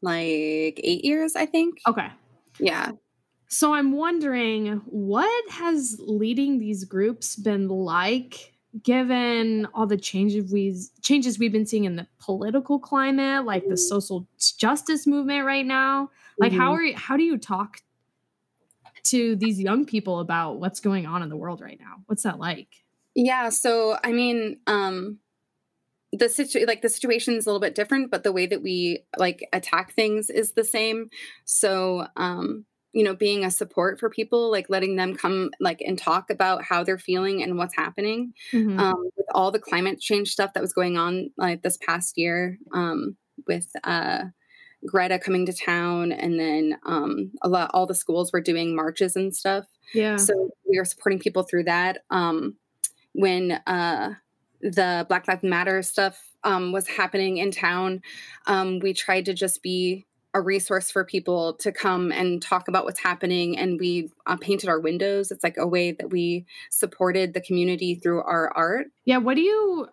like 0.00 0.80
eight 0.84 1.04
years, 1.04 1.34
I 1.34 1.46
think. 1.46 1.80
Okay. 1.88 2.06
Yeah. 2.60 2.92
So 3.52 3.74
I'm 3.74 3.90
wondering 3.92 4.80
what 4.86 5.50
has 5.50 5.96
leading 5.98 6.60
these 6.60 6.84
groups 6.84 7.34
been 7.34 7.66
like 7.68 8.54
given 8.84 9.66
all 9.74 9.86
the 9.88 9.96
changes 9.96 10.52
we 10.52 10.76
changes 11.02 11.36
we've 11.36 11.50
been 11.50 11.66
seeing 11.66 11.84
in 11.84 11.96
the 11.96 12.06
political 12.20 12.78
climate, 12.78 13.44
like 13.44 13.66
the 13.68 13.76
social 13.76 14.28
justice 14.56 15.04
movement 15.04 15.44
right 15.44 15.66
now? 15.66 16.10
Like 16.38 16.52
mm-hmm. 16.52 16.60
how 16.60 16.72
are 16.74 16.82
you, 16.82 16.96
how 16.96 17.16
do 17.16 17.24
you 17.24 17.38
talk 17.38 17.82
to 19.06 19.34
these 19.34 19.58
young 19.58 19.84
people 19.84 20.20
about 20.20 20.60
what's 20.60 20.78
going 20.78 21.06
on 21.06 21.24
in 21.24 21.28
the 21.28 21.36
world 21.36 21.60
right 21.60 21.78
now? 21.80 21.96
What's 22.06 22.22
that 22.22 22.38
like? 22.38 22.68
Yeah, 23.16 23.48
so 23.48 23.98
I 24.04 24.12
mean, 24.12 24.60
um 24.68 25.18
the 26.12 26.28
situ 26.28 26.64
like 26.66 26.82
the 26.82 26.88
situation 26.88 27.34
is 27.34 27.46
a 27.46 27.48
little 27.48 27.60
bit 27.60 27.74
different, 27.74 28.12
but 28.12 28.22
the 28.22 28.32
way 28.32 28.46
that 28.46 28.62
we 28.62 29.04
like 29.18 29.48
attack 29.52 29.92
things 29.92 30.30
is 30.30 30.52
the 30.52 30.64
same. 30.64 31.10
So, 31.44 32.06
um, 32.16 32.64
you 32.92 33.04
know, 33.04 33.14
being 33.14 33.44
a 33.44 33.50
support 33.50 34.00
for 34.00 34.10
people, 34.10 34.50
like 34.50 34.68
letting 34.68 34.96
them 34.96 35.14
come 35.14 35.50
like 35.60 35.80
and 35.80 35.98
talk 35.98 36.30
about 36.30 36.64
how 36.64 36.82
they're 36.82 36.98
feeling 36.98 37.42
and 37.42 37.56
what's 37.56 37.76
happening. 37.76 38.32
Mm-hmm. 38.52 38.78
Um, 38.78 39.10
with 39.16 39.26
all 39.34 39.50
the 39.50 39.58
climate 39.58 40.00
change 40.00 40.30
stuff 40.30 40.54
that 40.54 40.60
was 40.60 40.72
going 40.72 40.98
on 40.98 41.30
like 41.36 41.62
this 41.62 41.78
past 41.78 42.18
year, 42.18 42.58
um, 42.72 43.16
with 43.46 43.70
uh 43.84 44.24
Greta 44.86 45.18
coming 45.18 45.46
to 45.46 45.52
town, 45.52 46.12
and 46.12 46.38
then 46.38 46.78
um, 46.86 47.32
a 47.42 47.48
lot 47.48 47.70
all 47.74 47.86
the 47.86 47.94
schools 47.94 48.32
were 48.32 48.40
doing 48.40 48.74
marches 48.74 49.16
and 49.16 49.34
stuff. 49.34 49.66
Yeah. 49.92 50.16
So 50.16 50.50
we 50.68 50.78
were 50.78 50.84
supporting 50.84 51.18
people 51.18 51.42
through 51.42 51.64
that. 51.64 51.98
Um, 52.10 52.56
when 53.12 53.52
uh, 53.66 54.14
the 54.60 55.04
Black 55.08 55.28
Lives 55.28 55.42
Matter 55.42 55.82
stuff 55.82 56.18
um, 56.44 56.72
was 56.72 56.88
happening 56.88 57.38
in 57.38 57.50
town, 57.50 58.00
um, 58.46 58.78
we 58.78 58.94
tried 58.94 59.26
to 59.26 59.34
just 59.34 59.62
be 59.62 60.06
a 60.32 60.40
resource 60.40 60.90
for 60.90 61.04
people 61.04 61.54
to 61.54 61.72
come 61.72 62.12
and 62.12 62.40
talk 62.40 62.68
about 62.68 62.84
what's 62.84 63.00
happening. 63.00 63.58
And 63.58 63.80
we 63.80 64.10
uh, 64.26 64.36
painted 64.36 64.68
our 64.68 64.78
windows. 64.78 65.30
It's 65.30 65.42
like 65.42 65.56
a 65.56 65.66
way 65.66 65.92
that 65.92 66.10
we 66.10 66.46
supported 66.70 67.34
the 67.34 67.40
community 67.40 67.94
through 67.96 68.22
our 68.22 68.52
art. 68.54 68.88
Yeah. 69.04 69.18
What 69.18 69.34
do 69.34 69.42
you? 69.42 69.88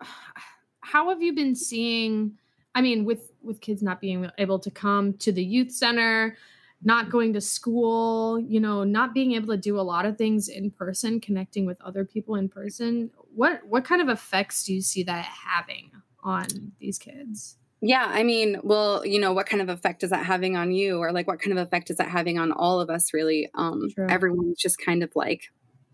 How 0.80 1.08
have 1.10 1.22
you 1.22 1.34
been 1.34 1.54
seeing? 1.54 2.32
I 2.74 2.82
mean, 2.82 3.04
with 3.04 3.32
with 3.42 3.60
kids 3.60 3.82
not 3.82 4.00
being 4.00 4.30
able 4.38 4.58
to 4.60 4.70
come 4.70 5.14
to 5.14 5.32
the 5.32 5.44
youth 5.44 5.72
center, 5.72 6.36
not 6.82 7.10
going 7.10 7.32
to 7.32 7.40
school, 7.40 8.38
you 8.38 8.60
know, 8.60 8.84
not 8.84 9.12
being 9.12 9.32
able 9.32 9.48
to 9.48 9.56
do 9.56 9.80
a 9.80 9.82
lot 9.82 10.06
of 10.06 10.16
things 10.16 10.48
in 10.48 10.70
person, 10.70 11.20
connecting 11.20 11.66
with 11.66 11.80
other 11.80 12.04
people 12.04 12.36
in 12.36 12.48
person. 12.48 13.10
What 13.34 13.66
what 13.66 13.84
kind 13.84 14.00
of 14.00 14.08
effects 14.08 14.64
do 14.64 14.74
you 14.74 14.80
see 14.80 15.02
that 15.04 15.24
having 15.24 15.90
on 16.22 16.72
these 16.78 16.98
kids? 16.98 17.56
Yeah, 17.80 18.06
I 18.08 18.24
mean, 18.24 18.58
well, 18.62 19.06
you 19.06 19.20
know, 19.20 19.32
what 19.32 19.46
kind 19.46 19.62
of 19.62 19.68
effect 19.68 20.02
is 20.02 20.10
that 20.10 20.26
having 20.26 20.56
on 20.56 20.72
you 20.72 20.98
or 20.98 21.12
like 21.12 21.28
what 21.28 21.40
kind 21.40 21.56
of 21.56 21.64
effect 21.64 21.90
is 21.90 21.98
that 21.98 22.08
having 22.08 22.38
on 22.38 22.52
all 22.52 22.80
of 22.80 22.90
us 22.90 23.12
really? 23.14 23.48
Um 23.54 23.88
True. 23.94 24.06
everyone's 24.08 24.60
just 24.60 24.78
kind 24.78 25.02
of 25.02 25.10
like 25.14 25.44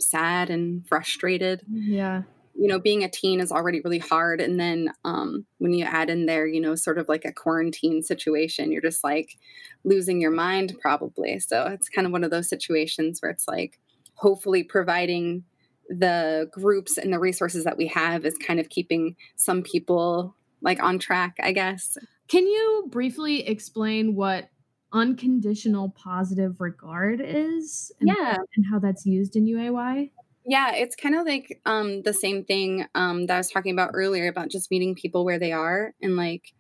sad 0.01 0.51
and 0.51 0.87
frustrated. 0.87 1.63
Yeah 1.69 2.23
you 2.57 2.69
know 2.69 2.79
being 2.79 3.03
a 3.03 3.09
teen 3.09 3.41
is 3.41 3.53
already 3.53 3.81
really 3.81 3.99
hard 3.99 4.41
and 4.41 4.59
then 4.59 4.93
um, 5.05 5.45
when 5.59 5.73
you 5.73 5.85
add 5.85 6.09
in 6.09 6.27
there 6.27 6.47
you 6.47 6.61
know 6.61 6.75
sort 6.75 6.99
of 6.99 7.09
like 7.09 7.25
a 7.25 7.33
quarantine 7.33 8.03
situation 8.03 8.71
you're 8.71 8.83
just 8.83 9.05
like 9.05 9.37
losing 9.85 10.21
your 10.21 10.31
mind 10.31 10.75
probably 10.81 11.39
so 11.39 11.67
it's 11.67 11.89
kind 11.89 12.07
of 12.07 12.13
one 12.13 12.25
of 12.25 12.31
those 12.31 12.49
situations 12.49 13.21
where 13.21 13.31
it's 13.31 13.49
like 13.49 13.79
hopefully 14.15 14.63
providing 14.63 15.45
the 15.89 16.49
groups 16.53 16.97
and 16.97 17.13
the 17.13 17.19
resources 17.19 17.65
that 17.65 17.77
we 17.77 17.87
have 17.87 18.25
is 18.25 18.39
kind 18.39 18.59
of 18.61 18.69
keeping 18.69 19.17
some 19.37 19.63
people 19.63 20.35
like 20.65 20.83
on 20.83 20.99
track, 20.99 21.37
I 21.41 21.53
guess. 21.53 21.97
Can 22.27 22.47
you 22.47 22.89
briefly 22.91 23.47
explain 23.47 24.15
what 24.15 24.49
unconditional 24.93 25.91
positive 25.91 26.61
regard 26.61 27.21
is? 27.23 27.93
And 28.01 28.09
yeah. 28.09 28.37
And 28.57 28.67
how 28.71 28.79
that's 28.79 29.05
used 29.05 29.37
in 29.37 29.45
UAY? 29.45 30.11
Yeah, 30.47 30.75
it's 30.75 30.97
kind 30.97 31.15
of 31.15 31.27
like 31.27 31.61
um, 31.65 32.03
the 32.03 32.13
same 32.13 32.45
thing 32.45 32.87
um, 32.95 33.27
that 33.27 33.35
I 33.35 33.39
was 33.39 33.51
talking 33.51 33.73
about 33.73 33.91
earlier 33.95 34.29
about 34.29 34.51
just 34.51 34.71
meeting 34.71 34.95
people 34.95 35.25
where 35.25 35.39
they 35.39 35.53
are 35.53 35.95
and 36.03 36.17
like, 36.17 36.53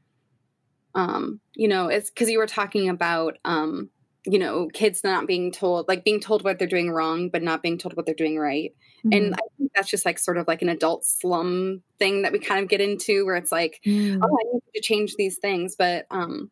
um, 0.94 1.40
you 1.54 1.68
know, 1.68 1.88
it's 1.88 2.10
because 2.10 2.30
you 2.30 2.38
were 2.38 2.46
talking 2.46 2.88
about, 2.88 3.36
um, 3.44 3.90
you 4.26 4.38
know, 4.38 4.68
kids 4.72 5.04
not 5.04 5.26
being 5.26 5.52
told, 5.52 5.86
like 5.86 6.02
being 6.02 6.20
told 6.20 6.44
what 6.44 6.58
they're 6.58 6.68
doing 6.68 6.90
wrong, 6.90 7.28
but 7.28 7.42
not 7.42 7.62
being 7.62 7.76
told 7.76 7.94
what 7.94 8.06
they're 8.06 8.14
doing 8.14 8.38
right. 8.38 8.72
Mm-hmm. 9.04 9.12
And 9.12 9.34
I 9.34 9.46
think 9.58 9.72
that's 9.74 9.90
just 9.90 10.06
like 10.06 10.18
sort 10.18 10.38
of 10.38 10.48
like 10.48 10.62
an 10.62 10.68
adult 10.68 11.04
slum 11.04 11.82
thing 11.98 12.22
that 12.22 12.32
we 12.32 12.38
kind 12.38 12.62
of 12.62 12.68
get 12.68 12.80
into 12.80 13.26
where 13.26 13.36
it's 13.36 13.52
like, 13.52 13.80
mm. 13.84 14.18
oh, 14.22 14.38
I 14.40 14.52
need 14.52 14.62
to 14.74 14.80
change 14.80 15.14
these 15.16 15.38
things. 15.38 15.76
But 15.76 16.06
um, 16.10 16.50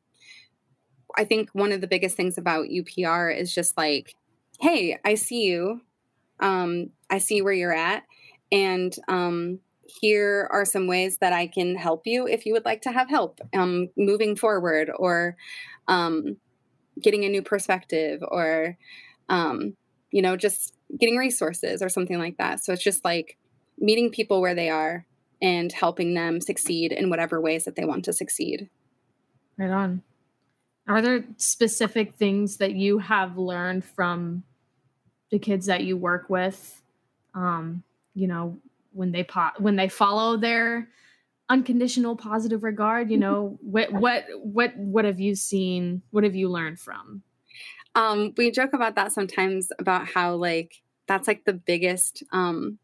I 1.16 1.24
think 1.24 1.50
one 1.52 1.72
of 1.72 1.80
the 1.80 1.86
biggest 1.86 2.16
things 2.16 2.36
about 2.36 2.68
UPR 2.68 3.36
is 3.36 3.54
just 3.54 3.76
like, 3.76 4.14
hey, 4.60 4.98
I 5.04 5.14
see 5.14 5.44
you. 5.44 5.80
Um, 6.40 6.90
I 7.08 7.18
see 7.18 7.42
where 7.42 7.52
you're 7.52 7.74
at. 7.74 8.04
And 8.50 8.94
um, 9.08 9.60
here 9.86 10.48
are 10.52 10.64
some 10.64 10.86
ways 10.86 11.18
that 11.18 11.32
I 11.32 11.46
can 11.46 11.74
help 11.74 12.02
you 12.06 12.26
if 12.26 12.46
you 12.46 12.52
would 12.52 12.64
like 12.64 12.82
to 12.82 12.92
have 12.92 13.08
help 13.08 13.40
um, 13.54 13.88
moving 13.96 14.36
forward 14.36 14.90
or 14.94 15.36
um, 15.88 16.36
getting 17.00 17.24
a 17.24 17.28
new 17.28 17.42
perspective 17.42 18.22
or, 18.26 18.76
um, 19.28 19.74
you 20.10 20.22
know, 20.22 20.36
just 20.36 20.74
getting 20.98 21.16
resources 21.16 21.82
or 21.82 21.88
something 21.88 22.18
like 22.18 22.36
that. 22.38 22.64
So 22.64 22.72
it's 22.72 22.82
just 22.82 23.04
like 23.04 23.38
meeting 23.78 24.10
people 24.10 24.40
where 24.40 24.54
they 24.54 24.68
are 24.68 25.06
and 25.40 25.72
helping 25.72 26.14
them 26.14 26.40
succeed 26.40 26.92
in 26.92 27.10
whatever 27.10 27.40
ways 27.40 27.64
that 27.64 27.74
they 27.74 27.84
want 27.84 28.04
to 28.04 28.12
succeed. 28.12 28.68
Right 29.58 29.70
on. 29.70 30.02
Are 30.88 31.02
there 31.02 31.24
specific 31.36 32.14
things 32.14 32.58
that 32.58 32.72
you 32.72 32.98
have 32.98 33.38
learned 33.38 33.84
from 33.84 34.44
the 35.30 35.38
kids 35.38 35.66
that 35.66 35.84
you 35.84 35.96
work 35.96 36.28
with? 36.28 36.82
Um, 37.34 37.82
you 38.14 38.28
know, 38.28 38.58
when 38.92 39.12
they 39.12 39.24
po- 39.24 39.52
when 39.58 39.76
they 39.76 39.88
follow 39.88 40.36
their 40.36 40.88
unconditional 41.48 42.16
positive 42.16 42.62
regard, 42.62 43.10
you 43.10 43.16
know, 43.18 43.58
what 43.60 43.92
what 43.92 44.26
what 44.42 44.76
what 44.76 45.04
have 45.04 45.20
you 45.20 45.34
seen? 45.34 46.02
What 46.10 46.24
have 46.24 46.34
you 46.34 46.48
learned 46.50 46.80
from? 46.80 47.22
Um, 47.94 48.32
we 48.36 48.50
joke 48.50 48.72
about 48.72 48.94
that 48.96 49.12
sometimes 49.12 49.68
about 49.78 50.06
how 50.06 50.34
like 50.34 50.82
that's 51.06 51.28
like 51.28 51.44
the 51.44 51.52
biggest 51.52 52.22
um 52.32 52.78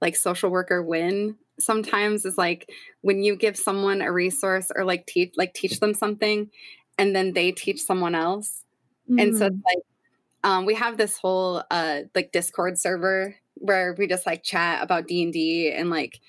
like 0.00 0.14
social 0.16 0.50
worker 0.50 0.82
win 0.82 1.36
sometimes 1.58 2.24
is 2.24 2.36
like 2.36 2.70
when 3.02 3.22
you 3.22 3.36
give 3.36 3.56
someone 3.56 4.02
a 4.02 4.12
resource 4.12 4.70
or 4.74 4.84
like 4.84 5.06
teach 5.06 5.34
like 5.36 5.54
teach 5.54 5.80
them 5.80 5.94
something 5.94 6.50
and 6.98 7.14
then 7.14 7.32
they 7.32 7.52
teach 7.52 7.82
someone 7.82 8.14
else. 8.14 8.64
Mm. 9.10 9.22
And 9.22 9.36
so 9.36 9.46
it's 9.46 9.56
mm. 9.56 9.62
like 9.64 9.84
um, 10.44 10.66
we 10.66 10.74
have 10.74 10.96
this 10.96 11.16
whole 11.16 11.62
uh, 11.70 12.00
like 12.14 12.32
Discord 12.32 12.78
server 12.78 13.36
where 13.54 13.94
we 13.96 14.06
just 14.06 14.26
like 14.26 14.42
chat 14.42 14.82
about 14.82 15.06
D 15.06 15.22
and 15.22 15.32
D 15.32 15.70
and 15.70 15.88
like 15.88 16.20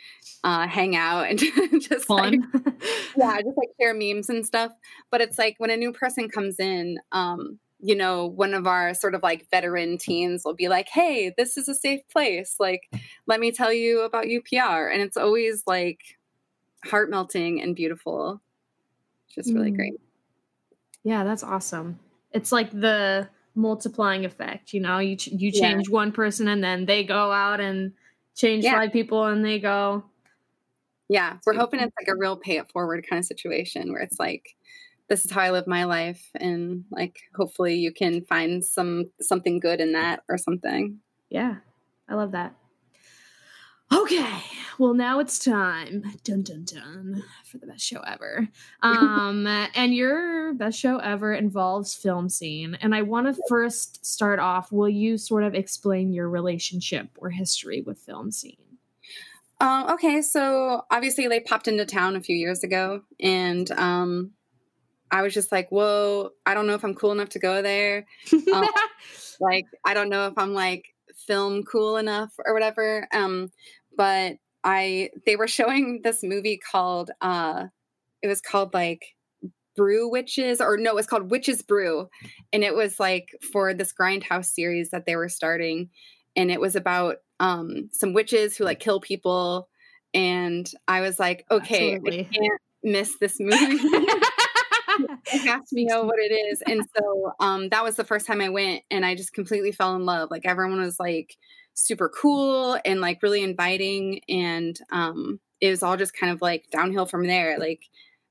uh, 0.44 0.68
hang 0.68 0.96
out 0.96 1.30
and 1.30 1.40
just 1.82 2.06
Fun. 2.06 2.48
like 2.54 2.74
yeah, 3.18 3.38
just 3.42 3.58
like 3.58 3.70
share 3.80 3.94
memes 3.94 4.30
and 4.30 4.46
stuff. 4.46 4.72
But 5.10 5.22
it's 5.22 5.40
like 5.40 5.56
when 5.58 5.72
a 5.72 5.78
new 5.78 5.92
person 5.92 6.30
comes 6.30 6.60
in, 6.60 7.00
um, 7.12 7.60
you 7.84 7.96
know, 7.96 8.26
one 8.26 8.54
of 8.54 8.66
our 8.66 8.94
sort 8.94 9.14
of 9.14 9.22
like 9.22 9.50
veteran 9.52 9.98
teens 9.98 10.44
will 10.46 10.56
be 10.56 10.70
like, 10.70 10.88
"Hey, 10.90 11.34
this 11.38 11.58
is 11.58 11.68
a 11.68 11.76
safe 11.76 12.02
place. 12.10 12.56
Like, 12.60 12.90
let 13.28 13.40
me 13.40 13.52
tell 13.52 13.74
you 13.74 14.02
about 14.02 14.26
UPR," 14.26 14.92
and 14.92 15.02
it's 15.02 15.18
always 15.18 15.64
like 15.68 16.18
heart 16.86 17.10
melting 17.10 17.62
and 17.62 17.76
beautiful. 17.76 18.42
Just 19.34 19.54
really 19.54 19.72
mm. 19.72 19.76
great. 19.76 19.94
Yeah, 21.04 21.24
that's 21.24 21.44
awesome. 21.44 22.00
It's 22.32 22.52
like 22.52 22.72
the 22.72 23.30
multiplying 23.56 24.26
effect, 24.26 24.74
you 24.74 24.80
know, 24.80 25.00
you 25.00 25.16
ch- 25.16 25.28
you 25.28 25.52
change 25.52 25.88
yeah. 25.88 25.94
one 25.94 26.12
person 26.12 26.48
and 26.48 26.64
then 26.64 26.86
they 26.86 27.04
go 27.04 27.32
out 27.32 27.60
and 27.60 27.94
change 28.36 28.64
yeah. 28.64 28.74
five 28.74 28.92
people 28.92 29.26
and 29.26 29.46
they 29.46 29.60
go 29.60 30.04
Yeah, 31.10 31.38
we're 31.46 31.54
hoping 31.54 31.80
it's 31.80 31.94
like 32.00 32.08
a 32.08 32.18
real 32.18 32.36
pay 32.38 32.58
it 32.58 32.72
forward 32.72 33.06
kind 33.08 33.20
of 33.20 33.26
situation 33.26 33.92
where 33.92 34.02
it's 34.02 34.20
like 34.20 34.56
this 35.14 35.26
is 35.26 35.32
how 35.32 35.42
I 35.42 35.52
live 35.52 35.68
my 35.68 35.84
life 35.84 36.32
and 36.34 36.86
like 36.90 37.20
hopefully 37.36 37.76
you 37.76 37.94
can 37.94 38.26
find 38.26 38.66
some 38.66 39.06
something 39.22 39.60
good 39.60 39.80
in 39.80 39.92
that 39.92 40.24
or 40.28 40.40
something. 40.40 40.98
Yeah. 41.30 41.58
I 42.10 42.16
love 42.16 42.32
that. 42.32 42.56
Okay, 43.94 44.42
well 44.80 44.96
now 44.96 45.20
it's 45.20 45.38
time, 45.38 46.04
dun 46.24 46.42
dun 46.42 46.66
dun, 46.66 47.24
for 47.46 47.60
the 47.60 47.68
best 47.68 47.86
show 47.86 48.00
ever. 48.02 48.48
Um, 48.82 49.46
and 49.46 49.94
your 49.94 50.56
best 50.56 50.80
show 50.80 50.98
ever 50.98 51.32
involves 51.32 51.94
film 51.94 52.28
scene, 52.28 52.76
and 52.82 52.96
I 52.96 53.04
want 53.04 53.28
to 53.28 53.42
first 53.48 54.04
start 54.04 54.40
off. 54.40 54.72
Will 54.72 54.90
you 54.90 55.20
sort 55.20 55.44
of 55.44 55.54
explain 55.54 56.12
your 56.12 56.28
relationship 56.28 57.10
or 57.18 57.30
history 57.30 57.82
with 57.82 58.00
film 58.00 58.32
scene? 58.32 58.58
Um, 59.62 59.92
okay, 59.92 60.24
so 60.24 60.86
obviously 60.90 61.28
they 61.28 61.40
popped 61.40 61.68
into 61.68 61.86
town 61.86 62.16
a 62.16 62.22
few 62.22 62.36
years 62.36 62.64
ago, 62.64 63.04
and 63.20 63.70
um, 63.72 64.32
I 65.14 65.22
was 65.22 65.34
just 65.34 65.52
like, 65.52 65.70
"Whoa, 65.70 66.32
I 66.46 66.56
don't 66.56 66.66
know 66.66 66.74
if 66.74 66.84
I'm 66.84 66.96
cool 66.96 67.12
enough 67.12 67.30
to 67.30 67.40
go 67.40 67.62
there." 67.62 68.06
Um, 68.52 68.68
like, 69.40 69.66
I 69.86 69.94
don't 69.94 70.10
know 70.10 70.26
if 70.26 70.34
I'm 70.38 70.54
like 70.54 70.86
film 71.28 71.64
cool 71.64 71.98
enough 71.98 72.34
or 72.44 72.54
whatever. 72.54 73.08
Um, 73.14 73.52
but 73.96 74.38
I 74.64 75.12
they 75.26 75.36
were 75.36 75.48
showing 75.48 76.02
this 76.04 76.24
movie 76.24 76.60
called 76.72 77.12
uh 77.22 77.66
it 78.22 78.28
was 78.28 78.42
called 78.42 78.74
like 78.74 79.02
Brew 79.76 80.10
Witches 80.10 80.62
or 80.62 80.78
no, 80.78 80.92
it 80.92 80.96
was 80.96 81.08
called 81.08 81.30
Witches 81.30 81.62
Brew 81.62 82.08
and 82.52 82.64
it 82.64 82.76
was 82.76 83.00
like 83.00 83.28
for 83.52 83.74
this 83.74 83.94
grindhouse 83.94 84.46
series 84.46 84.92
that 84.92 85.06
they 85.06 85.16
were 85.16 85.30
starting 85.30 85.90
and 86.36 86.50
it 86.50 86.62
was 86.62 86.76
about 86.76 87.18
um 87.40 87.90
some 87.92 88.14
witches 88.14 88.56
who 88.56 88.64
like 88.64 88.80
kill 88.80 89.00
people 89.00 89.70
and 90.14 90.70
I 90.88 91.02
was 91.02 91.20
like, 91.20 91.46
okay, 91.50 92.00
can't 92.00 92.62
miss 92.84 93.18
this 93.20 93.38
movie. 93.40 93.80
Have 95.28 95.66
to 95.66 95.86
know 95.86 96.04
what 96.04 96.20
it 96.20 96.34
is. 96.34 96.62
And 96.66 96.84
so 96.96 97.34
um 97.40 97.70
that 97.70 97.84
was 97.84 97.96
the 97.96 98.04
first 98.04 98.26
time 98.26 98.42
I 98.42 98.50
went 98.50 98.84
and 98.92 99.06
I 99.06 99.16
just 99.16 99.34
completely 99.34 99.72
fell 99.72 99.96
in 99.96 100.06
love. 100.06 100.32
Like 100.32 100.46
everyone 100.46 100.82
was 100.82 101.00
like 101.00 101.38
super 101.74 102.10
cool 102.10 102.78
and 102.86 103.02
like 103.02 103.24
really 103.24 103.44
inviting 103.44 104.22
and 104.30 104.80
um 104.92 105.40
it 105.60 105.70
was 105.70 105.82
all 105.82 105.98
just 105.98 106.14
kind 106.16 106.32
of 106.32 106.42
like 106.42 106.70
downhill 106.72 107.06
from 107.06 107.26
there 107.26 107.58
like 107.58 107.82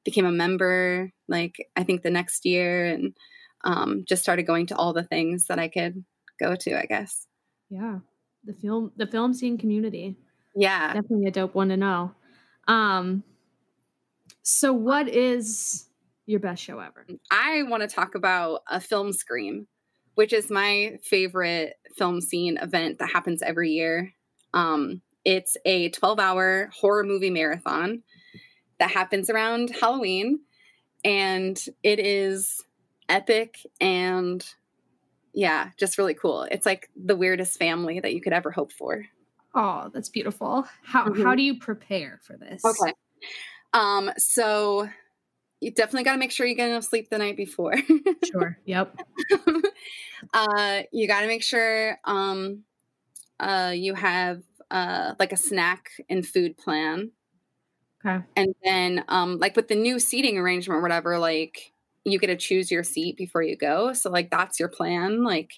became 0.04 0.26
a 0.26 0.32
member 0.32 1.10
like 1.28 1.68
i 1.76 1.82
think 1.82 2.02
the 2.02 2.10
next 2.10 2.44
year 2.44 2.86
and 2.86 3.16
um 3.64 4.04
just 4.06 4.22
started 4.22 4.44
going 4.44 4.66
to 4.66 4.76
all 4.76 4.92
the 4.92 5.02
things 5.02 5.46
that 5.46 5.58
i 5.58 5.66
could 5.66 6.04
go 6.38 6.54
to 6.54 6.78
i 6.78 6.84
guess 6.86 7.26
yeah 7.68 7.98
the 8.44 8.52
film 8.52 8.92
the 8.96 9.06
film 9.06 9.34
scene 9.34 9.58
community 9.58 10.16
yeah 10.54 10.92
definitely 10.92 11.26
a 11.26 11.30
dope 11.30 11.54
one 11.54 11.68
to 11.68 11.76
know 11.76 12.12
um 12.68 13.24
so 14.42 14.72
what 14.72 15.08
is 15.08 15.86
your 16.26 16.40
best 16.40 16.62
show 16.62 16.78
ever 16.78 17.06
i 17.30 17.62
want 17.64 17.82
to 17.82 17.88
talk 17.88 18.14
about 18.14 18.60
a 18.68 18.80
film 18.80 19.12
scream 19.12 19.66
which 20.14 20.32
is 20.32 20.50
my 20.50 20.98
favorite 21.02 21.74
film 21.96 22.20
scene 22.20 22.58
event 22.58 22.98
that 22.98 23.10
happens 23.10 23.42
every 23.42 23.70
year. 23.70 24.12
Um, 24.54 25.00
it's 25.24 25.56
a 25.64 25.90
12 25.90 26.18
hour 26.18 26.70
horror 26.74 27.04
movie 27.04 27.30
marathon 27.30 28.02
that 28.78 28.90
happens 28.90 29.30
around 29.30 29.70
Halloween. 29.70 30.40
And 31.04 31.62
it 31.82 31.98
is 31.98 32.62
epic 33.08 33.58
and 33.80 34.44
yeah, 35.34 35.70
just 35.78 35.96
really 35.96 36.14
cool. 36.14 36.46
It's 36.50 36.66
like 36.66 36.90
the 36.94 37.16
weirdest 37.16 37.58
family 37.58 38.00
that 38.00 38.12
you 38.12 38.20
could 38.20 38.34
ever 38.34 38.50
hope 38.50 38.72
for. 38.72 39.06
Oh, 39.54 39.90
that's 39.92 40.10
beautiful. 40.10 40.66
How 40.84 41.06
mm-hmm. 41.06 41.22
how 41.22 41.34
do 41.34 41.42
you 41.42 41.58
prepare 41.58 42.20
for 42.22 42.36
this? 42.36 42.62
Okay. 42.64 42.92
Um, 43.72 44.10
so 44.18 44.88
you 45.62 45.70
definitely 45.70 46.02
got 46.02 46.12
to 46.12 46.18
make 46.18 46.32
sure 46.32 46.44
you 46.44 46.56
get 46.56 46.68
enough 46.68 46.82
sleep 46.82 47.08
the 47.08 47.18
night 47.18 47.36
before. 47.36 47.74
sure. 48.24 48.58
Yep. 48.64 48.96
uh, 50.34 50.82
you 50.90 51.06
got 51.06 51.20
to 51.20 51.28
make 51.28 51.44
sure 51.44 51.98
um, 52.04 52.64
uh, 53.38 53.72
you 53.72 53.94
have 53.94 54.42
uh, 54.72 55.14
like 55.20 55.32
a 55.32 55.36
snack 55.36 55.90
and 56.10 56.26
food 56.26 56.58
plan. 56.58 57.12
Okay. 58.04 58.24
And 58.34 58.54
then, 58.64 59.04
um, 59.06 59.38
like 59.38 59.54
with 59.54 59.68
the 59.68 59.76
new 59.76 60.00
seating 60.00 60.36
arrangement 60.36 60.78
or 60.78 60.82
whatever, 60.82 61.20
like 61.20 61.72
you 62.04 62.18
get 62.18 62.26
to 62.26 62.36
choose 62.36 62.72
your 62.72 62.82
seat 62.82 63.16
before 63.16 63.42
you 63.42 63.56
go. 63.56 63.92
So, 63.92 64.10
like, 64.10 64.32
that's 64.32 64.58
your 64.58 64.68
plan. 64.68 65.22
Like, 65.22 65.52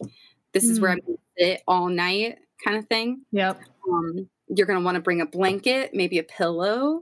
this 0.53 0.67
mm. 0.67 0.71
is 0.71 0.81
where 0.81 0.91
I'm 0.91 1.01
going 1.01 1.17
to 1.17 1.45
sit 1.45 1.63
all 1.67 1.89
night, 1.89 2.37
kind 2.63 2.77
of 2.77 2.87
thing. 2.89 3.23
Yep. 3.33 3.59
Um, 3.91 4.29
you're 4.49 4.67
going 4.67 4.79
to 4.79 4.85
want 4.85 4.97
to 4.97 5.01
bring 5.01 5.23
a 5.23 5.27
blanket, 5.27 5.93
maybe 5.95 6.19
a 6.19 6.23
pillow. 6.23 7.01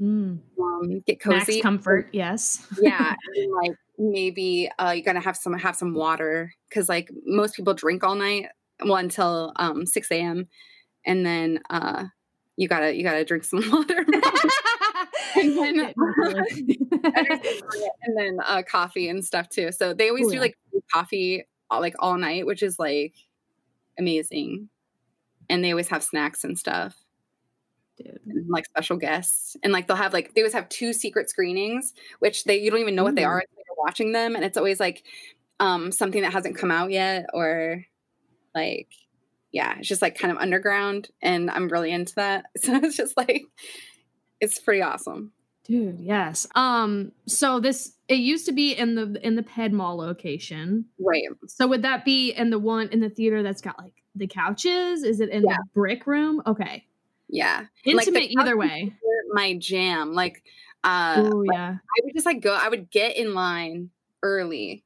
Mm. 0.00 0.40
Um, 0.60 1.00
get 1.06 1.20
cozy, 1.20 1.36
Max 1.36 1.62
comfort. 1.62 2.08
Yes. 2.12 2.66
yeah, 2.80 3.14
and, 3.34 3.52
like 3.52 3.76
maybe 3.98 4.70
uh, 4.78 4.92
you're 4.94 5.04
gonna 5.04 5.20
have 5.20 5.36
some 5.36 5.54
have 5.54 5.76
some 5.76 5.94
water 5.94 6.52
because 6.68 6.88
like 6.88 7.10
most 7.24 7.54
people 7.54 7.74
drink 7.74 8.04
all 8.04 8.14
night, 8.14 8.46
well 8.84 8.96
until 8.96 9.52
um, 9.56 9.86
six 9.86 10.10
a.m. 10.10 10.48
and 11.04 11.24
then 11.24 11.60
uh 11.70 12.04
you 12.56 12.68
gotta 12.68 12.94
you 12.94 13.02
gotta 13.02 13.24
drink 13.24 13.44
some 13.44 13.62
water 13.70 14.04
and 15.36 15.56
then, 15.58 15.92
and 18.02 18.16
then 18.16 18.38
uh, 18.44 18.62
coffee 18.62 19.08
and 19.08 19.24
stuff 19.24 19.48
too 19.48 19.70
so 19.70 19.92
they 19.94 20.08
always 20.08 20.26
Ooh, 20.26 20.30
do 20.30 20.36
yeah. 20.36 20.40
like 20.40 20.58
coffee 20.92 21.44
like 21.70 21.94
all 21.98 22.16
night 22.16 22.46
which 22.46 22.62
is 22.62 22.78
like 22.78 23.14
amazing 23.98 24.68
and 25.48 25.62
they 25.62 25.70
always 25.70 25.88
have 25.88 26.02
snacks 26.02 26.44
and 26.44 26.58
stuff 26.58 26.96
Dude. 27.96 28.20
and, 28.26 28.48
like 28.50 28.66
special 28.66 28.96
guests 28.96 29.56
and 29.62 29.72
like 29.72 29.86
they'll 29.86 29.96
have 29.96 30.12
like 30.12 30.34
they 30.34 30.42
always 30.42 30.52
have 30.52 30.68
two 30.68 30.92
secret 30.92 31.30
screenings 31.30 31.94
which 32.18 32.44
they 32.44 32.58
you 32.60 32.70
don't 32.70 32.80
even 32.80 32.94
know 32.94 33.04
what 33.04 33.14
they 33.14 33.24
are 33.24 33.38
until 33.38 33.56
you're 33.56 33.84
watching 33.84 34.12
them 34.12 34.34
and 34.36 34.44
it's 34.44 34.58
always 34.58 34.78
like 34.78 35.02
um 35.60 35.90
something 35.90 36.20
that 36.22 36.32
hasn't 36.32 36.56
come 36.58 36.70
out 36.70 36.90
yet 36.90 37.26
or 37.32 37.84
like 38.54 38.88
yeah 39.52 39.76
it's 39.78 39.88
just 39.88 40.02
like 40.02 40.18
kind 40.18 40.30
of 40.30 40.36
underground 40.38 41.08
and 41.22 41.50
i'm 41.50 41.68
really 41.68 41.90
into 41.90 42.14
that 42.16 42.44
so 42.58 42.74
it's 42.76 42.96
just 42.96 43.16
like 43.16 43.44
it's 44.40 44.58
pretty 44.58 44.82
awesome 44.82 45.32
Dude, 45.68 45.98
yes. 45.98 46.46
Um, 46.54 47.10
so 47.26 47.58
this 47.58 47.94
it 48.06 48.20
used 48.20 48.46
to 48.46 48.52
be 48.52 48.70
in 48.70 48.94
the 48.94 49.18
in 49.26 49.34
the 49.34 49.42
Ped 49.42 49.72
Mall 49.72 49.96
location. 49.96 50.84
right 51.00 51.24
So 51.48 51.66
would 51.66 51.82
that 51.82 52.04
be 52.04 52.30
in 52.30 52.50
the 52.50 52.58
one 52.60 52.88
in 52.90 53.00
the 53.00 53.10
theater 53.10 53.42
that's 53.42 53.60
got 53.60 53.76
like 53.76 53.94
the 54.14 54.28
couches? 54.28 55.02
Is 55.02 55.18
it 55.18 55.28
in 55.30 55.42
Yeah. 55.42 55.56
the 55.56 55.64
brick 55.74 56.06
room? 56.06 56.40
Okay. 56.46 56.85
Yeah 57.28 57.66
Like, 57.84 58.06
Intimate 58.06 58.30
either 58.38 58.56
way. 58.56 58.92
my 59.32 59.54
jam 59.58 60.12
like 60.14 60.42
uh 60.84 61.16
Oh 61.18 61.38
like, 61.38 61.54
yeah. 61.56 61.74
i 61.76 62.00
would 62.04 62.14
just 62.14 62.26
like 62.26 62.40
go 62.40 62.54
i 62.54 62.68
would 62.68 62.90
get 62.90 63.16
in 63.16 63.34
line 63.34 63.90
early 64.22 64.84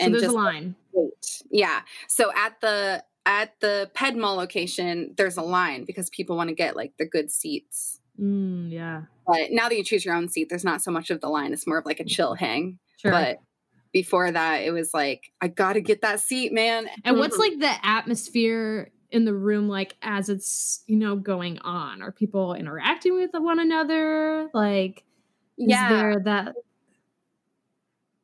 So 0.00 0.06
and 0.06 0.14
there's 0.14 0.22
just 0.24 0.34
a 0.34 0.38
line. 0.38 0.74
wait. 0.92 1.42
Yeah. 1.50 1.80
So 2.08 2.32
at 2.34 2.60
the 2.60 3.04
at 3.24 3.52
the 3.60 3.88
Ped 3.94 4.16
Mall 4.16 4.34
location, 4.36 5.14
there's 5.16 5.36
a 5.36 5.42
line 5.42 5.84
because 5.84 6.10
people 6.10 6.36
want 6.36 6.48
to 6.48 6.54
get 6.56 6.74
like 6.74 6.92
the 6.98 7.04
good 7.06 7.30
seats. 7.30 8.00
Mm, 8.20 8.70
yeah. 8.72 9.02
But 9.26 9.52
now 9.52 9.68
that 9.68 9.76
you 9.76 9.84
choose 9.84 10.04
your 10.04 10.14
own 10.16 10.28
seat, 10.28 10.48
there's 10.48 10.64
not 10.64 10.82
so 10.82 10.90
much 10.90 11.10
of 11.10 11.20
the 11.20 11.28
line. 11.28 11.52
It's 11.52 11.66
more 11.66 11.78
of 11.78 11.84
like 11.86 12.00
a 12.00 12.04
chill 12.04 12.34
hang. 12.34 12.78
Sure. 12.96 13.12
But 13.12 13.38
before 13.92 14.32
that, 14.32 14.62
it 14.64 14.72
was 14.72 14.92
like, 14.92 15.30
I 15.40 15.46
gotta 15.48 15.80
get 15.80 16.00
that 16.02 16.18
seat, 16.20 16.52
man. 16.52 16.88
and 17.04 17.16
what's 17.18 17.36
like 17.38 17.58
the 17.60 17.72
atmosphere 17.86 18.90
in 19.12 19.24
the 19.24 19.34
room 19.34 19.68
like 19.68 19.96
as 20.02 20.28
it's, 20.28 20.82
you 20.86 20.96
know, 20.96 21.14
going 21.16 21.58
on? 21.60 22.02
Are 22.02 22.10
people 22.12 22.54
interacting 22.54 23.14
with 23.14 23.30
one 23.34 23.58
another? 23.60 24.48
Like 24.54 25.04
is 25.58 25.68
yeah. 25.68 25.88
there 25.88 26.20
that 26.20 26.54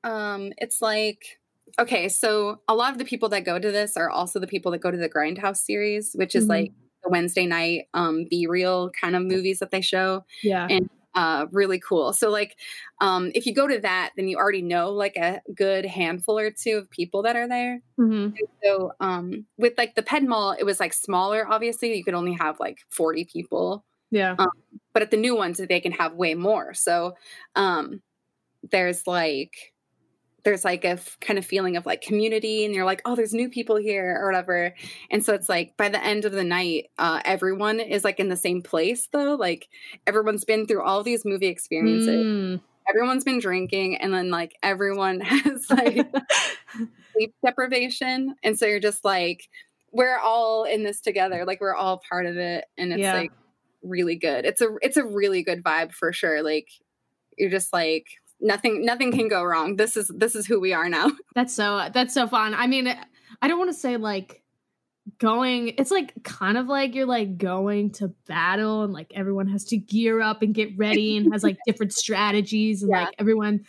Um, 0.05 0.53
it's 0.59 0.81
like 0.81 1.39
okay, 1.79 2.09
so 2.09 2.61
a 2.67 2.75
lot 2.75 2.93
of 2.93 2.99
the 2.99 3.05
people 3.05 3.29
that 3.29 3.45
go 3.45 3.59
to 3.59 3.71
this 3.71 3.97
are 3.97 4.11
also 4.11 4.41
the 4.41 4.47
people 4.47 4.73
that 4.73 4.79
go 4.79 4.91
to 4.91 4.97
the 4.97 5.09
Grindhouse 5.09 5.59
series, 5.59 6.13
which 6.15 6.35
is 6.35 6.47
Mhm. 6.47 6.49
like 6.49 6.73
the 7.05 7.11
Wednesday 7.11 7.47
night 7.47 7.89
um 7.95 8.25
be 8.31 8.47
real 8.47 8.91
kind 9.01 9.15
of 9.15 9.23
movies 9.23 9.59
that 9.61 9.71
they 9.71 9.81
show. 9.81 10.25
yeah. 10.43 10.67
And- 10.71 10.91
uh 11.15 11.47
really 11.53 11.81
cool 11.81 12.13
so 12.13 12.29
like 12.31 12.57
um 13.01 13.31
if 13.35 13.47
you 13.47 13.55
go 13.55 13.67
to 13.67 13.79
that 13.81 14.11
then 14.17 14.29
you 14.29 14.37
already 14.37 14.63
know 14.63 14.91
like 14.91 15.17
a 15.17 15.41
good 15.55 15.85
handful 15.87 16.39
or 16.39 16.51
two 16.51 16.77
of 16.77 16.91
people 16.91 17.23
that 17.23 17.37
are 17.37 17.49
there 17.49 17.81
Mhm. 17.99 18.35
so 18.63 18.93
um 19.01 19.47
with 19.57 19.75
like 19.79 19.95
the 19.95 20.03
ped 20.03 20.23
mall 20.25 20.53
it 20.59 20.65
was 20.65 20.81
like 20.81 20.93
smaller 20.93 21.47
obviously 21.51 21.97
you 21.97 22.05
could 22.05 22.15
only 22.15 22.35
have 22.35 22.61
like 22.61 22.79
40 22.91 23.25
people 23.25 23.85
Yeah. 24.11 24.37
but 24.93 25.03
at 25.03 25.11
the 25.11 25.17
new 25.17 25.35
ones 25.37 25.59
they 25.59 25.81
can 25.81 25.93
have 25.93 26.15
way 26.15 26.35
more 26.35 26.75
so 26.75 27.15
um 27.57 28.03
there's 28.71 29.07
like 29.07 29.73
there's 30.45 30.65
like 30.65 30.85
a 30.85 30.91
f- 30.91 31.19
kind 31.21 31.39
of 31.39 31.45
feeling 31.45 31.77
of 31.77 31.85
like 31.85 32.01
community 32.01 32.65
and 32.65 32.75
you're 32.75 32.85
like 32.85 33.03
oh 33.05 33.15
there's 33.17 33.35
new 33.35 33.49
people 33.49 33.77
here 33.77 34.17
or 34.21 34.27
whatever. 34.27 34.75
And 35.11 35.25
so 35.25 35.35
it's 35.35 35.49
like 35.49 35.77
by 35.77 35.89
the 35.89 36.03
end 36.03 36.25
of 36.25 36.33
the 36.33 36.45
night 36.45 36.87
uh 36.99 37.21
everyone 37.25 37.81
is 37.81 38.05
like 38.05 38.21
in 38.21 38.29
the 38.29 38.37
same 38.37 38.63
place 38.63 39.09
though. 39.13 39.35
Like 39.35 39.69
everyone's 40.07 40.45
been 40.45 40.67
through 40.67 40.83
all 40.83 41.03
these 41.03 41.25
movie 41.25 41.49
experiences. 41.49 42.25
Mm. 42.25 42.61
everyone's 42.89 43.25
been 43.25 43.41
drinking 43.41 43.97
and 43.97 44.15
then 44.15 44.31
like 44.31 44.57
everyone 44.63 45.21
has 45.23 45.69
like 45.71 46.07
sleep 47.13 47.35
deprivation. 47.45 48.35
And 48.43 48.59
so 48.59 48.67
you're 48.67 48.81
just 48.81 49.05
like 49.05 49.49
we're 49.93 50.19
all 50.19 50.65
in 50.65 50.85
this 50.85 51.01
together. 51.01 51.45
Like 51.47 51.61
we're 51.61 51.75
all 51.75 52.01
part 52.09 52.27
of 52.27 52.37
it 52.37 52.65
and 52.77 52.93
it's 52.93 53.01
Yeah. 53.01 53.15
like 53.15 53.33
really 53.83 54.17
good. 54.17 54.45
It's 54.45 54.61
a 54.61 54.69
it's 54.83 54.97
a 54.97 55.05
really 55.05 55.43
good 55.43 55.63
vibe 55.65 55.93
for 55.93 56.13
sure. 56.13 56.43
Like 56.43 56.69
you're 57.37 57.51
just 57.51 57.73
like 57.73 58.07
nothing 58.41 58.85
nothing 58.85 59.13
can 59.13 59.29
go 59.29 59.43
wrong. 59.43 59.77
This 59.77 59.97
is 59.97 60.09
this 60.15 60.35
is 60.35 60.47
who 60.47 60.61
we 60.61 60.73
are 60.73 60.89
now. 60.89 61.11
That's 61.35 61.55
so 61.55 61.89
that's 61.93 62.15
so 62.15 62.27
fun. 62.27 62.55
I 62.55 62.67
mean, 62.67 62.89
I 63.43 63.49
don't 63.49 63.59
want 63.59 63.71
to 63.71 63.77
say 63.79 63.97
like 63.97 64.43
going 65.19 65.69
it's 65.79 65.91
like 65.91 66.13
kind 66.23 66.59
of 66.59 66.67
like 66.67 66.95
you're 66.95 67.07
like 67.07 67.39
going 67.39 67.91
to 67.91 68.09
battle 68.27 68.83
and 68.83 68.93
like 68.93 69.11
everyone 69.15 69.49
has 69.49 69.65
to 69.65 69.77
gear 69.77 70.21
up 70.21 70.43
and 70.43 70.53
get 70.55 70.77
ready 70.77 71.17
and 71.17 71.33
has 71.33 71.43
like 71.43 71.57
different 71.67 71.95
strategies 71.95 72.83
and 72.83 72.91
Yeah. 72.91 73.05
like 73.07 73.15
everyone 73.19 73.65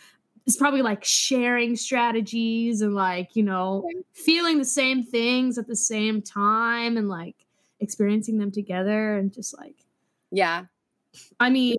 is 0.46 0.56
probably 0.56 0.82
like 0.82 1.02
sharing 1.04 1.76
strategies 1.76 2.82
and 2.82 2.94
like, 2.94 3.36
you 3.36 3.42
know, 3.42 3.88
feeling 4.12 4.58
the 4.58 4.64
same 4.64 5.02
things 5.02 5.56
at 5.56 5.66
the 5.66 5.76
same 5.76 6.20
time 6.20 6.96
and 6.98 7.08
like 7.08 7.36
experiencing 7.80 8.36
them 8.36 8.50
together 8.50 9.16
and 9.16 9.32
just 9.32 9.56
like 9.56 9.76
yeah. 10.30 10.64
I 11.40 11.50
mean, 11.50 11.76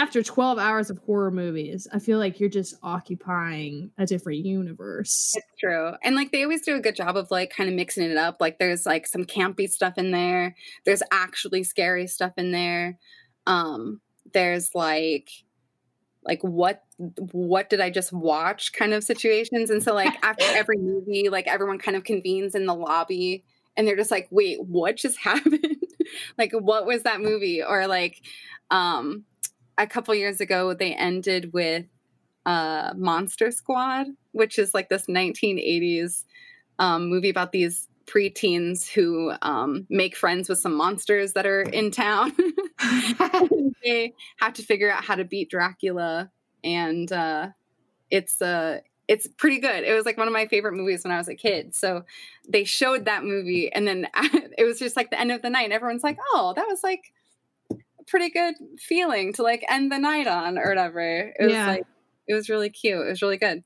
after 0.00 0.22
12 0.22 0.58
hours 0.58 0.88
of 0.88 0.96
horror 1.04 1.30
movies, 1.30 1.86
I 1.92 1.98
feel 1.98 2.18
like 2.18 2.40
you're 2.40 2.48
just 2.48 2.74
occupying 2.82 3.90
a 3.98 4.06
different 4.06 4.46
universe. 4.46 5.34
It's 5.36 5.60
true. 5.60 5.92
And 6.02 6.16
like 6.16 6.32
they 6.32 6.42
always 6.42 6.62
do 6.62 6.74
a 6.74 6.80
good 6.80 6.96
job 6.96 7.18
of 7.18 7.30
like 7.30 7.54
kind 7.54 7.68
of 7.68 7.76
mixing 7.76 8.10
it 8.10 8.16
up. 8.16 8.38
Like 8.40 8.58
there's 8.58 8.86
like 8.86 9.06
some 9.06 9.24
campy 9.24 9.68
stuff 9.68 9.98
in 9.98 10.10
there. 10.10 10.56
There's 10.86 11.02
actually 11.12 11.64
scary 11.64 12.06
stuff 12.06 12.32
in 12.38 12.50
there. 12.50 12.98
Um 13.46 14.00
there's 14.32 14.74
like 14.74 15.28
like 16.24 16.40
what 16.40 16.82
what 16.96 17.68
did 17.68 17.82
I 17.82 17.90
just 17.90 18.10
watch 18.10 18.72
kind 18.72 18.94
of 18.94 19.04
situations. 19.04 19.68
And 19.68 19.82
so 19.82 19.92
like 19.92 20.14
after 20.24 20.46
every 20.48 20.78
movie, 20.78 21.28
like 21.28 21.46
everyone 21.46 21.78
kind 21.78 21.98
of 21.98 22.04
convenes 22.04 22.54
in 22.54 22.64
the 22.64 22.74
lobby 22.74 23.44
and 23.76 23.86
they're 23.86 23.96
just 23.96 24.10
like, 24.10 24.28
"Wait, 24.30 24.64
what 24.64 24.96
just 24.96 25.18
happened? 25.22 25.76
like 26.38 26.52
what 26.52 26.86
was 26.86 27.02
that 27.02 27.20
movie?" 27.20 27.62
Or 27.62 27.86
like 27.86 28.22
um 28.70 29.26
a 29.82 29.86
couple 29.86 30.14
years 30.14 30.40
ago 30.40 30.74
they 30.74 30.94
ended 30.94 31.52
with 31.52 31.86
uh 32.46 32.92
Monster 32.96 33.50
Squad, 33.50 34.06
which 34.32 34.58
is 34.58 34.74
like 34.74 34.88
this 34.88 35.06
1980s 35.06 36.24
um, 36.78 37.08
movie 37.08 37.28
about 37.28 37.52
these 37.52 37.88
preteens 38.06 38.88
who 38.88 39.32
um, 39.42 39.86
make 39.88 40.16
friends 40.16 40.48
with 40.48 40.58
some 40.58 40.74
monsters 40.74 41.34
that 41.34 41.46
are 41.46 41.62
in 41.62 41.90
town. 41.90 42.32
they 43.84 44.14
have 44.38 44.54
to 44.54 44.62
figure 44.62 44.90
out 44.90 45.04
how 45.04 45.14
to 45.14 45.24
beat 45.24 45.50
Dracula, 45.50 46.30
and 46.64 47.12
uh, 47.12 47.48
it's 48.10 48.40
uh, 48.40 48.80
it's 49.06 49.26
pretty 49.26 49.58
good. 49.58 49.84
It 49.84 49.94
was 49.94 50.06
like 50.06 50.16
one 50.16 50.26
of 50.26 50.32
my 50.32 50.46
favorite 50.46 50.72
movies 50.72 51.04
when 51.04 51.12
I 51.12 51.18
was 51.18 51.28
a 51.28 51.34
kid. 51.34 51.74
So 51.74 52.04
they 52.48 52.64
showed 52.64 53.04
that 53.04 53.24
movie, 53.24 53.72
and 53.72 53.86
then 53.86 54.08
it 54.58 54.64
was 54.64 54.78
just 54.78 54.96
like 54.96 55.10
the 55.10 55.20
end 55.20 55.30
of 55.30 55.42
the 55.42 55.50
night, 55.50 55.72
everyone's 55.72 56.02
like, 56.02 56.18
"Oh, 56.32 56.52
that 56.56 56.66
was 56.66 56.82
like." 56.82 57.12
Pretty 58.10 58.28
good 58.30 58.54
feeling 58.78 59.32
to 59.34 59.42
like 59.42 59.64
end 59.68 59.90
the 59.90 59.98
night 59.98 60.26
on 60.26 60.58
or 60.58 60.68
whatever. 60.68 61.00
It 61.00 61.44
was 61.44 61.52
Yeah. 61.52 61.66
like 61.68 61.84
it 62.28 62.34
was 62.34 62.48
really 62.48 62.70
cute. 62.70 63.06
It 63.06 63.08
was 63.08 63.22
really 63.22 63.38
good. 63.38 63.62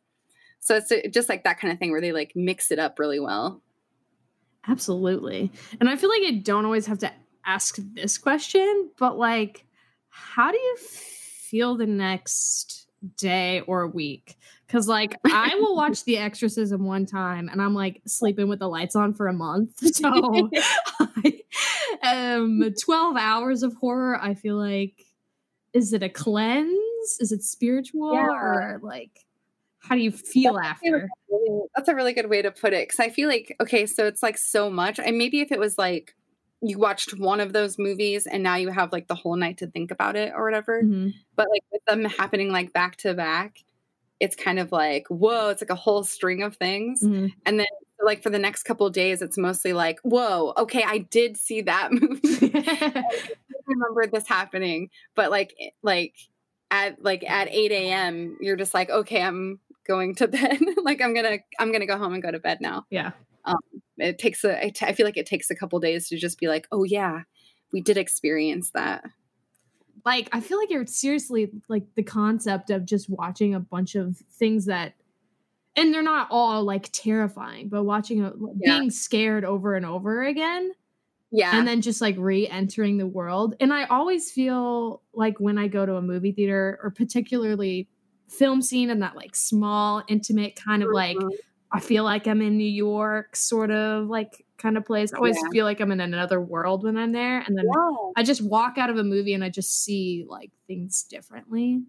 So 0.61 0.77
it's 0.77 0.93
uh, 0.93 1.01
just 1.11 1.29
like 1.29 1.45
that 1.45 1.59
kind 1.59 1.73
of 1.73 1.79
thing 1.79 1.91
where 1.91 2.01
they 2.01 2.13
like 2.13 2.33
mix 2.35 2.71
it 2.71 2.79
up 2.79 2.99
really 2.99 3.21
well. 3.21 3.63
Absolutely. 4.67 5.53
And 5.81 5.89
I 5.91 5.97
feel 5.97 6.09
like 6.09 6.23
I 6.27 6.33
don't 6.43 6.65
always 6.65 6.87
have 6.87 6.99
to 7.01 7.13
ask 7.45 7.77
this 7.95 8.17
question, 8.17 8.91
but 8.99 9.19
like, 9.19 9.67
how 10.09 10.51
do 10.51 10.57
you 10.59 10.77
feel 10.79 11.77
the 11.77 11.87
next 11.87 12.84
day 13.17 13.61
or 13.63 13.87
week? 13.87 14.37
Because 14.67 14.89
like, 14.89 15.17
I 15.25 15.55
will 15.57 15.77
watch 15.77 16.05
The 16.05 16.19
Exorcism 16.19 16.85
one 16.85 17.07
time 17.07 17.49
and 17.49 17.61
I'm 17.61 17.75
like 17.75 18.03
sleeping 18.07 18.49
with 18.49 18.59
the 18.59 18.69
lights 18.69 18.97
on 18.97 19.15
for 19.15 19.29
a 19.29 19.33
month. 19.33 19.81
So, 19.95 20.51
I, 21.01 21.41
um, 22.03 22.75
12 22.83 23.17
hours 23.17 23.63
of 23.63 23.75
horror, 23.75 24.19
I 24.21 24.35
feel 24.35 24.57
like, 24.57 25.05
is 25.73 25.93
it 25.93 26.03
a 26.03 26.09
cleanse? 26.09 26.69
Is 27.21 27.33
it 27.33 27.43
spiritual? 27.43 28.15
Yeah. 28.15 28.27
Or 28.27 28.81
like, 28.83 29.25
how 29.79 29.95
do 29.95 30.01
you 30.01 30.11
feel 30.11 30.59
after? 30.59 31.09
Really- 31.31 31.69
That's 31.77 31.89
a 31.89 31.95
really 31.95 32.13
good 32.13 32.29
way 32.29 32.43
to 32.43 32.51
put 32.51 32.73
it. 32.73 32.89
Cause 32.89 33.01
I 33.01 33.11
feel 33.11 33.29
like, 33.29 33.55
okay, 33.61 33.87
so 33.87 34.07
it's 34.07 34.23
like 34.23 34.39
so 34.39 34.71
much. 34.71 34.99
And 34.99 35.19
maybe 35.19 35.41
if 35.41 35.53
it 35.53 35.59
was 35.61 35.79
like 35.79 36.15
you 36.67 36.79
watched 36.79 37.19
one 37.19 37.41
of 37.41 37.53
those 37.53 37.79
movies 37.79 38.27
and 38.27 38.43
now 38.43 38.57
you 38.57 38.71
have 38.71 38.93
like 38.93 39.07
the 39.09 39.15
whole 39.15 39.37
night 39.37 39.59
to 39.59 39.67
think 39.67 39.91
about 39.91 40.17
it 40.17 40.33
or 40.35 40.45
whatever. 40.45 40.83
Mhm. 40.83 41.15
But 41.37 41.49
like 41.51 41.63
with 41.73 41.85
them 41.87 42.05
happening 42.05 42.51
like 42.51 42.73
back 42.73 42.97
to 42.99 43.15
back, 43.15 43.59
it's 44.21 44.37
kind 44.37 44.59
of 44.59 44.73
like, 44.73 45.07
whoa, 45.09 45.51
it's 45.51 45.61
like 45.63 45.71
a 45.71 45.75
whole 45.75 46.05
string 46.05 46.43
of 46.43 46.57
things. 46.57 47.03
Mhm. 47.03 47.33
And 47.47 47.59
then 47.59 47.67
like 48.03 48.23
for 48.23 48.31
the 48.31 48.39
next 48.39 48.65
couple 48.65 48.87
of 48.87 48.93
days, 48.93 49.23
it's 49.23 49.39
mostly 49.39 49.73
like, 49.73 49.99
whoa, 50.03 50.53
okay, 50.59 50.83
I 50.87 50.99
did 50.99 51.37
see 51.37 51.63
that 51.63 51.91
movie. 51.93 52.51
I 52.55 53.03
remember 53.67 54.07
this 54.07 54.27
happening, 54.29 54.91
but 55.15 55.31
like 55.31 55.55
like 55.83 56.15
at 56.71 57.03
like 57.03 57.23
at 57.29 57.49
8 57.51 57.73
a.m. 57.73 58.37
you're 58.41 58.57
just 58.57 58.75
like, 58.75 58.91
okay, 58.91 59.23
I'm 59.23 59.61
going 59.87 60.15
to 60.17 60.29
bed. 60.37 60.59
like 60.83 61.01
I'm 61.03 61.15
gonna 61.15 61.39
I'm 61.59 61.73
gonna 61.73 61.87
go 61.87 61.99
home 61.99 62.15
and 62.15 62.23
go 62.23 62.31
to 62.31 62.39
bed 62.39 62.61
now. 62.61 62.87
yeah. 62.91 63.13
Um, 63.45 63.57
it 63.99 64.19
takes 64.19 64.45
a. 64.45 64.65
I, 64.67 64.71
t- 64.71 64.87
I 64.87 64.93
feel 64.93 65.07
like 65.07 65.17
it 65.17 65.27
takes 65.27 65.51
a 65.51 65.55
couple 65.57 65.79
days 65.81 66.09
to 66.09 66.17
just 66.19 66.39
be 66.39 66.49
like, 66.49 66.67
oh 66.73 66.85
yeah, 66.85 67.23
we 67.73 67.81
did 67.81 67.97
experience 67.97 68.71
that. 68.73 69.05
Like 70.05 70.29
I 70.33 70.41
feel 70.41 70.59
like 70.59 70.71
you're 70.71 70.87
seriously 70.87 71.51
like 71.69 71.85
the 71.95 72.03
concept 72.03 72.71
of 72.71 72.85
just 72.85 73.09
watching 73.09 73.55
a 73.55 73.61
bunch 73.61 73.95
of 73.95 74.19
things 74.33 74.67
that 74.67 74.95
and 75.77 75.93
they're 75.95 76.03
not 76.03 76.29
all 76.31 76.65
like 76.65 76.91
terrifying, 76.93 77.69
but 77.69 77.85
watching 77.85 78.23
a, 78.25 78.33
Yeah. 78.61 78.79
being 78.79 78.91
scared 78.91 79.45
over 79.45 79.75
and 79.77 79.87
over 79.87 80.23
again 80.25 80.73
Yeah, 81.33 81.59
and 81.59 81.67
then 81.69 81.83
just 81.83 82.01
like 82.01 82.17
re-entering 82.19 82.99
the 82.99 83.07
world. 83.07 83.57
And 83.61 83.73
I 83.73 83.85
always 83.87 84.31
feel 84.31 85.03
like 85.15 85.41
when 85.41 85.59
I 85.59 85.69
go 85.69 85.87
to 85.87 85.97
a 85.97 86.03
movie 86.03 86.33
theater 86.33 86.79
or 86.83 86.91
particularly 86.91 87.89
film 88.29 88.63
scene 88.63 88.91
and 88.91 89.03
that 89.03 89.17
like 89.17 89.37
small 89.37 90.03
intimate 90.09 90.57
kind 90.57 90.83
of 90.83 90.91
like 90.93 91.17
Mhm. 91.19 91.31
I 91.75 91.81
feel 91.81 92.05
like 92.05 92.27
I'm 92.29 92.41
in 92.41 92.57
New 92.57 92.65
York 92.71 93.35
sort 93.35 93.71
of 93.73 94.07
like 94.07 94.47
kind 94.59 94.77
of 94.77 94.85
place. 94.87 95.13
I 95.13 95.17
always 95.17 95.37
Yeah. 95.43 95.51
feel 95.51 95.65
like 95.65 95.81
I'm 95.81 95.91
in 95.91 96.01
another 96.01 96.41
world 96.41 96.85
when 96.85 96.97
I'm 96.97 97.11
there 97.13 97.41
and 97.41 97.59
then 97.59 97.65
Yeah. 97.67 98.11
I 98.17 98.23
just 98.23 98.43
walk 98.43 98.79
out 98.79 98.91
of 98.91 98.97
a 98.97 99.03
movie 99.05 99.35
and 99.35 99.43
I 99.43 99.49
just 99.51 99.83
see 99.83 100.25
like 100.29 100.53
things 100.69 101.03
differently. 101.03 101.83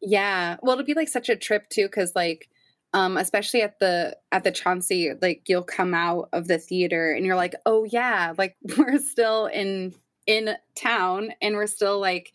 Yeah. 0.00 0.56
Well, 0.62 0.72
it'll 0.72 0.86
be 0.86 0.94
like 0.94 1.08
such 1.08 1.28
a 1.28 1.36
trip 1.36 1.68
too, 1.68 1.84
because 1.86 2.16
like, 2.16 2.48
um, 2.94 3.18
especially 3.18 3.60
at 3.60 3.78
the 3.80 4.16
at 4.32 4.44
the 4.44 4.50
Chauncey, 4.50 5.12
like 5.20 5.42
you'll 5.46 5.62
come 5.62 5.92
out 5.92 6.30
of 6.32 6.48
the 6.48 6.58
theater 6.58 7.12
and 7.12 7.26
you're 7.26 7.36
like, 7.36 7.54
oh 7.66 7.84
yeah, 7.84 8.32
like 8.38 8.56
we're 8.78 8.98
still 8.98 9.46
in 9.46 9.94
in 10.26 10.56
town 10.74 11.32
and 11.42 11.54
we're 11.56 11.66
still 11.66 12.00
like 12.00 12.32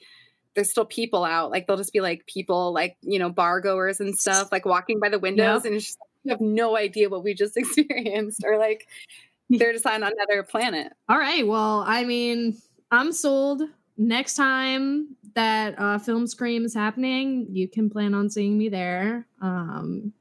there's 0.55 0.69
still 0.69 0.85
people 0.85 1.23
out. 1.25 1.49
Like 1.49 1.65
they'll 1.65 1.77
just 1.77 1.93
be 1.93 2.01
like 2.01 2.27
people 2.27 2.71
like, 2.71 2.97
you 3.01 3.17
know, 3.17 3.29
bar 3.31 3.61
goers 3.61 3.99
and 3.99 4.15
stuff, 4.15 4.51
like 4.51 4.65
walking 4.65 4.99
by 4.99 5.09
the 5.09 5.17
windows 5.17 5.65
and 5.65 5.73
it's 5.73 5.85
just 5.85 5.97
have 6.29 6.41
no 6.41 6.77
idea 6.77 7.09
what 7.09 7.23
we 7.23 7.33
just 7.33 7.57
experienced 7.57 8.43
or 8.45 8.57
like 8.57 8.87
they're 9.49 9.73
just 9.73 9.85
on 9.85 10.03
another 10.03 10.43
planet. 10.43 10.93
All 11.09 11.17
right. 11.17 11.45
Well, 11.45 11.83
I 11.87 12.03
mean, 12.05 12.57
I'm 12.91 13.11
sold. 13.11 13.61
Next 13.97 14.35
time 14.35 15.15
that 15.35 15.75
uh, 15.77 15.99
Film 15.99 16.25
Scream 16.25 16.65
is 16.65 16.73
happening, 16.73 17.47
you 17.51 17.67
can 17.67 17.89
plan 17.89 18.13
on 18.15 18.29
seeing 18.29 18.57
me 18.57 18.69
there. 18.69 19.27
Um, 19.41 20.13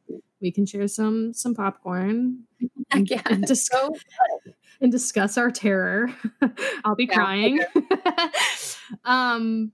we 0.43 0.51
can 0.51 0.67
share 0.67 0.89
some 0.89 1.33
some 1.33 1.55
popcorn 1.55 2.41
and, 2.91 3.09
Yeah. 3.09 3.23
and, 3.27 3.45
dis- 3.45 3.67
So 3.67 3.95
and 4.81 4.91
discuss 4.93 5.39
our 5.39 5.51
terror. 5.51 6.13
I'll 6.85 6.97
be 6.97 7.05
Yeah, 7.07 7.15
crying. 7.15 7.61
um, 9.05 9.73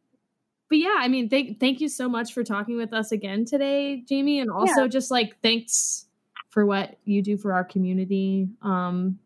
but 0.68 0.78
yeah, 0.78 0.96
I 0.98 1.08
mean, 1.08 1.28
thank 1.30 1.58
thank 1.60 1.80
you 1.80 1.88
so 1.88 2.08
much 2.08 2.32
for 2.34 2.44
talking 2.44 2.76
with 2.76 2.92
us 2.92 3.10
again 3.10 3.44
today, 3.46 4.02
Jamie, 4.06 4.38
and 4.40 4.50
also 4.50 4.86
just 4.86 5.10
like 5.10 5.34
thanks 5.42 6.04
for 6.48 6.64
what 6.66 6.98
you 7.04 7.22
do 7.22 7.36
for 7.36 7.52
our 7.52 7.64
community 7.64 8.48
um, 8.62 9.18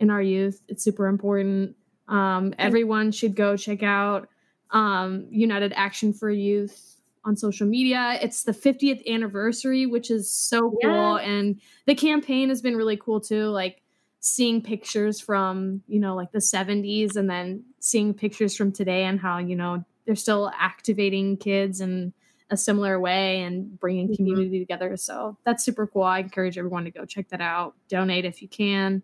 and 0.00 0.10
our 0.10 0.22
youth. 0.22 0.62
It's 0.68 0.82
super 0.82 1.06
important. 1.06 1.76
Um, 2.08 2.54
everyone 2.58 3.12
should 3.12 3.34
go 3.34 3.56
check 3.56 3.82
out 3.82 4.28
um, 4.70 5.26
United 5.30 5.72
Action 5.76 6.12
for 6.12 6.30
Youth 6.30 7.00
on 7.24 7.36
social 7.36 7.66
media. 7.66 8.18
It's 8.22 8.44
the 8.44 8.52
50th 8.52 9.06
anniversary, 9.06 9.86
which 9.86 10.10
is 10.10 10.30
so 10.30 10.76
cool, 10.82 11.18
and 11.18 11.60
the 11.86 11.94
campaign 11.94 12.48
has 12.48 12.62
been 12.62 12.76
really 12.76 12.96
cool 12.96 13.20
too. 13.20 13.46
Like 13.46 13.82
seeing 14.20 14.60
pictures 14.60 15.20
from 15.20 15.82
you 15.86 16.00
know 16.00 16.16
like 16.16 16.32
the 16.32 16.38
70s 16.38 17.14
and 17.14 17.30
then 17.30 17.62
seeing 17.78 18.12
pictures 18.12 18.56
from 18.56 18.72
today 18.72 19.04
and 19.04 19.20
how 19.20 19.38
you 19.38 19.54
know 19.54 19.84
they're 20.04 20.16
still 20.16 20.50
activating 20.58 21.36
kids 21.36 21.80
in 21.80 22.12
a 22.50 22.56
similar 22.56 23.00
way 23.00 23.42
and 23.42 23.78
bringing 23.80 24.08
Mhm. 24.08 24.16
community 24.16 24.58
together. 24.58 24.96
So 24.96 25.36
that's 25.44 25.64
super 25.64 25.86
cool. 25.86 26.02
I 26.02 26.20
encourage 26.20 26.56
everyone 26.58 26.84
to 26.84 26.90
go 26.90 27.04
check 27.04 27.28
that 27.30 27.40
out. 27.40 27.74
Donate 27.88 28.24
if 28.24 28.40
you 28.42 28.48
can. 28.48 29.02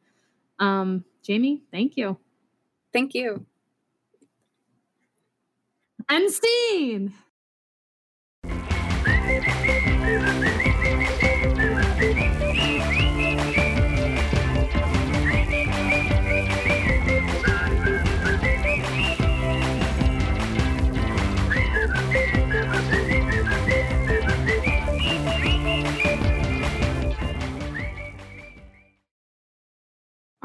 Um 0.59 1.05
jamie 1.23 1.63
thank 1.71 1.97
you. 1.97 2.17
Thank 2.93 3.15
you. 3.15 3.47
unseen 6.09 7.15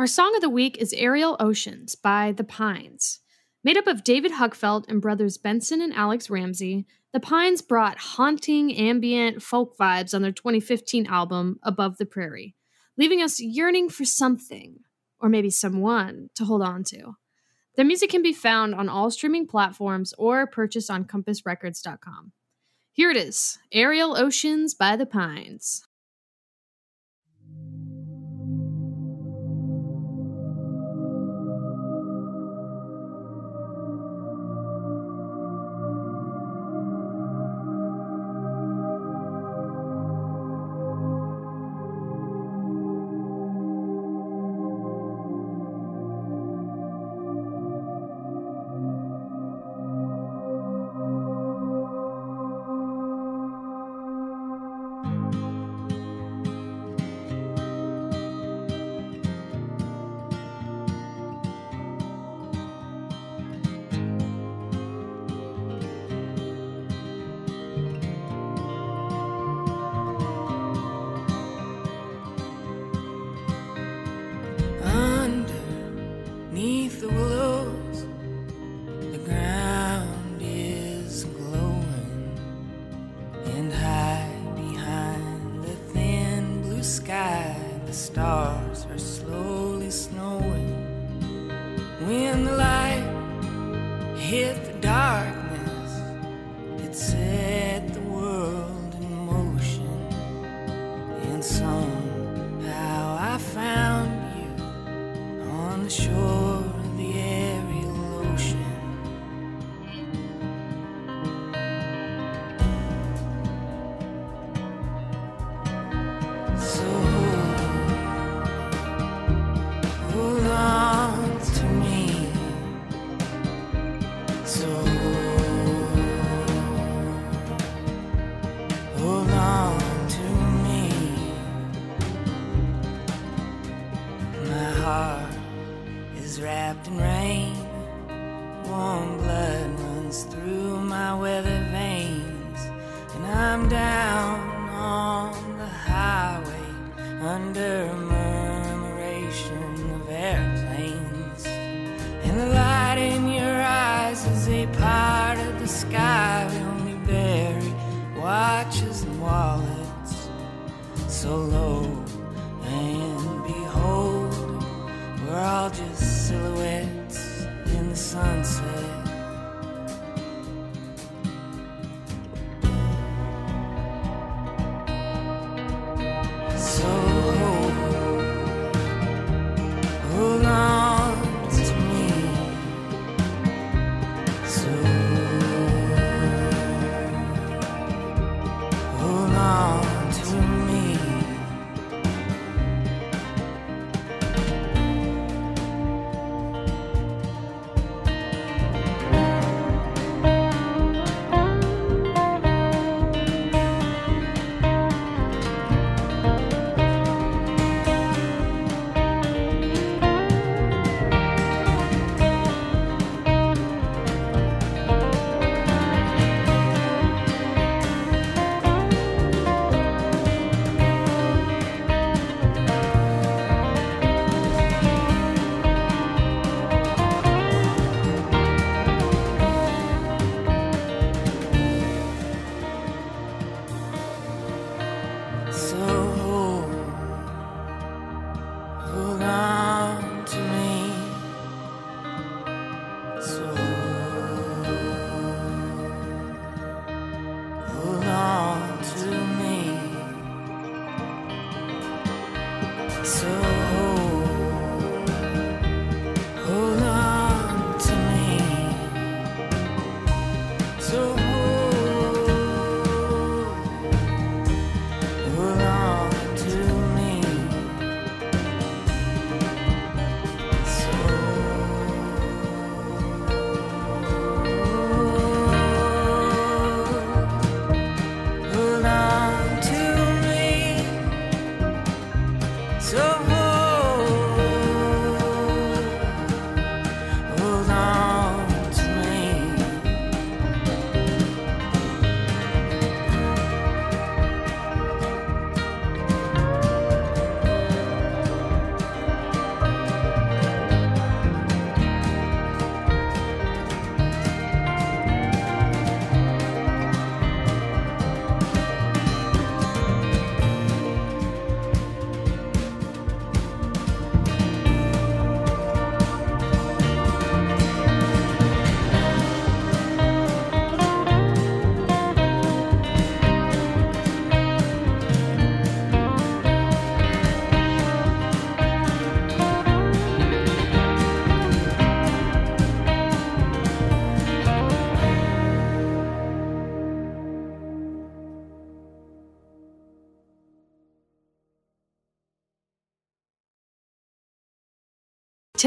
Our 0.08 0.10
song 0.10 0.36
of 0.38 0.42
the 0.42 0.50
week 0.50 0.78
is 0.78 0.94
Aerial 0.94 1.36
Oceans 1.38 1.96
by 1.96 2.32
The 2.32 2.46
Pines. 2.46 3.20
Made 3.62 3.76
up 3.76 3.88
of 3.88 4.06
David 4.06 4.32
Huckfelt 4.32 4.88
and 4.88 5.02
brothers 5.02 5.38
Benson 5.38 5.82
and 5.82 5.94
Alex 5.94 6.30
Ramsey, 6.30 6.88
The 7.12 7.20
Pines 7.20 7.62
brought 7.62 7.98
haunting 7.98 8.74
ambient 8.74 9.44
folk 9.44 9.78
vibes 9.78 10.14
on 10.14 10.22
their 10.22 10.32
2015 10.32 11.08
album 11.08 11.60
Above 11.62 11.98
the 11.98 12.06
Prairie, 12.06 12.56
leaving 12.96 13.22
us 13.22 13.42
yearning 13.42 13.90
for 13.90 14.06
something, 14.06 14.78
or 15.20 15.28
maybe 15.28 15.50
someone, 15.50 16.30
to 16.36 16.46
hold 16.46 16.62
on 16.62 16.86
to. 16.86 17.18
Their 17.76 17.84
music 17.84 18.10
can 18.10 18.24
be 18.24 18.32
found 18.32 18.76
on 18.76 18.88
all 18.88 19.12
streaming 19.12 19.46
platforms 19.46 20.14
or 20.18 20.48
purchased 20.48 20.90
on 20.90 21.04
compassrecords.com. 21.04 22.32
Here 22.94 23.12
it 23.12 23.18
is 23.18 23.60
Aerial 23.74 24.16
Oceans 24.16 24.74
by 24.74 24.96
The 24.96 25.06
Pines. 25.06 25.87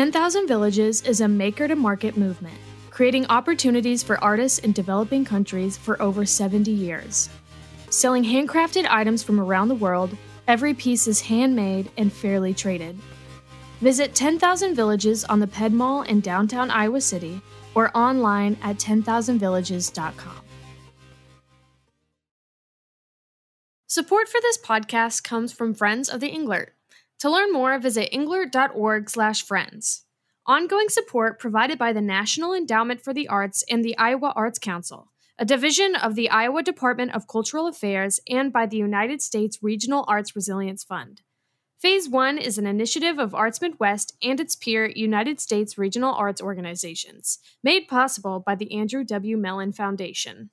10,000 0.01 0.47
Villages 0.47 1.03
is 1.03 1.21
a 1.21 1.29
maker 1.29 1.69
to 1.69 1.77
market 1.77 2.17
movement, 2.17 2.57
creating 2.89 3.27
opportunities 3.27 4.03
for 4.03 4.17
artists 4.25 4.59
in 4.61 4.73
developing 4.73 5.27
countries 5.27 5.77
for 5.77 6.01
over 6.01 6.25
70 6.25 6.71
years. 6.71 7.29
Selling 7.91 8.25
handcrafted 8.25 8.87
items 8.89 9.23
from 9.23 9.39
around 9.39 9.69
the 9.69 9.75
world, 9.75 10.17
every 10.49 10.73
piece 10.73 11.07
is 11.07 11.21
handmade 11.21 11.91
and 11.99 12.11
fairly 12.11 12.55
traded. 12.55 12.99
Visit 13.83 14.15
10,000 14.15 14.75
Villages 14.75 15.23
on 15.27 15.39
the 15.39 15.47
Ped 15.47 15.73
Mall 15.73 16.01
in 16.01 16.21
downtown 16.21 16.71
Iowa 16.71 17.03
City 17.03 17.43
or 17.75 17.95
online 17.95 18.57
at 18.63 18.79
10,000villages.com. 18.79 20.41
Support 23.87 24.29
for 24.31 24.41
this 24.41 24.57
podcast 24.57 25.23
comes 25.25 25.53
from 25.53 25.75
Friends 25.75 26.09
of 26.09 26.21
the 26.21 26.31
Englert. 26.31 26.69
To 27.21 27.31
learn 27.31 27.53
more, 27.53 27.79
visit 27.79 28.11
englert.org/friends. 28.13 30.05
Ongoing 30.47 30.89
support 30.89 31.39
provided 31.39 31.79
by 31.79 31.93
the 31.93 32.01
National 32.01 32.55
Endowment 32.55 33.03
for 33.03 33.13
the 33.13 33.29
Arts 33.29 33.63
and 33.71 33.85
the 33.85 33.97
Iowa 33.99 34.33
Arts 34.35 34.59
Council, 34.59 35.13
a 35.39 35.45
division 35.45 35.95
of 35.95 36.15
the 36.15 36.31
Iowa 36.31 36.63
Department 36.63 37.15
of 37.15 37.29
Cultural 37.29 37.67
Affairs 37.67 38.21
and 38.29 38.51
by 38.51 38.65
the 38.65 38.79
United 38.79 39.21
States 39.21 39.63
Regional 39.63 40.07
Arts 40.09 40.35
Resilience 40.35 40.83
Fund. 40.83 41.21
Phase 41.79 42.09
1 42.09 42.39
is 42.39 42.57
an 42.57 42.67
initiative 42.67 43.19
of 43.19 43.35
Arts 43.35 43.61
Midwest 43.61 44.17
and 44.23 44.41
its 44.41 44.57
peer 44.57 44.87
United 44.87 45.41
States 45.41 45.77
Regional 45.77 46.15
Arts 46.15 46.41
Organizations, 46.41 47.39
made 47.63 47.87
possible 47.87 48.41
by 48.41 48.55
the 48.55 48.73
Andrew 48.73 49.05
W. 49.05 49.37
Mellon 49.37 49.73
Foundation. 49.73 50.51